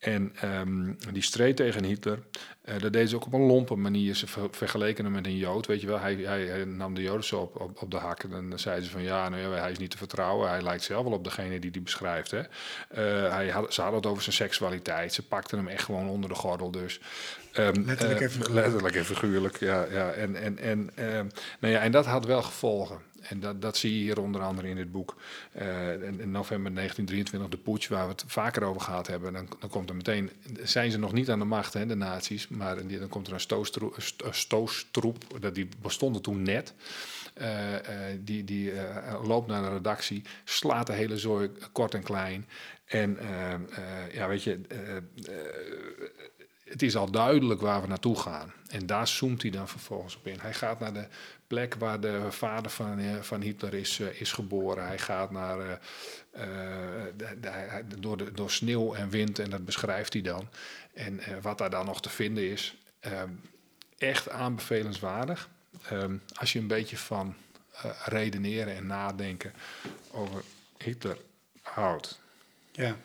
En 0.05 0.31
ehm, 0.41 0.93
die 1.11 1.21
streed 1.21 1.55
tegen 1.55 1.83
Hitler. 1.83 2.19
Eh, 2.61 2.79
dat 2.79 2.93
deed 2.93 3.09
ze 3.09 3.15
ook 3.15 3.25
op 3.25 3.33
een 3.33 3.45
lompe 3.45 3.75
manier. 3.75 4.15
Ze 4.15 4.27
ver- 4.27 4.47
vergeleken 4.51 5.03
hem 5.03 5.13
met 5.13 5.25
een 5.25 5.37
Jood, 5.37 5.65
weet 5.65 5.81
je 5.81 5.87
wel. 5.87 5.99
Hij, 5.99 6.15
hij, 6.15 6.45
hij 6.45 6.65
nam 6.65 6.93
de 6.93 7.01
Joden 7.01 7.23
zo 7.23 7.39
op, 7.39 7.61
op, 7.61 7.81
op 7.81 7.91
de 7.91 7.97
hak. 7.97 8.23
En 8.23 8.49
dan 8.49 8.59
zeiden 8.59 8.85
ze 8.85 8.91
van, 8.91 9.01
ja, 9.03 9.29
nou 9.29 9.41
ja, 9.41 9.49
hij 9.49 9.71
is 9.71 9.77
niet 9.77 9.91
te 9.91 9.97
vertrouwen. 9.97 10.49
Hij 10.49 10.61
lijkt 10.61 10.83
zelf 10.83 11.03
wel 11.03 11.13
op 11.13 11.23
degene 11.23 11.59
die 11.59 11.71
hij 11.71 11.81
beschrijft. 11.81 12.31
Hè. 12.31 12.39
Eh, 12.39 13.33
hij 13.33 13.49
had, 13.49 13.73
ze 13.73 13.81
hadden 13.81 13.99
het 13.99 14.09
over 14.09 14.23
zijn 14.23 14.35
seksualiteit. 14.35 15.13
Ze 15.13 15.27
pakten 15.27 15.57
hem 15.57 15.67
echt 15.67 15.83
gewoon 15.83 16.09
onder 16.09 16.29
de 16.29 16.35
gordel. 16.35 16.71
Dus, 16.71 16.99
Ehm, 17.51 17.81
Letterlijk 17.85 18.19
eh, 18.19 18.25
en 18.25 18.31
figuurlijk. 18.31 18.65
Letterlijk 18.65 18.95
en 18.95 19.05
figuurlijk, 19.05 19.59
ja. 19.59 19.85
ja. 19.91 20.11
En, 20.11 20.35
en, 20.35 20.57
en, 20.59 20.89
ehm, 20.95 21.25
nou 21.59 21.73
ja, 21.73 21.79
en 21.79 21.91
dat 21.91 22.05
had 22.05 22.25
wel 22.25 22.41
gevolgen. 22.41 22.97
En 23.29 23.39
dat, 23.39 23.61
dat 23.61 23.77
zie 23.77 23.93
je 23.93 23.99
hier 23.99 24.19
onder 24.19 24.41
andere 24.41 24.67
in 24.67 24.75
dit 24.75 24.91
boek. 24.91 25.15
Eh, 25.51 25.93
in, 25.93 26.31
november 26.31 26.73
1923, 26.73 27.49
de 27.49 27.57
putsch, 27.57 27.89
waar 27.89 28.05
we 28.05 28.11
het 28.11 28.23
vaker 28.27 28.63
over 28.63 28.81
gehad 28.81 29.07
hebben. 29.07 29.33
Dan, 29.33 29.47
dan 29.59 29.69
komt 29.69 29.89
er 29.89 29.95
meteen, 29.95 30.31
zijn 30.63 30.91
ze 30.91 30.99
nog 30.99 31.13
niet 31.13 31.29
aan 31.29 31.39
de 31.39 31.45
macht, 31.45 31.73
hè, 31.73 31.85
de 31.85 31.95
nazi's. 31.95 32.47
Maar 32.47 32.87
dan 32.87 33.09
komt 33.09 33.27
er 33.27 33.33
een 33.33 34.33
stoostroep, 34.33 35.39
dat 35.39 35.55
die 35.55 35.69
bestonden 35.81 36.21
toen 36.21 36.41
net. 36.41 36.73
Eh, 37.33 37.75
eh, 37.75 38.19
die 38.19 38.43
die 38.43 38.71
loopt 39.23 39.47
naar 39.47 39.61
de 39.61 39.69
redactie, 39.69 40.23
slaat 40.43 40.87
de 40.87 40.93
hele 40.93 41.17
zooi 41.17 41.51
kort 41.71 41.93
en 41.93 42.03
klein. 42.03 42.47
En 42.85 43.17
ja, 44.11 44.27
weet 44.27 44.43
je, 44.43 44.59
het 46.65 46.81
is 46.81 46.95
al 46.95 47.11
duidelijk 47.11 47.61
waar 47.61 47.81
we 47.81 47.87
naartoe 47.87 48.19
gaan. 48.19 48.53
En 48.69 48.85
daar 48.85 49.07
zoomt 49.07 49.41
hij 49.41 49.51
dan 49.51 49.67
vervolgens 49.67 50.15
op 50.15 50.27
in. 50.27 50.39
Hij 50.39 50.53
gaat 50.53 50.79
naar 50.79 50.93
de 50.93 51.07
plek 51.55 51.75
waar 51.75 51.99
de 51.99 52.31
vader 52.31 52.71
van, 52.71 52.99
eh, 52.99 53.21
van 53.21 53.41
Hitler 53.41 53.73
is, 53.73 53.99
eh, 53.99 54.21
is 54.21 54.31
geboren. 54.31 54.85
Hij 54.85 54.97
gaat 54.99 55.31
naar, 55.31 55.59
eh, 56.31 56.47
de- 57.17 57.99
door, 57.99 58.17
de, 58.17 58.31
door 58.31 58.51
sneeuw 58.51 58.93
en 58.93 59.09
wind 59.09 59.39
en 59.39 59.49
dat 59.49 59.65
beschrijft 59.65 60.13
hij 60.13 60.21
dan. 60.21 60.47
En 60.93 61.19
wat 61.41 61.57
daar 61.57 61.69
dan 61.69 61.85
nog 61.85 62.01
te 62.01 62.09
vinden 62.09 62.51
is, 62.51 62.75
echt 63.97 64.29
aanbevelenswaardig. 64.29 65.49
Ehm, 65.89 66.17
als 66.33 66.53
je 66.53 66.59
een 66.59 66.67
beetje 66.67 66.97
van 66.97 67.35
redeneren 68.05 68.75
en 68.75 68.87
nadenken 68.87 69.53
over 70.11 70.41
Hitler 70.77 71.17
houdt. 71.61 72.19
Ja, 72.71 72.95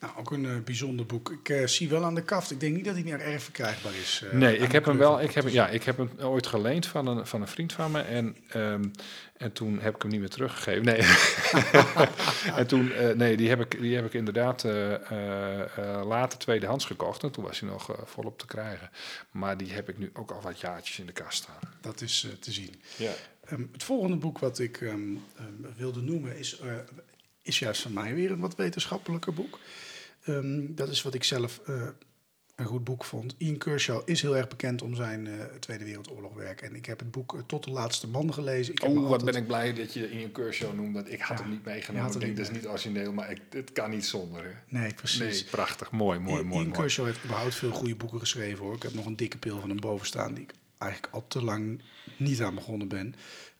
nou, 0.00 0.12
ook 0.16 0.30
een 0.30 0.46
eh, 0.46 0.58
bijzonder 0.64 1.06
boek. 1.06 1.30
Ik 1.30 1.48
eh, 1.48 1.66
zie 1.66 1.88
wel 1.88 2.04
aan 2.04 2.14
de 2.14 2.22
kaft. 2.22 2.50
Ik 2.50 2.60
denk 2.60 2.74
niet 2.76 2.84
dat 2.84 2.94
hij 2.94 3.02
meer 3.02 3.20
erg 3.20 3.42
verkrijgbaar 3.42 3.94
is. 3.94 4.22
eh, 4.24 4.32
Nee, 4.32 4.58
ik 4.58 4.72
heb 4.72 4.84
hem 4.84 4.96
wel. 4.96 5.20
Ik 5.20 5.30
heb, 5.32 5.48
ja, 5.48 5.68
ik 5.68 5.82
heb 5.82 5.96
hem 5.96 6.10
ooit 6.20 6.46
geleend 6.46 6.86
van 6.86 7.06
een, 7.06 7.26
van 7.26 7.40
een 7.40 7.48
vriend 7.48 7.72
van 7.72 7.90
me. 7.90 8.00
En, 8.00 8.36
ehm, 8.48 8.84
en 9.36 9.52
toen 9.52 9.78
heb 9.80 9.94
ik 9.94 10.02
hem 10.02 10.10
niet 10.10 10.20
meer 10.20 10.28
teruggegeven. 10.28 10.84
Nee. 10.84 11.00
en 12.60 12.66
toen, 12.66 12.92
nee, 13.14 13.36
die 13.36 13.48
heb 13.48 13.60
ik, 13.60 13.80
die 13.80 13.94
heb 13.94 14.04
ik 14.06 14.14
inderdaad 14.14 14.62
later 16.04 16.38
tweedehands 16.38 16.84
gekocht. 16.84 17.22
En 17.22 17.30
toen 17.30 17.44
was 17.44 17.60
hij 17.60 17.68
nog 17.68 17.96
volop 18.04 18.38
te 18.38 18.46
krijgen. 18.46 18.90
Maar 19.30 19.56
die 19.56 19.72
heb 19.72 19.88
ik 19.88 19.98
nu 19.98 20.10
ook 20.14 20.30
al 20.30 20.40
wat 20.40 20.60
jaartjes 20.60 20.98
in 20.98 21.06
de 21.06 21.12
kast 21.12 21.42
staan. 21.42 21.74
Dat 21.80 22.00
is 22.00 22.26
te 22.40 22.52
zien. 22.52 22.82
Ja. 22.96 23.12
Ehm, 23.44 23.62
het 23.72 23.82
volgende 23.82 24.16
boek 24.16 24.38
wat 24.38 24.58
ik 24.58 24.80
ehm, 24.80 25.14
wilde 25.76 26.00
noemen 26.00 26.38
is, 26.38 26.60
is 27.42 27.58
juist 27.58 27.82
van 27.82 27.92
mij 27.92 28.14
weer 28.14 28.30
een 28.30 28.40
wat 28.40 28.56
wetenschappelijker 28.56 29.34
boek. 29.34 29.58
Ehm, 30.28 30.74
dat 30.74 30.88
is 30.88 31.02
wat 31.02 31.14
ik 31.14 31.24
zelf 31.24 31.60
eh, 31.66 31.82
een 32.56 32.64
goed 32.66 32.84
boek 32.84 33.04
vond. 33.04 33.34
Ian 33.38 33.56
Kershaw 33.58 34.02
is 34.04 34.22
heel 34.22 34.36
erg 34.36 34.48
bekend 34.48 34.82
om 34.82 34.94
zijn 34.94 35.26
eh, 35.26 35.44
Tweede 35.60 35.84
Wereldoorlog 35.84 36.34
werk. 36.34 36.60
En 36.62 36.74
ik 36.74 36.86
heb 36.86 36.98
het 36.98 37.10
boek 37.10 37.34
eh, 37.34 37.40
Tot 37.46 37.64
de 37.64 37.70
Laatste 37.70 38.08
Man 38.08 38.32
gelezen. 38.34 38.72
Ik 38.74 38.82
Oh, 38.84 38.94
wat 38.94 39.04
altijd- 39.04 39.24
ben 39.24 39.40
ik 39.40 39.46
blij 39.46 39.74
dat 39.74 39.92
je 39.94 40.18
je 40.18 40.30
Kershaw 40.30 40.74
noemt. 40.74 41.12
Ik 41.12 41.20
had 41.20 41.38
Ja, 41.38 41.44
hem 41.44 41.52
niet 41.52 41.64
meegenomen. 41.64 42.12
Ik 42.14 42.20
denk, 42.20 42.36
dat 42.36 42.46
is 42.48 42.52
niet 42.52 42.66
origineel, 42.66 43.12
maar 43.12 43.30
ik, 43.30 43.40
het 43.50 43.72
kan 43.72 43.90
niet 43.90 44.04
zonder. 44.06 44.44
Hè. 44.44 44.78
Nee, 44.78 44.94
precies. 44.94 45.18
Nee, 45.42 45.50
prachtig. 45.50 45.90
Mooi, 45.90 46.18
mooi, 46.18 46.36
Ian 46.36 46.46
mooi. 46.46 46.64
mooi. 46.64 46.78
Kershaw 46.78 47.06
heeft 47.06 47.24
überhaupt 47.24 47.54
veel 47.54 47.70
goede 47.70 47.96
boeken 47.96 48.18
geschreven 48.20 48.64
hoor. 48.64 48.74
Ik 48.74 48.82
heb 48.82 48.94
nog 48.94 49.06
een 49.06 49.16
dikke 49.16 49.38
pil 49.38 49.60
van 49.60 49.68
hem 49.68 49.80
boven 49.80 50.06
staan 50.06 50.34
die 50.34 50.42
ik 50.42 50.52
eigenlijk 50.78 51.14
al 51.14 51.24
te 51.28 51.44
lang 51.44 51.82
niet 52.16 52.42
aan 52.42 52.54
begonnen 52.54 52.88
ben. 52.88 53.14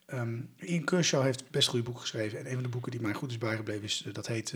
Ehm 0.09 0.39
Ian 0.59 0.85
Kershaw 0.85 1.23
heeft 1.23 1.51
best 1.51 1.69
goede 1.69 1.85
boeken 1.85 2.03
geschreven. 2.03 2.39
En 2.39 2.47
een 2.47 2.53
van 2.55 2.63
de 2.63 2.69
boeken 2.69 2.91
die 2.91 3.01
mij 3.01 3.13
goed 3.15 3.31
is 3.31 3.39
bijgebleven 3.39 3.83
is, 3.85 4.03
eh, 4.07 4.15
dat 4.15 4.27
heet, 4.27 4.55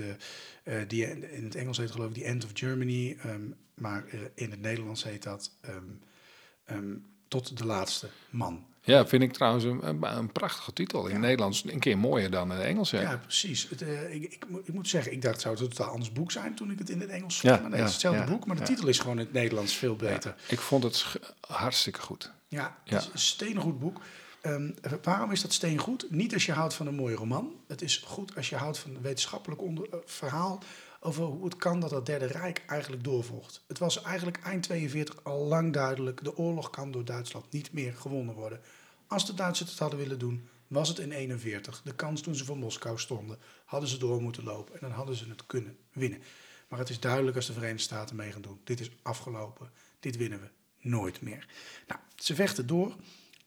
eh, 0.65 0.81
eh, 0.81 0.89
die, 0.89 1.11
in 1.33 1.45
het 1.45 1.55
Engels 1.55 1.79
heet 1.79 1.91
geloof 1.91 2.09
ik 2.09 2.15
The 2.15 2.25
End 2.25 2.45
of 2.45 2.51
Germany. 2.55 3.17
ehm, 3.23 3.41
maar 3.75 4.05
in 4.35 4.51
het 4.51 4.61
Nederlands 4.61 5.05
heet 5.05 5.23
dat 5.23 5.51
ehm, 5.61 6.95
Tot 7.29 7.59
de 7.59 7.67
Laatste 7.67 8.09
Man. 8.31 8.65
Ja, 8.83 9.07
vind 9.07 9.23
ik 9.23 9.33
trouwens 9.33 9.65
een, 9.65 10.03
een, 10.17 10.33
prachtige 10.33 10.73
titel. 10.73 11.07
In 11.07 11.13
het 11.13 11.21
Nederlands 11.21 11.65
een 11.67 11.79
keer 11.81 11.99
mooier 11.99 12.31
dan 12.31 12.51
in 12.53 12.57
het 12.57 12.67
Engels. 12.67 12.91
Ja, 12.91 13.01
Ja. 13.01 13.17
precies. 13.17 13.69
Het, 13.69 13.81
ik, 14.11 14.23
ik, 14.33 14.45
moet- 14.49 14.69
ik 14.69 14.75
moet 14.75 14.89
zeggen, 14.89 15.13
ik 15.13 15.23
dacht 15.23 15.35
het 15.35 15.43
zou 15.43 15.55
het 15.55 15.63
een 15.65 15.71
totaal 15.71 15.91
anders 15.93 16.13
boek 16.13 16.31
zijn 16.33 16.55
toen 16.55 16.71
ik 16.71 16.79
het 16.79 16.91
in 16.91 17.01
het 17.01 17.11
Engels 17.11 17.41
Ja, 17.41 17.49
vond. 17.51 17.61
maar 17.61 17.71
nee, 17.71 17.79
ja, 17.79 17.85
het 17.87 17.95
is 17.97 18.03
hetzelfde 18.03 18.33
boek, 18.33 18.47
maar 18.47 18.57
de 18.57 18.63
titel 18.63 18.89
is 18.89 18.99
gewoon 18.99 19.19
in 19.19 19.25
het 19.25 19.33
Nederlands 19.33 19.75
veel 19.77 19.97
beter. 19.97 20.35
Ik 20.49 20.61
vond 20.61 20.83
het 20.83 21.07
hartstikke 21.41 22.01
goed. 22.01 22.33
Ja, 22.49 22.77
Ja. 22.85 22.95
het 22.95 23.03
is 23.07 23.13
een 23.13 23.19
steengoed 23.19 23.79
boek. 23.79 24.01
Ehm, 24.43 24.71
waarom 25.03 25.31
is 25.31 25.43
dat 25.43 25.53
steengoed? 25.53 26.11
Niet 26.11 26.35
als 26.35 26.47
je 26.47 26.53
houdt 26.53 26.75
van 26.75 26.87
een 26.87 26.95
mooie 26.95 27.15
roman. 27.15 27.55
Het 27.67 27.83
is 27.83 27.97
goed 27.97 28.37
als 28.37 28.49
je 28.49 28.57
houdt 28.57 28.79
van 28.79 28.95
een 28.95 29.03
wetenschappelijk 29.03 29.61
eh, 29.61 29.99
verhaal 30.05 30.63
over 31.01 31.25
hoe 31.25 31.45
het 31.45 31.57
kan 31.57 31.81
dat 31.81 31.91
het 31.91 32.07
Derde 32.07 32.27
Rijk 32.27 32.63
eigenlijk 32.67 33.05
doorvocht. 33.05 33.65
Het 33.67 33.79
was 33.79 34.03
eigenlijk 34.03 34.39
eind 34.43 34.63
42 34.63 35.25
al 35.25 35.45
lang 35.45 35.73
duidelijk, 35.73 36.25
de 36.25 36.37
oorlog 36.37 36.71
kan 36.71 36.91
door 36.91 37.05
Duitsland 37.05 37.53
niet 37.53 37.73
meer 37.73 37.95
gewonnen 37.95 38.35
worden. 38.35 38.61
Als 39.07 39.27
de 39.27 39.35
Duitsers 39.35 39.71
het 39.71 39.79
hadden 39.79 39.99
willen 39.99 40.19
doen, 40.19 40.49
was 40.67 40.89
het 40.89 40.99
in 40.99 41.13
41. 41.13 41.83
De 41.85 41.95
kans 41.95 42.21
toen 42.21 42.35
ze 42.35 42.45
voor 42.45 42.59
Moskou 42.59 42.99
stonden, 42.99 43.39
hadden 43.65 43.89
ze 43.89 43.99
door 43.99 44.23
moeten 44.23 44.45
lopen 44.45 44.75
en 44.75 44.81
dan 44.81 44.91
hadden 44.91 45.17
ze 45.17 45.29
het 45.29 45.47
kunnen 45.47 45.77
winnen. 45.93 46.23
Maar 46.69 46.79
het 46.79 46.91
is 46.91 47.01
duidelijk 47.01 47.37
als 47.37 47.47
de 47.47 47.53
Verenigde 47.53 47.83
Staten 47.83 48.17
mee 48.17 48.33
gaan 48.33 48.43
doen. 48.43 48.61
Dit 48.65 48.81
is 48.81 48.91
afgelopen. 49.03 49.71
Dit 50.01 50.17
winnen 50.17 50.41
we 50.41 50.49
nooit 50.89 51.21
meer. 51.21 51.49
Nou, 51.87 52.01
ze 52.17 52.35
vechten 52.35 52.67
door. 52.67 52.95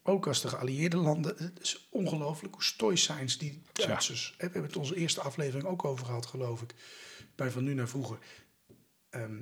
Ook 0.07 0.27
als 0.27 0.41
de 0.41 0.47
geallieerde 0.47 0.97
landen. 0.97 1.35
Het 1.37 1.59
is 1.61 1.87
ongelooflijk 1.89 2.53
hoe 2.53 2.63
stoïcijns 2.63 3.37
die 3.37 3.61
Duitsers. 3.73 4.29
hè, 4.29 4.35
We 4.37 4.43
hebben 4.43 4.63
het 4.71 4.75
onze 4.75 4.95
eerste 4.95 5.21
aflevering 5.21 5.67
ook 5.67 5.85
over 5.85 6.05
gehad, 6.05 6.25
geloof 6.25 6.61
ik. 6.61 6.75
Bij 7.35 7.51
Van 7.51 7.63
Nu 7.63 7.73
naar 7.73 7.87
Vroeger. 7.87 8.17
Ehm, 9.09 9.41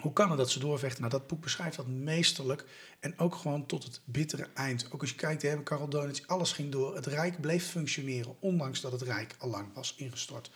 Hoe 0.00 0.12
kan 0.12 0.28
het 0.28 0.38
dat 0.38 0.50
ze 0.50 0.58
doorvechten? 0.58 1.00
Nou, 1.00 1.12
dat 1.12 1.26
boek 1.26 1.40
beschrijft 1.40 1.76
dat 1.76 1.86
meesterlijk. 1.86 2.64
En 3.00 3.18
ook 3.18 3.34
gewoon 3.34 3.66
tot 3.66 3.82
het 3.82 4.00
bittere 4.04 4.48
eind. 4.54 4.88
Ook 4.92 5.00
als 5.00 5.10
je 5.10 5.16
kijkt, 5.16 5.42
hè, 5.42 5.62
Karel 5.62 5.88
Donitz, 5.88 6.22
alles 6.26 6.52
ging 6.52 6.72
door. 6.72 6.94
Het 6.94 7.06
Rijk 7.06 7.40
bleef 7.40 7.70
functioneren, 7.70 8.36
ondanks 8.40 8.80
dat 8.80 8.92
het 8.92 9.02
Rijk 9.02 9.34
al 9.38 9.48
lang 9.50 9.74
was 9.74 9.94
ingestort. 9.96 10.50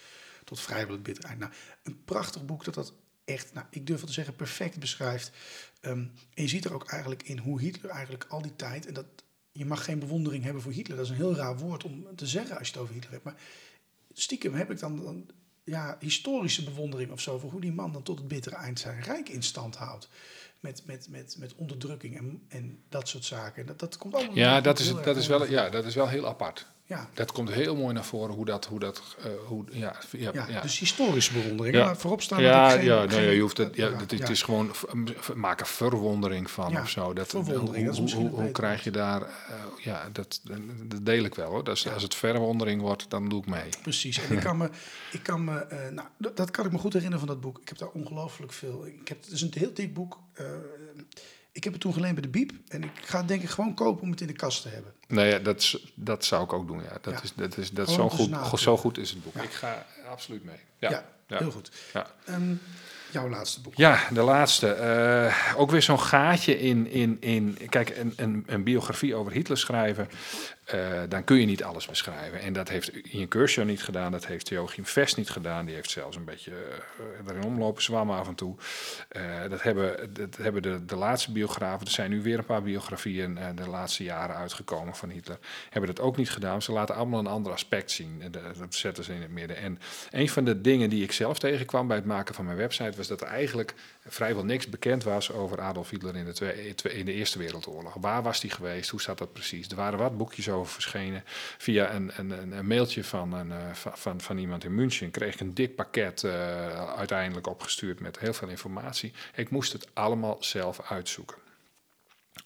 Tot 0.45 0.61
vrijwel 0.61 0.95
het 0.95 1.03
bittere 1.03 1.27
eind. 1.27 1.41
Nou, 1.41 1.53
een 1.83 2.05
prachtig 2.05 2.45
boek 2.45 2.65
dat 2.65 2.75
dat 2.75 2.93
echt, 3.29 3.55
nou, 3.55 3.67
ik 3.71 3.87
durf 3.87 3.99
het 3.99 4.09
te 4.09 4.15
zeggen, 4.15 4.37
perfect 4.37 4.79
beschrijft. 4.79 5.31
Ehm, 5.81 5.99
en 6.35 6.43
je 6.43 6.49
ziet 6.49 6.65
er 6.65 6.75
ook 6.75 6.91
eigenlijk 6.91 7.23
in 7.23 7.39
hoe 7.39 7.61
Hitler 7.61 7.91
eigenlijk 7.91 8.25
al 8.29 8.43
die 8.43 8.57
tijd... 8.57 8.87
en 8.87 8.95
dat, 8.95 9.07
je 9.53 9.65
mag 9.65 9.85
geen 9.85 9.99
bewondering 9.99 10.45
hebben 10.45 10.63
voor 10.63 10.73
Hitler. 10.73 10.97
Dat 10.97 11.07
is 11.07 11.11
een 11.11 11.17
heel 11.17 11.35
raar 11.35 11.59
woord 11.59 11.85
om 11.85 12.07
te 12.17 12.27
zeggen 12.27 12.59
als 12.59 12.67
je 12.67 12.73
het 12.73 12.83
over 12.83 12.95
Hitler 12.95 13.13
hebt. 13.13 13.25
Maar 13.25 13.41
stiekem 14.13 14.55
heb 14.55 14.71
ik 14.71 14.79
dan, 14.79 15.03
dan 15.03 15.31
ja, 15.65 15.97
historische 16.01 16.65
bewondering 16.65 17.11
of 17.11 17.21
zo... 17.21 17.39
voor 17.39 17.51
hoe 17.51 17.61
die 17.61 17.73
man 17.73 17.93
dan 17.93 18.03
tot 18.03 18.19
het 18.19 18.29
bittere 18.29 18.57
eind 18.57 18.81
zijn 18.81 19.03
rijk 19.03 19.29
in 19.29 19.43
stand 19.43 19.77
houdt 19.77 20.09
met, 20.61 20.83
met, 20.87 21.09
met, 21.11 21.37
met 21.39 21.55
onderdrukking 21.55 22.17
en, 22.17 22.43
en 22.49 22.83
dat 22.89 23.09
soort 23.09 23.25
zaken. 23.25 23.67
Dat, 23.67 23.79
dat 23.79 23.97
komt 23.97 24.15
allemaal. 24.15 24.35
Ja, 24.35 24.61
dat 24.61 24.79
is, 24.79 24.95
dat, 25.05 25.17
is 25.17 25.27
wel, 25.27 25.47
ja, 25.47 25.71
dat 25.71 25.85
is 25.85 25.95
wel 25.95 26.09
heel 26.09 26.27
apart. 26.27 26.67
Ja, 26.89 27.09
Dat 27.15 27.33
komt 27.33 27.51
heel 27.51 27.77
mooi 27.77 27.95
naar 27.95 28.05
voren 28.05 28.35
hoe 28.35 28.45
dat, 28.45 28.67
hoe 28.67 28.79
dat, 28.79 29.03
eh, 29.19 29.31
hoe, 29.47 29.65
ja, 29.71 29.97
ja, 30.11 30.31
ja, 30.35 30.47
ja. 30.49 30.61
dus 30.61 30.79
historische 30.79 31.33
bewondering. 31.33 31.77
Ja. 31.77 31.97
Voorop 31.97 32.23
staan 32.23 32.43
dat 32.43 32.51
ja, 32.51 32.67
ik 32.73 32.79
geen, 32.79 32.85
ja, 32.85 33.05
nee, 33.05 33.35
je 33.35 33.41
hoeft 33.41 33.57
het, 33.57 33.77
ja, 33.77 33.91
het, 33.97 34.29
is- 34.31 34.43
gewoon 34.43 34.71
maken 35.35 35.67
verwondering 35.67 36.51
van 36.51 36.79
of 36.81 36.89
zo. 36.89 37.13
Dat, 37.13 37.29
verwondering, 37.29 37.75
hoe, 37.75 37.85
dat 37.85 37.95
is 37.95 38.01
misschien 38.01 38.29
hoe, 38.29 38.41
hoe 38.41 38.51
krijg 38.51 38.85
je 38.85 38.91
daar, 38.91 39.23
eh, 39.23 39.29
ja, 39.79 40.09
dat, 40.13 40.41
dat 40.85 41.07
deel 41.07 41.25
ik 41.25 41.35
wel 41.35 41.51
hoor. 41.51 41.65
Dat 41.65 41.77
is, 41.77 41.89
Als 41.89 42.03
het 42.03 42.15
verwondering 42.15 42.81
wordt, 42.81 43.11
dan 43.11 43.29
doe 43.29 43.41
ik 43.41 43.47
mee. 43.47 43.69
Precies. 43.83 44.21
En 44.23 44.33
ik 44.37 44.41
kan 44.41 44.57
me, 44.57 44.71
ik 45.13 45.23
kan 45.23 45.45
me 45.45 45.59
eh, 45.59 45.89
nou, 45.93 46.09
dat, 46.19 46.37
dat 46.37 46.51
kan 46.51 46.67
ik 46.67 46.73
me 46.73 46.79
goed 46.79 46.93
herinneren 46.93 47.27
van 47.27 47.35
dat 47.35 47.41
boek. 47.41 47.59
Ik 47.61 47.69
heb 47.69 47.79
daar 47.79 47.89
ongelooflijk 47.89 48.53
veel. 48.53 48.87
Ik 48.87 49.09
heb, 49.09 49.25
het 49.25 49.33
is 49.33 49.41
een 49.41 49.53
heel 49.55 49.75
dik 49.75 49.95
boek. 49.95 50.19
Ik 51.59 51.65
heb 51.65 51.73
het 51.73 51.83
toen 51.83 51.93
geleend 51.93 52.15
bij 52.15 52.23
de 52.23 52.29
Biep. 52.29 52.53
En 52.69 52.83
ik 52.83 52.91
ga 53.03 53.19
het 53.19 53.29
denk 53.29 53.43
ik 53.43 53.49
gewoon 53.49 53.75
kopen 53.75 54.03
om 54.03 54.11
het 54.11 54.21
in 54.21 54.27
de 54.27 54.33
kast 54.33 54.63
te 54.63 54.69
hebben. 54.69 54.93
Nee, 55.09 55.31
ja, 55.31 55.39
dat, 55.39 55.57
is- 55.61 55.93
dat 55.95 56.25
zou 56.25 56.45
ik 56.45 56.53
ook 56.53 56.67
doen. 56.67 56.83
Ja. 56.83 56.99
Dat 57.01 57.15
Ja. 57.15 57.23
is, 57.23 57.33
dat 57.37 57.57
is, 57.57 57.71
dat 57.71 57.89
Gewoon 57.91 58.11
zo, 58.11 58.23
eens 58.25 58.37
goed, 58.49 58.61
zo 58.61 58.77
goed 58.77 58.99
is 58.99 59.11
het 59.11 59.23
boek. 59.25 59.35
Ja. 59.35 59.43
Ik 59.43 59.51
ga 59.53 59.87
absoluut 60.11 60.45
mee. 60.45 60.57
Ja, 60.79 60.91
Ja, 60.91 61.05
ja. 61.27 61.39
heel 61.39 61.51
goed. 61.51 61.71
Ja. 61.93 62.07
Ehm, 62.25 62.55
jouw 63.11 63.29
laatste 63.29 63.61
boek. 63.61 63.75
Ja, 63.75 64.01
de 64.13 64.21
laatste. 64.23 64.73
Eh, 64.73 65.55
ook 65.57 65.71
weer 65.71 65.83
zo'n 65.83 66.01
gaatje 66.01 66.59
in, 66.59 66.91
in, 66.91 67.17
in 67.21 67.59
kijk, 67.69 67.89
een, 67.97 68.13
een, 68.17 68.45
een 68.47 68.63
biografie 68.63 69.15
over 69.15 69.33
Hitler 69.33 69.59
schrijven. 69.59 70.09
Eh, 70.69 71.03
dan 71.09 71.25
kun 71.25 71.37
je 71.37 71.47
niet 71.47 71.65
alles 71.65 71.87
beschrijven. 71.87 72.41
En 72.41 72.53
dat 72.53 72.69
heeft 72.69 72.89
Ian 72.89 73.29
Kershaw 73.29 73.65
niet 73.65 73.83
gedaan. 73.83 74.13
Dat 74.13 74.27
heeft 74.27 74.49
Joachim 74.49 74.87
Vest 74.87 75.17
niet 75.17 75.31
gedaan. 75.31 75.67
Die 75.67 75.75
heeft 75.75 75.91
zelfs 75.91 76.17
een 76.17 76.25
beetje 76.25 76.53
eh, 76.53 77.29
erin 77.29 77.45
omlopen 77.45 77.83
zwammen 77.83 78.17
af 78.17 78.29
en 78.29 78.35
toe. 78.35 78.57
Eh, 79.09 79.23
dat 79.49 79.63
hebben, 79.63 80.15
dat 80.15 80.37
hebben 80.37 80.63
de, 80.63 80.85
de 80.85 80.97
laatste 80.97 81.33
biografen. 81.33 81.87
Er 81.87 81.93
zijn 81.93 82.11
nu 82.11 82.23
weer 82.23 82.39
een 82.39 82.45
paar 82.45 82.63
biografieën 82.63 83.39
de 83.55 83.69
laatste 83.69 84.05
jaren 84.05 84.37
uitgekomen 84.37 84.97
van 84.97 85.09
Hitler. 85.09 85.39
Hebben 85.71 85.95
dat 85.95 86.05
ook 86.05 86.17
niet 86.17 86.31
gedaan. 86.31 86.63
Ze 86.63 86.73
laten 86.73 86.95
allemaal 86.95 87.19
een 87.19 87.27
ander 87.27 87.53
aspect 87.53 87.91
zien. 87.91 88.23
Dat 88.31 88.75
zetten 88.75 89.05
ze 89.05 89.15
in 89.15 89.23
het 89.23 89.31
midden. 89.31 89.57
En 89.57 89.79
een 90.11 90.29
van 90.29 90.45
de 90.45 90.61
dingen 90.61 90.91
die 90.91 91.03
ik 91.03 91.13
zelf 91.13 91.39
tegenkwam 91.39 91.87
bij 91.87 91.97
het 91.97 92.07
maken 92.07 92.35
van 92.35 92.45
mijn 92.45 92.57
website 92.57 92.97
was 92.97 93.07
dat 93.07 93.21
er 93.21 93.27
eigenlijk 93.27 93.75
vrijwel 94.07 94.45
niks 94.45 94.69
bekend 94.69 95.05
was 95.05 95.33
over 95.33 95.61
Adolf 95.61 95.91
Hitler 95.91 96.17
in 96.17 96.25
de, 96.25 96.75
in 96.93 97.05
de 97.05 97.13
Eerste 97.13 97.39
Wereldoorlog. 97.39 97.95
Waar 98.01 98.23
was 98.23 98.41
hij 98.41 98.51
geweest? 98.51 98.91
Hoe 98.91 99.01
staat 99.01 99.19
dat 99.19 99.33
precies? 99.33 99.69
Er 99.69 99.77
waren 99.77 99.99
wat 99.99 100.17
boekjes 100.17 100.49
over 100.49 100.58
verschenen. 100.65 101.25
Via 101.59 101.93
een, 101.95 102.11
een, 102.17 102.53
een, 102.53 102.67
mailtje 102.67 103.05
van, 103.05 103.33
een, 103.33 103.53
eh, 103.53 103.73
van, 103.73 103.93
van, 103.95 104.21
van 104.21 104.39
iemand 104.39 104.65
in 104.65 104.75
München 104.75 105.11
kreeg 105.11 105.35
ik 105.35 105.41
een 105.41 105.55
dik 105.55 105.75
pakket 105.75 106.25
eh, 106.25 106.95
uiteindelijk 106.97 107.47
opgestuurd 107.47 108.01
met 108.01 108.19
heel 108.19 108.33
veel 108.33 108.49
informatie. 108.49 109.13
Ik 109.35 109.51
moest 109.51 109.73
het 109.73 109.89
allemaal 109.93 110.37
zelf 110.41 110.81
uitzoeken. 110.91 111.37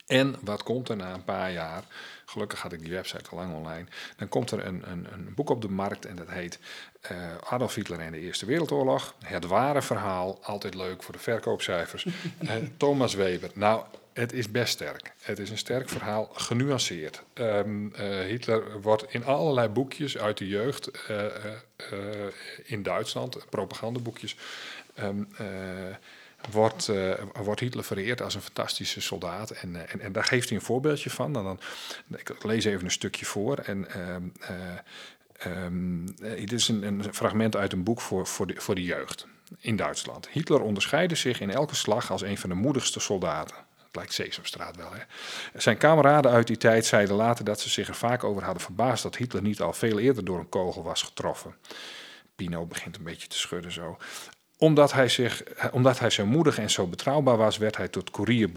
En 0.06 0.36
wat 0.40 0.62
komt 0.62 0.88
er 0.88 0.96
na 0.96 1.14
een 1.14 1.24
paar 1.24 1.52
jaar? 1.52 1.84
Gelukkig 2.32 2.60
had 2.62 2.72
ik 2.72 2.80
die 2.80 2.92
website 2.92 3.30
al 3.30 3.36
lang 3.36 3.54
online. 3.54 3.84
Dan 4.16 4.28
komt 4.28 4.50
er 4.50 4.66
een, 4.66 4.82
een, 4.90 5.06
een 5.12 5.32
boek 5.34 5.50
op 5.50 5.62
de 5.62 5.68
markt 5.68 6.06
en 6.06 6.16
dat 6.16 6.30
heet 6.30 6.58
eh, 7.00 7.16
Adolf 7.48 7.74
Hitler 7.74 8.00
en 8.00 8.12
de 8.12 8.18
Eerste 8.18 8.46
Wereldoorlog. 8.46 9.14
Het 9.24 9.46
ware 9.46 9.82
verhaal, 9.82 10.38
altijd 10.42 10.74
leuk 10.74 11.02
voor 11.02 11.14
de 11.14 11.20
verkoopcijfers. 11.20 12.06
Eh, 12.38 12.54
Thomas 12.76 13.14
Weber. 13.14 13.50
Nou, 13.54 13.84
het 14.12 14.32
is 14.32 14.50
best 14.50 14.72
sterk. 14.72 15.12
Het 15.20 15.38
is 15.38 15.50
een 15.50 15.58
sterk 15.58 15.88
verhaal, 15.88 16.30
genuanceerd. 16.32 17.22
Ehm, 17.32 17.94
eh, 17.94 18.20
Hitler 18.20 18.80
wordt 18.80 19.04
in 19.08 19.24
allerlei 19.24 19.68
boekjes 19.68 20.18
uit 20.18 20.38
de 20.38 20.48
jeugd 20.48 20.90
in 22.64 22.82
Duitsland, 22.82 23.50
propagandaboekjes, 23.50 24.36
ehm, 24.94 25.22
eh, 25.36 25.46
wordt, 26.50 26.88
eh, 26.88 27.12
wordt 27.42 27.60
Hitler 27.60 27.84
vereerd 27.84 28.22
als 28.22 28.34
een 28.34 28.40
fantastische 28.42 29.00
soldaat. 29.00 29.50
En, 29.50 29.76
eh, 29.76 29.94
en, 29.94 30.00
en 30.00 30.12
daar 30.12 30.24
geeft 30.24 30.48
hij 30.48 30.58
een 30.58 30.64
voorbeeldje 30.64 31.10
van. 31.10 31.36
En 31.36 31.42
dan, 31.42 31.60
ik 32.16 32.44
lees 32.44 32.64
even 32.64 32.84
een 32.84 32.90
stukje 32.90 33.24
voor. 33.24 33.58
En, 33.58 33.90
eh, 33.90 34.16
dit 36.36 36.52
is 36.52 36.68
een, 36.68 37.04
fragment 37.12 37.56
uit 37.56 37.72
een 37.72 37.84
boek 37.84 38.00
voor, 38.00 38.26
voor, 38.26 38.46
de, 38.46 38.54
voor 38.60 38.74
de 38.74 38.82
jeugd 38.82 39.26
in 39.58 39.76
Duitsland. 39.76 40.28
Hitler 40.28 40.60
onderscheidde 40.60 41.14
zich 41.14 41.40
in 41.40 41.50
elke 41.50 41.74
slag 41.74 42.10
als 42.10 42.22
een 42.22 42.38
van 42.38 42.50
de 42.50 42.56
moedigste 42.56 43.00
soldaten. 43.00 43.56
Het 43.76 43.96
lijkt 43.96 44.12
Sesamstraat 44.12 44.76
wel, 44.76 44.92
hè? 44.92 45.02
Zijn 45.54 45.76
kameraden 45.76 46.30
uit 46.30 46.46
die 46.46 46.56
tijd 46.56 46.86
zeiden 46.86 47.16
later 47.16 47.44
dat 47.44 47.60
ze 47.60 47.68
zich 47.68 47.88
er 47.88 47.94
vaak 47.94 48.24
over 48.24 48.44
hadden 48.44 48.62
verbaasd 48.62 49.02
dat 49.02 49.16
Hitler 49.16 49.42
niet 49.42 49.60
al 49.60 49.72
veel 49.72 49.98
eerder 49.98 50.24
door 50.24 50.38
een 50.38 50.48
kogel 50.48 50.82
was 50.82 51.02
getroffen. 51.02 51.54
Pino 52.36 52.66
begint 52.66 52.96
een 52.96 53.02
beetje 53.02 53.28
te 53.28 53.38
schudden 53.38 53.72
zo 53.72 53.98
omdat 54.62 54.92
hij, 54.92 55.08
zich, 55.08 55.42
omdat 55.70 55.98
hij 55.98 56.10
zo 56.10 56.26
moedig 56.26 56.58
en 56.58 56.70
zo 56.70 56.86
betrouwbaar 56.86 57.36
was, 57.36 57.58
werd 57.58 57.76
hij 57.76 57.88
tot 57.88 58.10
koerier 58.10 58.50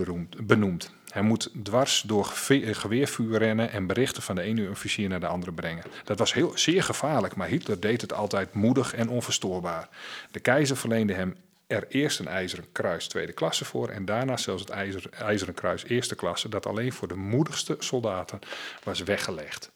benoemd. 0.44 0.92
Hij 1.10 1.22
moet 1.22 1.50
dwars 1.64 2.04
door 2.06 2.26
geweervuur 2.26 3.38
rennen 3.38 3.72
en 3.72 3.88
berichten 3.88 4.22
van 4.22 4.36
de 4.36 4.42
ene 4.42 4.70
officier 4.70 5.10
naar 5.10 5.20
de 5.20 5.28
andere 5.28 5.52
brengen. 5.52 5.84
Dat 6.04 6.20
was 6.20 6.34
heel, 6.34 6.52
zeer 6.56 6.84
gevaarlijk, 6.84 7.36
maar 7.36 7.48
Hitler 7.48 7.80
deed 7.80 8.02
het 8.02 8.14
altijd 8.14 8.54
moedig 8.54 8.94
en 8.94 9.10
onverstoorbaar. 9.10 9.90
De 10.32 10.40
keizer 10.40 10.78
verleende 10.78 11.14
hem 11.14 11.36
er 11.68 11.86
eerst 11.90 12.20
een 12.20 12.28
ijzeren 12.28 12.72
kruis 12.72 13.08
tweede 13.08 13.34
klasse 13.34 13.66
voor 13.66 13.90
en 13.90 14.06
daarna 14.06 14.38
zelfs 14.38 14.62
het 14.62 14.72
ijzer, 14.72 15.10
ijzeren 15.10 15.54
kruis 15.54 15.84
eerste 15.84 16.16
klasse, 16.16 16.50
dat 16.50 16.66
alleen 16.66 16.94
voor 16.94 17.08
de 17.08 17.16
moedigste 17.16 17.76
soldaten 17.80 18.40
was 18.84 19.04
weggelegd. 19.04 19.72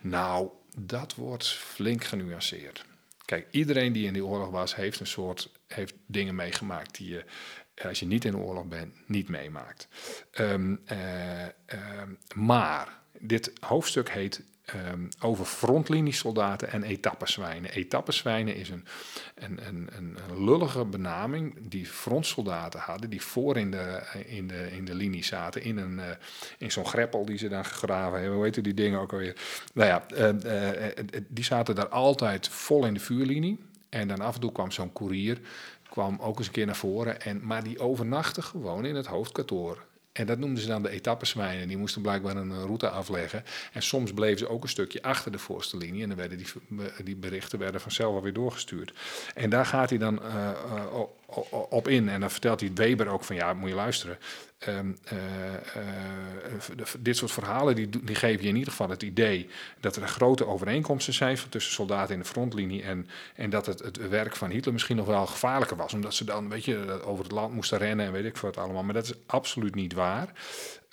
Nou, 0.00 0.48
dat 0.76 1.14
wordt 1.14 1.48
flink 1.48 2.04
genuanceerd. 2.04 2.84
Kijk, 3.24 3.46
iedereen 3.50 3.92
die 3.92 4.06
in 4.06 4.12
die 4.12 4.24
oorlog 4.24 4.50
was, 4.50 4.74
heeft 4.74 5.00
een 5.00 5.06
soort 5.06 5.50
heeft 5.66 5.94
dingen 6.06 6.34
meegemaakt 6.34 6.96
die 6.96 7.08
je, 7.08 7.24
als 7.82 8.00
je 8.00 8.06
niet 8.06 8.24
in 8.24 8.36
oorlog 8.36 8.66
bent, 8.66 8.94
niet 9.06 9.28
meemaakt. 9.28 9.88
Ehm, 10.30 10.76
eh, 10.84 11.42
ehm, 11.44 12.14
maar 12.34 12.98
dit 13.18 13.52
hoofdstuk 13.60 14.10
heet 14.10 14.42
ehm, 14.64 15.08
over 15.20 15.44
frontliniesoldaten 15.44 16.70
en 16.70 16.82
etappezwijnen. 16.82 17.70
Etappezwijnen 17.70 18.56
is 18.56 18.68
een, 18.68 18.84
een, 19.34 19.66
een, 19.66 19.88
een, 19.96 20.44
lullige 20.44 20.84
benaming 20.84 21.68
die 21.68 21.86
frontsoldaten 21.86 22.80
hadden, 22.80 23.10
die 23.10 23.22
voor 23.22 23.56
in 23.56 23.70
de, 23.70 24.02
in 24.26 24.46
de, 24.46 24.70
in 24.70 24.84
de 24.84 24.94
linie 24.94 25.24
zaten, 25.24 25.62
in, 25.62 25.76
een, 25.76 26.00
eh, 26.00 26.16
in 26.58 26.72
zo'n 26.72 26.86
greppel 26.86 27.24
die 27.24 27.38
ze 27.38 27.48
dan 27.48 27.64
gegraven 27.64 28.18
hebben. 28.18 28.36
Hoe 28.36 28.44
heet 28.44 28.64
die 28.64 28.74
dingen 28.74 29.00
ook 29.00 29.12
alweer? 29.12 29.36
Nou 29.74 29.88
ja, 29.88 30.06
eh, 30.08 30.28
eh, 30.28 30.98
eh, 30.98 31.04
die 31.28 31.44
zaten 31.44 31.74
daar 31.74 31.88
altijd 31.88 32.48
vol 32.48 32.86
in 32.86 32.94
de 32.94 33.00
vuurlinie. 33.00 33.58
En 33.94 34.08
dan 34.08 34.20
af 34.20 34.34
en 34.34 34.40
toe 34.40 34.52
kwam 34.52 34.70
zo'n 34.70 34.92
koerier, 34.92 35.40
kwam 35.88 36.18
ook 36.20 36.38
eens 36.38 36.46
een 36.46 36.52
keer 36.52 36.66
naar 36.66 36.76
voren. 36.76 37.20
En, 37.20 37.40
maar 37.46 37.64
die 37.64 37.78
overnachtte 37.78 38.42
gewoon 38.42 38.84
in 38.84 38.94
het 38.94 39.06
hoofdkantoor. 39.06 39.84
En 40.12 40.26
dat 40.26 40.38
noemden 40.38 40.62
ze 40.62 40.68
dan 40.68 40.82
de 40.82 40.90
etappeswijnen. 40.90 41.68
Die 41.68 41.76
moesten 41.76 42.02
blijkbaar 42.02 42.36
een 42.36 42.50
eh, 42.50 42.62
route 42.62 42.88
afleggen. 42.88 43.44
En 43.72 43.82
soms 43.82 44.12
bleven 44.12 44.38
ze 44.38 44.48
ook 44.48 44.62
een 44.62 44.68
stukje 44.68 45.02
achter 45.02 45.32
de 45.32 45.38
voorste 45.38 45.76
linie. 45.76 46.02
En 46.02 46.08
dan 46.08 46.16
werden 46.16 46.38
die, 46.38 46.46
die 47.04 47.16
berichten 47.16 47.58
werden 47.58 47.80
vanzelf 47.80 48.14
alweer 48.14 48.32
doorgestuurd. 48.32 48.92
En 49.34 49.50
daar 49.50 49.66
gaat 49.66 49.90
hij 49.90 49.98
dan 49.98 50.20
uh, 50.22 50.50
op 51.68 51.88
in. 51.88 52.08
En 52.08 52.20
dan 52.20 52.30
vertelt 52.30 52.60
hij 52.60 52.70
Weber 52.74 53.08
ook 53.08 53.24
van, 53.24 53.36
ja, 53.36 53.54
moet 53.54 53.68
je 53.68 53.74
luisteren. 53.74 54.18
Um, 54.68 54.98
uh, 55.12 55.18
uh, 56.76 56.86
dit 56.98 57.16
soort 57.16 57.32
verhalen 57.32 57.74
die, 57.74 57.88
die 57.88 58.14
geven 58.14 58.42
je 58.42 58.48
in 58.48 58.56
ieder 58.56 58.70
geval 58.70 58.88
het 58.88 59.02
idee 59.02 59.48
dat 59.80 59.96
er 59.96 60.08
grote 60.08 60.46
overeenkomsten 60.46 61.14
zijn 61.14 61.38
tussen 61.48 61.72
soldaten 61.72 62.14
in 62.14 62.20
de 62.20 62.26
frontlinie 62.26 62.82
en, 62.82 63.08
en 63.34 63.50
dat 63.50 63.66
het, 63.66 63.78
het 63.78 64.08
werk 64.08 64.36
van 64.36 64.50
Hitler 64.50 64.72
misschien 64.72 64.96
nog 64.96 65.06
wel 65.06 65.26
gevaarlijker 65.26 65.76
was, 65.76 65.92
omdat 65.92 66.14
ze 66.14 66.24
dan 66.24 66.48
weet 66.48 66.64
je, 66.64 67.02
over 67.04 67.24
het 67.24 67.32
land 67.32 67.54
moesten 67.54 67.78
rennen 67.78 68.06
en 68.06 68.12
weet 68.12 68.24
ik 68.24 68.36
wat 68.36 68.56
allemaal. 68.56 68.82
Maar 68.82 68.94
dat 68.94 69.04
is 69.04 69.14
absoluut 69.26 69.74
niet 69.74 69.92
waar. 69.92 70.32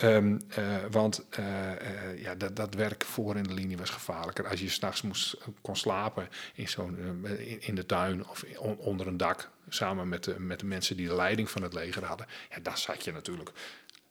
Um, 0.04 0.42
uh, 0.58 0.76
want 0.92 1.26
uh, 1.40 2.22
ja, 2.22 2.36
dat, 2.36 2.56
dat 2.56 2.74
werk 2.74 3.04
voor 3.04 3.38
in 3.38 3.44
de 3.44 3.54
linie 3.54 3.78
was 3.78 3.90
gevaarlijker. 3.90 4.48
Als 4.48 4.60
je 4.60 4.70
s'nachts 4.70 5.02
moest 5.02 5.38
kon 5.62 5.76
slapen 5.76 6.30
in, 6.54 6.70
zo'n, 6.70 7.28
in, 7.60 7.76
de 7.76 7.86
tuin 7.86 8.28
of 8.28 8.46
on, 8.58 8.78
onder 8.78 9.08
een 9.08 9.18
dak, 9.18 9.50
samen 9.70 10.10
met 10.10 10.24
de, 10.24 10.40
met 10.40 10.60
de 10.60 10.66
mensen 10.66 10.98
die 10.98 11.08
de 11.08 11.16
leiding 11.16 11.50
van 11.50 11.62
het 11.62 11.74
leger 11.74 12.06
hadden, 12.06 12.28
ja, 12.50 12.58
dan 12.62 12.78
zat 12.78 13.04
je 13.04 13.12
natuurlijk 13.12 13.52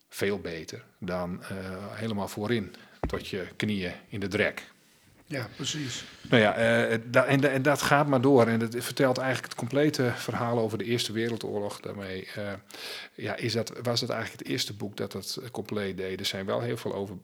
veel 0.09 0.39
beter 0.39 0.85
dan 0.99 1.43
helemaal 1.91 2.29
voorin, 2.29 2.75
tot 3.09 3.29
je 3.29 3.47
knieën 3.57 3.93
in 4.09 4.21
de 4.21 4.29
drek. 4.29 4.71
Ja, 5.31 5.49
precies. 5.57 6.05
Nou 6.29 6.43
ja, 6.43 6.55
eh, 6.55 6.93
en, 6.93 7.53
en 7.53 7.63
dat 7.63 7.83
gaat 7.83 8.07
maar 8.07 8.21
door. 8.21 8.47
En 8.47 8.61
het 8.61 8.77
vertelt 8.79 9.19
eigenlijk 9.19 9.49
het 9.49 9.59
complete 9.59 10.13
verhaal 10.15 10.59
over 10.59 10.79
de 10.79 10.85
Eerste 10.85 11.13
Wereldoorlog. 11.13 11.81
Daarmee 11.81 12.29
eh, 12.35 12.53
ja, 13.15 13.37
is 13.37 13.53
dat, 13.53 13.73
was 13.83 14.01
het 14.01 14.11
eigenlijk 14.11 14.43
het 14.43 14.51
eerste 14.51 14.73
boek 14.75 14.97
dat 14.97 15.13
het 15.13 15.39
compleet 15.53 15.97
deed. 15.97 16.21
Er 16.21 16.27
zijn 16.27 16.47
wel 16.47 16.61
heel 16.61 16.77
veel 16.77 16.95
over, 16.95 17.17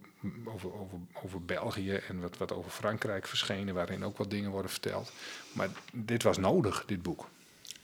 over, 0.45 0.73
over, 0.75 0.99
over 1.25 1.45
België 1.45 1.93
en 1.93 2.21
wat, 2.21 2.37
wat 2.37 2.53
over 2.53 2.71
Frankrijk 2.71 3.27
verschenen, 3.27 3.75
waarin 3.75 4.05
ook 4.05 4.17
wat 4.17 4.31
dingen 4.31 4.51
worden 4.51 4.71
verteld. 4.71 5.13
Maar 5.53 5.69
dit 5.93 6.23
was 6.23 6.39
nodig, 6.39 6.85
dit 6.87 7.03
boek. 7.03 7.29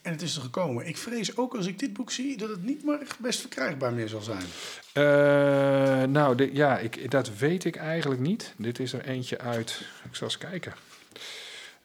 En 0.02 0.12
het 0.12 0.22
is 0.22 0.36
er 0.36 0.42
gekomen. 0.42 0.86
Ik 0.86 0.96
vrees 0.96 1.36
ook 1.36 1.54
als 1.54 1.66
ik 1.66 1.78
dit 1.78 1.92
boek 1.92 2.10
zie 2.10 2.36
dat 2.36 2.48
het 2.48 2.62
niet 2.62 2.84
meer 2.84 3.06
best 3.18 3.40
verkrijgbaar 3.40 3.92
meer 3.92 4.08
zal 4.08 4.20
zijn. 4.20 4.44
Eh, 4.92 6.02
nou, 6.08 6.34
de- 6.36 6.54
ja, 6.54 6.78
ik, 6.78 7.10
dat 7.10 7.36
weet 7.36 7.64
ik 7.64 7.76
eigenlijk 7.76 8.20
niet. 8.20 8.54
Dit 8.56 8.78
is 8.78 8.92
er 8.92 9.04
eentje 9.04 9.38
uit. 9.38 9.80
Ik 10.10 10.14
zal 10.16 10.26
eens 10.26 10.38
kijken. 10.38 10.72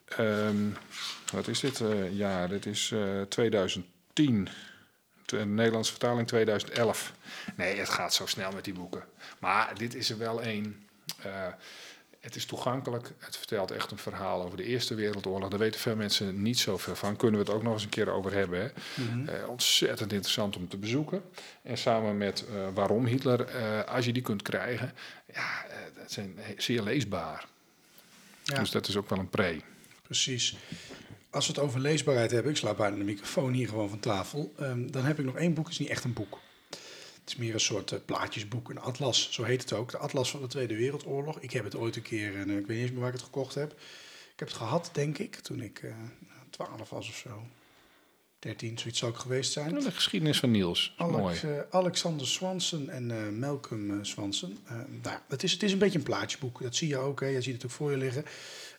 Ehm, 0.08 0.56
wat 1.34 1.48
is 1.48 1.60
dit? 1.60 1.82
Eh, 1.82 2.12
ja, 2.18 2.48
dit 2.48 2.66
is 2.66 2.92
eh 2.94 3.22
2010. 3.22 4.48
De 5.26 5.46
Nederlandse 5.46 5.92
vertaling 5.92 6.28
2011. 6.28 7.14
Nee, 7.56 7.78
het 7.78 7.90
gaat 7.90 8.14
zo 8.14 8.26
snel 8.26 8.52
met 8.52 8.64
die 8.64 8.74
boeken. 8.74 9.04
Maar 9.40 9.74
dit 9.78 9.96
is 9.96 10.10
er 10.10 10.18
wel 10.18 10.42
één. 10.42 10.86
Het 12.20 12.36
is 12.36 12.46
toegankelijk. 12.46 13.12
Het 13.18 13.38
vertelt 13.38 13.72
echt 13.72 13.92
een 13.92 13.98
verhaal 13.98 14.44
over 14.44 14.58
de 14.58 14.64
Eerste 14.64 14.96
Wereldoorlog. 14.96 15.50
Daar 15.50 15.60
weten 15.60 15.80
veel 15.80 15.96
mensen 15.96 16.42
niet 16.42 16.60
zoveel 16.60 16.96
van. 16.96 17.16
Kunnen 17.16 17.40
we 17.40 17.46
het 17.46 17.56
ook 17.56 17.64
nog 17.64 17.74
eens 17.74 17.84
een 17.84 17.90
keer 17.90 18.10
over 18.10 18.34
hebben. 18.34 18.60
Hè? 18.60 18.68
Eh, 19.34 19.50
ontzettend 19.50 20.12
interessant 20.14 20.56
om 20.56 20.68
te 20.68 20.78
bezoeken. 20.78 21.22
En 21.62 21.78
samen 21.78 22.18
met 22.18 22.46
eh, 22.48 22.68
Waarom 22.74 23.06
Hitler, 23.06 23.46
eh, 23.46 23.84
als 23.84 24.06
je 24.06 24.14
die 24.14 24.22
kunt 24.22 24.42
krijgen, 24.42 24.94
ja, 25.34 25.66
dat 25.96 26.12
zijn 26.12 26.40
zeer 26.58 26.82
leesbaar. 26.82 27.48
Ja. 28.44 28.60
Dus 28.60 28.72
dat 28.72 28.88
is 28.88 28.98
ook 28.98 29.10
wel 29.10 29.20
een 29.20 29.30
pre. 29.30 29.62
Precies. 30.02 30.58
Als 31.30 31.48
we 31.48 31.54
het 31.54 31.62
over 31.62 31.80
leesbaarheid 31.80 32.32
hebben, 32.32 32.52
ik 32.52 32.58
sla 32.58 32.74
bijna 32.74 32.96
de 32.96 33.04
microfoon 33.04 33.54
hier 33.54 33.68
gewoon 33.68 33.90
van 33.90 34.00
tafel, 34.00 34.54
ehm, 34.58 34.88
dan 34.88 35.06
heb 35.06 35.20
ik 35.20 35.26
nog 35.26 35.36
één 35.36 35.54
boek, 35.54 35.70
is 35.70 35.80
niet 35.80 35.90
echt 35.90 36.04
een 36.04 36.14
boek. 36.14 36.40
Het 37.28 37.36
is 37.36 37.42
meer 37.42 37.54
een 37.54 37.60
soort 37.60 37.92
eh, 37.92 38.00
plaatjesboek, 38.06 38.70
een 38.70 38.80
atlas, 38.80 39.28
zo 39.32 39.44
heet 39.44 39.62
het 39.62 39.74
ook. 39.74 39.92
De 39.92 39.98
atlas 39.98 40.32
van 40.32 40.42
de 40.42 40.48
Tweede 40.48 40.76
Wereldoorlog. 40.76 41.40
Ik 41.40 41.52
heb 41.52 41.64
het 41.64 41.76
ooit 41.76 41.96
een 41.96 42.02
keer, 42.02 42.36
en 42.36 42.50
ik 42.50 42.66
weet 42.66 42.68
niet 42.68 42.80
eens 42.80 42.92
meer 42.92 43.00
waar 43.00 43.10
ik 43.10 43.16
het 43.16 43.24
gekocht 43.24 43.56
heb. 43.56 43.72
Ik 44.34 44.40
heb 44.40 44.48
het 44.48 44.58
gehad, 44.58 44.90
denk 44.94 45.18
ik, 45.18 45.36
toen 45.36 45.62
ik 45.62 45.80
eh 45.80 45.92
12 46.50 46.90
was 46.90 47.10
of 47.10 47.16
zo. 47.16 47.48
13, 48.40 48.78
zoiets 48.78 49.00
zou 49.00 49.12
ik 49.12 49.18
geweest 49.18 49.52
zijn. 49.52 49.74
De 49.74 49.92
geschiedenis 49.92 50.40
van 50.40 50.52
Niels. 50.52 50.96
Mooi. 50.98 51.14
Alex, 51.14 51.44
eh, 51.44 51.60
Alexander 51.70 52.28
Swanson 52.28 52.90
en 52.90 53.12
eh, 53.12 53.30
Malcolm 53.30 53.92
eh, 53.92 53.98
Swanson. 54.02 54.58
Eh, 54.66 54.78
nou, 55.02 55.20
het, 55.28 55.44
is, 55.44 55.52
het 55.52 55.64
is 55.64 55.72
een 55.72 55.78
beetje 55.78 55.98
een 55.98 56.04
plaatjeboek. 56.04 56.62
Dat 56.62 56.76
zie 56.76 56.88
je 56.88 56.98
ook. 56.98 57.20
Hè. 57.20 57.28
Je 57.28 57.42
ziet 57.42 57.54
het 57.54 57.66
ook 57.66 57.72
voor 57.72 57.92
je 57.92 57.98
liggen. 57.98 58.26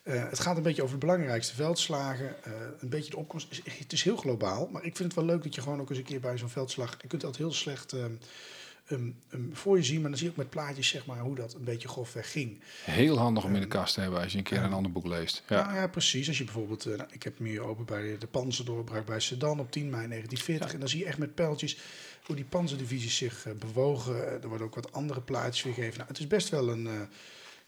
Eh, 0.03 0.29
het 0.29 0.39
gaat 0.39 0.57
een 0.57 0.63
beetje 0.63 0.81
over 0.81 0.99
de 0.99 1.05
belangrijkste 1.05 1.55
veldslagen. 1.55 2.43
eh, 2.43 2.51
een 2.79 2.89
beetje 2.89 3.09
de 3.09 3.17
opkomst. 3.17 3.61
Het 3.79 3.93
is, 3.93 4.03
heel 4.03 4.17
globaal. 4.17 4.67
Maar 4.71 4.83
ik 4.83 4.95
vind 4.95 5.15
het 5.15 5.25
wel 5.25 5.33
leuk 5.33 5.43
dat 5.43 5.55
je 5.55 5.61
gewoon 5.61 5.81
ook 5.81 5.89
eens 5.89 5.97
een 5.97 6.03
keer 6.03 6.19
bij 6.19 6.37
zo'n 6.37 6.49
veldslag... 6.49 6.97
Je 7.01 7.07
kunt 7.07 7.21
dat 7.21 7.37
heel 7.37 7.51
slecht 7.51 7.93
ehm, 7.93 8.11
ehm, 8.85 9.09
ehm, 9.29 9.41
voor 9.53 9.77
je 9.77 9.83
zien. 9.83 10.01
Maar 10.01 10.09
dan 10.09 10.17
zie 10.17 10.27
je 10.27 10.31
ook 10.31 10.37
met 10.37 10.49
plaatjes 10.49 10.87
zeg 10.87 11.05
maar, 11.05 11.19
hoe 11.19 11.35
dat 11.35 11.53
een 11.53 11.63
beetje 11.63 11.87
grofweg 11.87 12.31
ging. 12.31 12.59
Heel 12.83 13.17
handig 13.17 13.43
om 13.43 13.55
in 13.55 13.61
de 13.61 13.67
kast 13.67 13.93
te 13.93 14.01
hebben 14.01 14.21
als 14.21 14.31
je 14.31 14.37
een 14.37 14.43
keer 14.43 14.63
een 14.63 14.73
ander 14.73 14.91
boek 14.91 15.07
leest. 15.07 15.43
Ja. 15.47 15.65
Nou 15.65 15.75
ja, 15.75 15.87
precies. 15.87 16.27
Als 16.27 16.37
je 16.37 16.43
bijvoorbeeld, 16.43 16.85
eh, 16.85 16.97
nou, 16.97 17.09
ik 17.11 17.23
heb 17.23 17.37
hem 17.37 17.47
hier 17.47 17.61
open 17.61 17.85
bij 17.85 18.17
de 18.17 18.27
panzerdoorbraak 18.27 19.05
bij 19.05 19.19
Sedan 19.19 19.59
op 19.59 19.71
10 19.71 19.89
mei 19.89 20.07
1940. 20.07 20.73
En 20.73 20.79
dan 20.79 20.89
zie 20.89 20.99
je 20.99 21.05
echt 21.05 21.17
met 21.17 21.35
pijltjes 21.35 21.77
hoe 22.25 22.35
die 22.35 22.45
panzerdivisies 22.45 23.17
zich 23.17 23.45
bewogen. 23.59 24.41
Er 24.41 24.47
worden 24.47 24.67
ook 24.67 24.75
wat 24.75 24.91
andere 24.91 25.21
plaatjes 25.21 25.63
weergegeven. 25.63 25.97
Nou, 25.97 26.09
het 26.09 26.19
is 26.19 26.27
best 26.27 26.49
wel 26.49 26.69
een, 26.69 26.87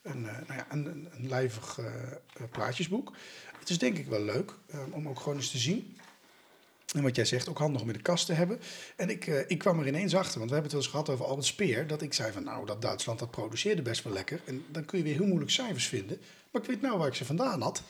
een, 0.02 0.28
eh, 0.28 0.34
nou 0.48 0.60
ja, 0.60 0.66
een, 0.70 0.86
een, 0.86 1.08
een 1.12 1.28
lijvig 1.28 1.80
eh, 1.80 1.86
eh, 1.86 2.44
plaatjesboek. 2.52 3.14
Het 3.60 3.70
is 3.70 3.78
denk 3.78 3.98
ik 3.98 4.08
wel 4.08 4.24
leuk 4.24 4.54
om 4.92 5.08
ook 5.08 5.20
gewoon 5.20 5.38
eens 5.38 5.52
te 5.52 5.58
zien. 5.58 5.98
En 6.96 7.04
wat 7.04 7.16
jij 7.16 7.26
zegt, 7.26 7.50
ook 7.50 7.58
handig 7.58 7.82
om 7.82 7.88
in 7.88 7.94
de 7.94 8.02
kast 8.02 8.26
te 8.26 8.34
hebben. 8.34 8.60
En 8.96 9.10
ik, 9.10 9.26
ik 9.26 9.58
kwam 9.58 9.80
er 9.80 9.88
ineens 9.88 10.16
achter, 10.16 10.38
want 10.40 10.50
we 10.50 10.56
hebben 10.56 10.64
het 10.64 10.72
wel 10.72 10.82
eens 10.82 10.92
gehad 10.92 11.10
over 11.10 11.26
Albert 11.26 11.48
Speer. 11.48 11.88
Dat 11.88 12.02
ik 12.02 12.14
zei 12.14 12.32
van, 12.32 12.44
nou, 12.44 12.66
dat 12.66 12.82
Duitsland 12.82 13.20
dat 13.20 13.32
produceerde 13.32 13.82
best 13.82 14.04
wel 14.04 14.14
lekker. 14.14 14.42
En 14.46 14.66
dan 14.72 14.86
kun 14.86 14.98
je 14.98 15.04
weer 15.04 15.16
heel 15.16 15.26
moeilijk 15.26 15.52
cijfers 15.52 15.88
vinden. 15.88 16.22
Maar 16.52 16.62
ik 16.62 16.68
weet 16.68 16.82
nou 16.82 16.98
waar 16.98 17.08
ik 17.08 17.14
ze 17.14 17.26
vandaan 17.26 17.62
had. 17.62 17.84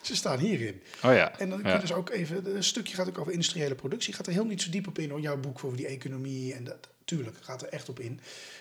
Ze 0.00 0.16
staan 0.16 0.38
hierin. 0.38 0.82
Oh 1.02 1.14
ja. 1.14 1.38
En 1.38 1.48
dan 1.48 1.60
kun 1.60 1.68
ja. 1.68 1.74
je 1.74 1.80
dus 1.80 1.92
ook 1.92 2.10
even, 2.10 2.56
een 2.56 2.64
stukje 2.64 2.94
gaat 2.94 3.08
ook 3.08 3.18
over 3.18 3.32
industriële 3.32 3.74
productie. 3.74 4.14
Gaat 4.14 4.26
er 4.26 4.32
heel 4.32 4.44
niet 4.44 4.62
zo 4.62 4.70
diep 4.70 4.86
op 4.86 4.98
in, 4.98 5.10
hoor. 5.10 5.20
Jouw 5.20 5.36
boek 5.36 5.64
over 5.64 5.76
die 5.76 5.86
economie 5.86 6.54
en 6.54 6.64
dat, 6.64 6.88
tuurlijk, 7.16 7.36
gaat 7.40 7.62
er 7.62 7.68
echt 7.68 7.88
op 7.88 8.00
in. 8.00 8.20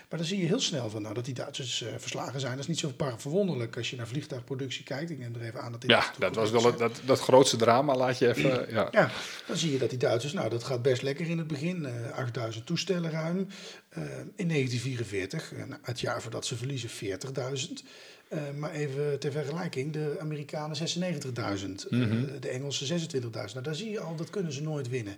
Maar 0.09 0.19
dan 0.19 0.27
zie 0.27 0.39
je 0.39 0.45
heel 0.45 0.59
snel 0.59 0.89
van, 0.89 1.01
nou, 1.01 1.13
dat 1.13 1.25
die 1.25 1.33
Duitsers 1.33 1.81
eh, 1.81 1.93
verslagen 1.97 2.39
zijn. 2.39 2.51
Dat 2.51 2.61
is 2.61 2.67
niet 2.67 2.79
zo 2.79 2.93
verwonderlijk 3.17 3.77
als 3.77 3.89
je 3.89 3.95
naar 3.95 4.07
vliegtuigproductie 4.07 4.83
kijkt. 4.83 5.09
Ik 5.09 5.19
neem 5.19 5.35
er 5.35 5.41
even 5.41 5.61
aan 5.61 5.71
dat 5.71 5.81
dit 5.81 5.89
Ja, 5.89 6.13
dat 6.19 6.35
was 6.35 6.51
wel 6.51 6.65
het, 6.65 6.77
dat, 6.77 7.01
dat 7.05 7.19
grootste 7.19 7.57
drama, 7.57 7.95
laat 7.95 8.17
je 8.17 8.27
even. 8.27 8.71
Ja. 8.71 8.87
ja, 8.91 9.11
dan 9.47 9.57
zie 9.57 9.71
je 9.71 9.77
dat 9.77 9.89
die 9.89 9.99
Duitsers, 9.99 10.33
nou 10.33 10.49
dat 10.49 10.63
gaat 10.63 10.81
best 10.81 11.01
lekker 11.01 11.29
in 11.29 11.37
het 11.37 11.47
begin. 11.47 11.85
eh 11.85 12.17
8000 12.17 12.65
toestellen 12.65 13.11
ruim. 13.11 13.47
Eh, 13.89 14.01
in 14.35 14.47
1944, 14.47 15.53
eh, 15.53 15.65
nou, 15.65 15.81
het 15.83 15.99
jaar 15.99 16.21
voordat 16.21 16.45
ze 16.45 16.55
verliezen, 16.55 16.89
40.000. 16.89 17.83
Eh, 18.31 18.51
maar 18.57 18.71
even 18.71 19.19
ter 19.19 19.31
vergelijking, 19.31 19.93
de 19.93 20.17
Amerikanen 20.19 20.75
96.000, 20.77 21.87
eh, 21.89 21.99
de 22.39 22.49
Engelsen 22.49 22.87
26.000. 22.87 23.53
Nou, 23.53 23.61
daar 23.61 23.75
zie 23.75 23.89
je 23.89 23.99
al, 23.99 24.15
dat 24.15 24.29
kunnen 24.29 24.53
ze 24.53 24.61
nooit 24.61 24.89
winnen. 24.89 25.17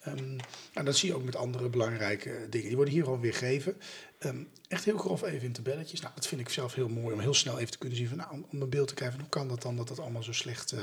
Ehm 0.00 0.38
en 0.72 0.84
dat 0.84 0.96
zie 0.96 1.08
je 1.08 1.14
ook 1.14 1.24
met 1.24 1.36
andere 1.36 1.68
belangrijke 1.68 2.46
dingen. 2.50 2.66
Die 2.66 2.76
worden 2.76 2.94
hier 2.94 3.04
gewoon 3.04 3.20
weergegeven. 3.20 3.76
Ehm 4.18 4.36
echt 4.68 4.84
heel 4.84 4.98
grof 4.98 5.22
even 5.22 5.46
in 5.46 5.52
tabelletjes. 5.52 6.00
Nou, 6.00 6.12
dat 6.14 6.26
vind 6.26 6.40
ik 6.40 6.48
zelf 6.48 6.74
heel 6.74 6.88
mooi 6.88 7.14
om 7.14 7.20
heel 7.20 7.34
snel 7.34 7.58
even 7.58 7.70
te 7.70 7.78
kunnen 7.78 7.98
zien 7.98 8.08
van, 8.08 8.16
nou, 8.16 8.30
om, 8.32 8.60
een 8.60 8.68
beeld 8.68 8.88
te 8.88 8.94
krijgen 8.94 9.16
van 9.16 9.26
hoe 9.26 9.38
kan 9.38 9.48
dat 9.48 9.62
dan 9.62 9.76
dat 9.76 9.88
dat 9.88 10.00
allemaal 10.00 10.22
zo 10.22 10.32
slecht, 10.32 10.72
eh, 10.72 10.80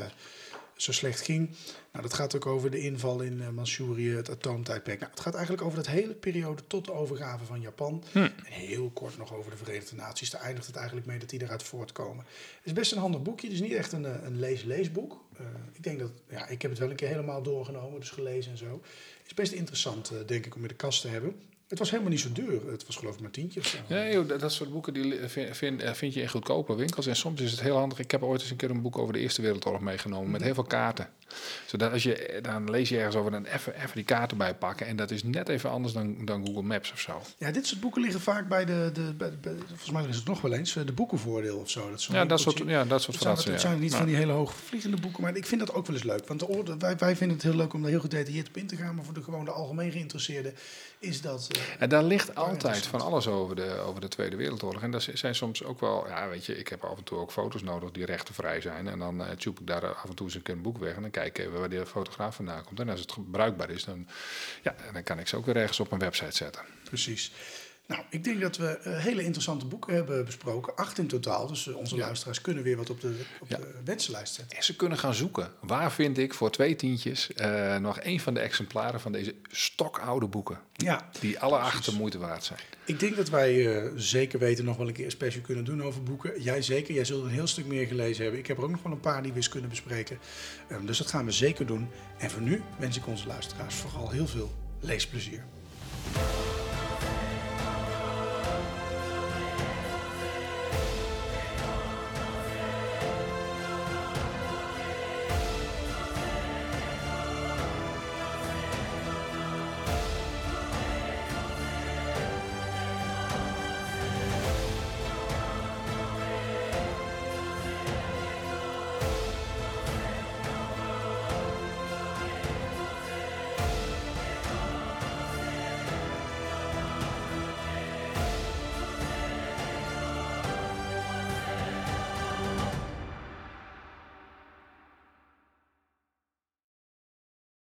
zo 0.75 0.91
slecht 0.91 1.21
ging. 1.21 1.49
Nou, 1.91 2.03
dat 2.03 2.13
gaat 2.13 2.35
ook 2.35 2.45
over 2.45 2.71
de 2.71 2.79
inval 2.79 3.21
in 3.21 3.37
uh, 3.37 3.49
Manchurië, 3.49 4.09
het 4.09 4.29
atoomtijdperk. 4.29 4.99
Nou, 4.99 5.11
het 5.11 5.19
gaat 5.19 5.33
eigenlijk 5.33 5.65
over 5.65 5.77
dat 5.77 5.87
hele 5.87 6.13
periode 6.13 6.67
tot 6.67 6.85
de 6.85 6.93
overgave 6.93 7.45
van 7.45 7.61
Japan. 7.61 8.03
En 8.13 8.33
heel 8.43 8.89
kort 8.89 9.17
nog 9.17 9.33
over 9.33 9.51
de 9.51 9.57
Verenigde 9.57 9.95
Naties. 9.95 10.29
Daar 10.29 10.41
eindigt 10.41 10.67
het 10.67 10.75
eigenlijk 10.75 11.07
mee 11.07 11.19
dat 11.19 11.29
die 11.29 11.41
eruit 11.41 11.63
voortkomen. 11.63 12.25
Het 12.25 12.65
is 12.65 12.73
best 12.73 12.91
een 12.91 12.97
handig 12.97 13.21
boekje. 13.21 13.47
Het 13.47 13.55
is 13.55 13.61
niet 13.61 13.73
echt 13.73 13.91
een, 13.91 14.05
eh, 14.05 14.23
een 14.23 14.39
lees-leesboek. 14.39 15.23
Uh, 15.39 15.47
ik 15.73 15.83
denk 15.83 15.99
dat, 15.99 16.11
ja, 16.29 16.47
ik 16.47 16.61
heb 16.61 16.71
het 16.71 16.79
wel 16.79 16.89
een 16.89 16.95
keer 16.95 17.07
helemaal 17.07 17.41
doorgenomen, 17.41 17.99
dus 17.99 18.09
gelezen 18.09 18.51
en 18.51 18.57
zo. 18.57 18.81
Het 19.17 19.25
is 19.25 19.33
best 19.33 19.51
interessant, 19.51 20.11
uh, 20.11 20.17
denk 20.25 20.45
ik, 20.45 20.55
om 20.55 20.61
in 20.61 20.67
de 20.67 20.73
kast 20.73 21.01
te 21.01 21.07
hebben. 21.07 21.35
Het 21.73 21.81
was 21.81 21.91
helemaal 21.91 22.11
niet 22.11 22.21
zo 22.21 22.31
duur. 22.31 22.71
Het 22.71 22.85
was 22.85 22.95
geloof 22.95 23.15
ik 23.15 23.21
maar 23.21 23.31
tientje 23.31 23.59
of 23.59 23.67
zo. 23.67 23.77
Nee, 23.87 24.13
joh, 24.13 24.27
dat, 24.27 24.39
dat 24.39 24.51
soort 24.51 24.71
boeken 24.71 24.93
die 24.93 25.15
vind, 25.27 25.57
vind, 25.57 25.83
vind, 25.97 26.13
je 26.13 26.21
in 26.21 26.29
goedkope 26.29 26.75
winkels. 26.75 27.07
En 27.07 27.15
soms 27.15 27.41
is 27.41 27.51
het 27.51 27.61
heel 27.61 27.77
handig. 27.77 27.99
Ik 27.99 28.11
heb 28.11 28.23
ooit 28.23 28.41
eens 28.41 28.49
een 28.49 28.55
keer 28.55 28.69
een 28.69 28.81
boek 28.81 28.97
over 28.97 29.13
de 29.13 29.19
Eerste 29.19 29.41
Wereldoorlog 29.41 29.81
meegenomen. 29.81 30.31
Met 30.31 30.41
heel 30.41 30.53
veel 30.53 30.63
kaarten. 30.63 31.09
Zodat 31.65 31.91
als 31.91 32.03
je, 32.03 32.39
dan 32.41 32.69
lees 32.69 32.89
je 32.89 32.97
ergens 32.97 33.15
over, 33.15 33.31
dan 33.31 33.45
even, 33.45 33.75
even 33.75 33.91
die 33.93 34.03
kaarten 34.03 34.37
bij 34.37 34.55
pakken. 34.55 34.87
En 34.87 34.95
dat 34.95 35.11
is 35.11 35.23
net 35.23 35.49
even 35.49 35.69
anders 35.69 35.93
dan, 35.93 36.25
dan 36.25 36.45
Google 36.45 36.61
Maps 36.61 36.91
of 36.91 36.99
zo. 36.99 37.21
Ja, 37.37 37.51
dit 37.51 37.67
soort 37.67 37.81
boeken 37.81 38.01
liggen 38.01 38.21
vaak 38.21 38.47
bij 38.47 38.65
de, 38.65 38.89
de 38.93 39.13
bij, 39.17 39.37
bij, 39.41 39.55
volgens 39.67 39.91
mij 39.91 40.05
is 40.05 40.15
het 40.15 40.25
nog 40.25 40.41
wel 40.41 40.53
eens, 40.53 40.73
de 40.73 40.93
boekenvoordeel 40.93 41.57
of 41.57 41.69
zo. 41.69 41.89
Dat 41.89 42.03
ja, 42.03 42.25
dat 42.25 42.39
soort, 42.39 42.57
ja, 42.57 42.85
dat 42.85 43.01
soort 43.01 43.23
het 43.23 43.39
zijn, 43.39 43.51
het 43.51 43.61
zijn 43.61 43.79
niet 43.79 43.91
ja. 43.91 43.97
van 43.97 44.05
die 44.05 44.15
hele 44.15 44.31
hoogvliegende 44.31 44.97
boeken, 44.97 45.23
maar 45.23 45.35
ik 45.35 45.45
vind 45.45 45.59
dat 45.59 45.73
ook 45.73 45.87
wel 45.87 45.95
eens 45.95 46.05
leuk. 46.05 46.27
Want 46.27 46.39
de 46.39 46.75
wij, 46.79 46.97
wij 46.97 47.15
vinden 47.15 47.37
het 47.37 47.45
heel 47.45 47.55
leuk 47.55 47.73
om 47.73 47.81
daar 47.81 47.89
heel 47.91 47.99
gedetailleerd 47.99 48.47
op 48.47 48.57
in 48.57 48.67
te 48.67 48.75
gaan. 48.75 48.95
Maar 48.95 49.05
voor 49.05 49.13
de 49.13 49.23
gewone 49.23 49.51
algemeen 49.51 49.91
geïnteresseerde 49.91 50.53
is 50.99 51.21
dat... 51.21 51.47
Uh, 51.57 51.61
en 51.79 51.89
daar 51.89 52.03
ligt 52.03 52.35
altijd 52.35 52.85
van 52.85 53.01
alles 53.01 53.27
over 53.27 53.55
de, 53.55 53.77
over 53.77 54.01
de 54.01 54.07
Tweede 54.07 54.35
Wereldoorlog. 54.35 54.81
En 54.81 54.91
dat 54.91 55.07
zijn 55.13 55.35
soms 55.35 55.63
ook 55.63 55.79
wel, 55.79 56.07
ja 56.07 56.29
weet 56.29 56.45
je, 56.45 56.57
ik 56.57 56.67
heb 56.67 56.83
af 56.83 56.97
en 56.97 57.03
toe 57.03 57.17
ook 57.17 57.31
foto's 57.31 57.63
nodig 57.63 57.91
die 57.91 58.05
rechtenvrij 58.05 58.61
zijn. 58.61 58.87
En 58.87 58.99
dan 58.99 59.21
uh, 59.21 59.29
tube 59.29 59.61
ik 59.61 59.67
daar 59.67 59.95
af 59.95 60.09
en 60.09 60.15
toe 60.15 60.25
eens 60.25 60.39
een 60.43 60.61
boek 60.61 60.77
weg 60.77 60.95
en 60.95 61.01
dan 61.01 61.11
kijk 61.11 61.22
even 61.23 61.59
waar 61.59 61.69
de 61.69 61.85
fotograaf 61.85 62.35
vandaan 62.35 62.63
komt. 62.63 62.79
En 62.79 62.89
als 62.89 62.99
het 62.99 63.31
bruikbaar 63.31 63.69
is, 63.69 63.83
dan, 63.83 64.07
ja, 64.61 64.75
dan 64.93 65.03
kan 65.03 65.19
ik 65.19 65.27
ze 65.27 65.37
ook 65.37 65.45
weer 65.45 65.55
ergens 65.55 65.79
op 65.79 65.91
een 65.91 65.99
website 65.99 66.35
zetten. 66.35 66.61
Precies. 66.83 67.31
Nou, 67.87 68.01
ik 68.09 68.23
denk 68.23 68.41
dat 68.41 68.57
we 68.57 68.79
uh, 68.87 68.97
hele 68.97 69.23
interessante 69.23 69.65
boeken 69.65 69.93
hebben 69.93 70.25
besproken. 70.25 70.75
Acht 70.75 70.97
in 70.97 71.07
totaal. 71.07 71.47
Dus 71.47 71.65
uh, 71.65 71.75
onze 71.75 71.95
ja. 71.95 72.01
luisteraars 72.01 72.41
kunnen 72.41 72.63
weer 72.63 72.77
wat 72.77 72.89
op 72.89 73.01
de, 73.01 73.25
op 73.39 73.49
ja. 73.49 73.57
de 73.57 73.73
wensenlijst 73.83 74.33
zetten. 74.33 74.57
En 74.57 74.63
ze 74.63 74.75
kunnen 74.75 74.97
gaan 74.97 75.13
zoeken. 75.13 75.51
Waar 75.61 75.91
vind 75.91 76.17
ik 76.17 76.33
voor 76.33 76.51
twee 76.51 76.75
tientjes 76.75 77.29
uh, 77.35 77.77
nog 77.77 77.99
een 78.01 78.19
van 78.19 78.33
de 78.33 78.39
exemplaren 78.39 78.99
van 78.99 79.11
deze 79.11 79.35
stokoude 79.51 80.27
boeken? 80.27 80.59
Ja. 80.73 81.09
Die 81.19 81.39
alle 81.39 81.57
acht 81.57 81.85
de 81.85 81.93
moeite 81.93 82.17
waard 82.17 82.43
zijn. 82.43 82.59
Ik 82.85 82.99
denk 82.99 83.15
dat 83.15 83.29
wij 83.29 83.91
zeker 83.95 84.39
weten 84.39 84.65
nog 84.65 84.77
wel 84.77 84.87
een 84.87 84.93
keer 84.93 85.05
een 85.05 85.11
special 85.11 85.43
kunnen 85.43 85.65
doen 85.65 85.83
over 85.83 86.03
boeken. 86.03 86.41
Jij 86.41 86.61
zeker. 86.61 86.93
Jij 86.93 87.05
zult 87.05 87.23
een 87.23 87.29
heel 87.29 87.47
stuk 87.47 87.65
meer 87.65 87.87
gelezen 87.87 88.21
hebben. 88.23 88.41
Ik 88.41 88.47
heb 88.47 88.57
er 88.57 88.63
ook 88.63 88.69
nog 88.69 88.83
wel 88.83 88.91
een 88.91 88.99
paar 88.99 89.21
die 89.21 89.31
we 89.31 89.37
eens 89.37 89.49
kunnen 89.49 89.69
bespreken. 89.69 90.19
Um, 90.71 90.85
dus 90.85 90.97
dat 90.97 91.07
gaan 91.07 91.25
we 91.25 91.31
zeker 91.31 91.65
doen. 91.65 91.89
En 92.17 92.29
voor 92.29 92.41
nu 92.41 92.61
wens 92.77 92.97
ik 92.97 93.07
onze 93.07 93.27
luisteraars 93.27 93.75
vooral 93.75 94.09
heel 94.09 94.27
veel 94.27 94.51
leesplezier. 94.79 95.43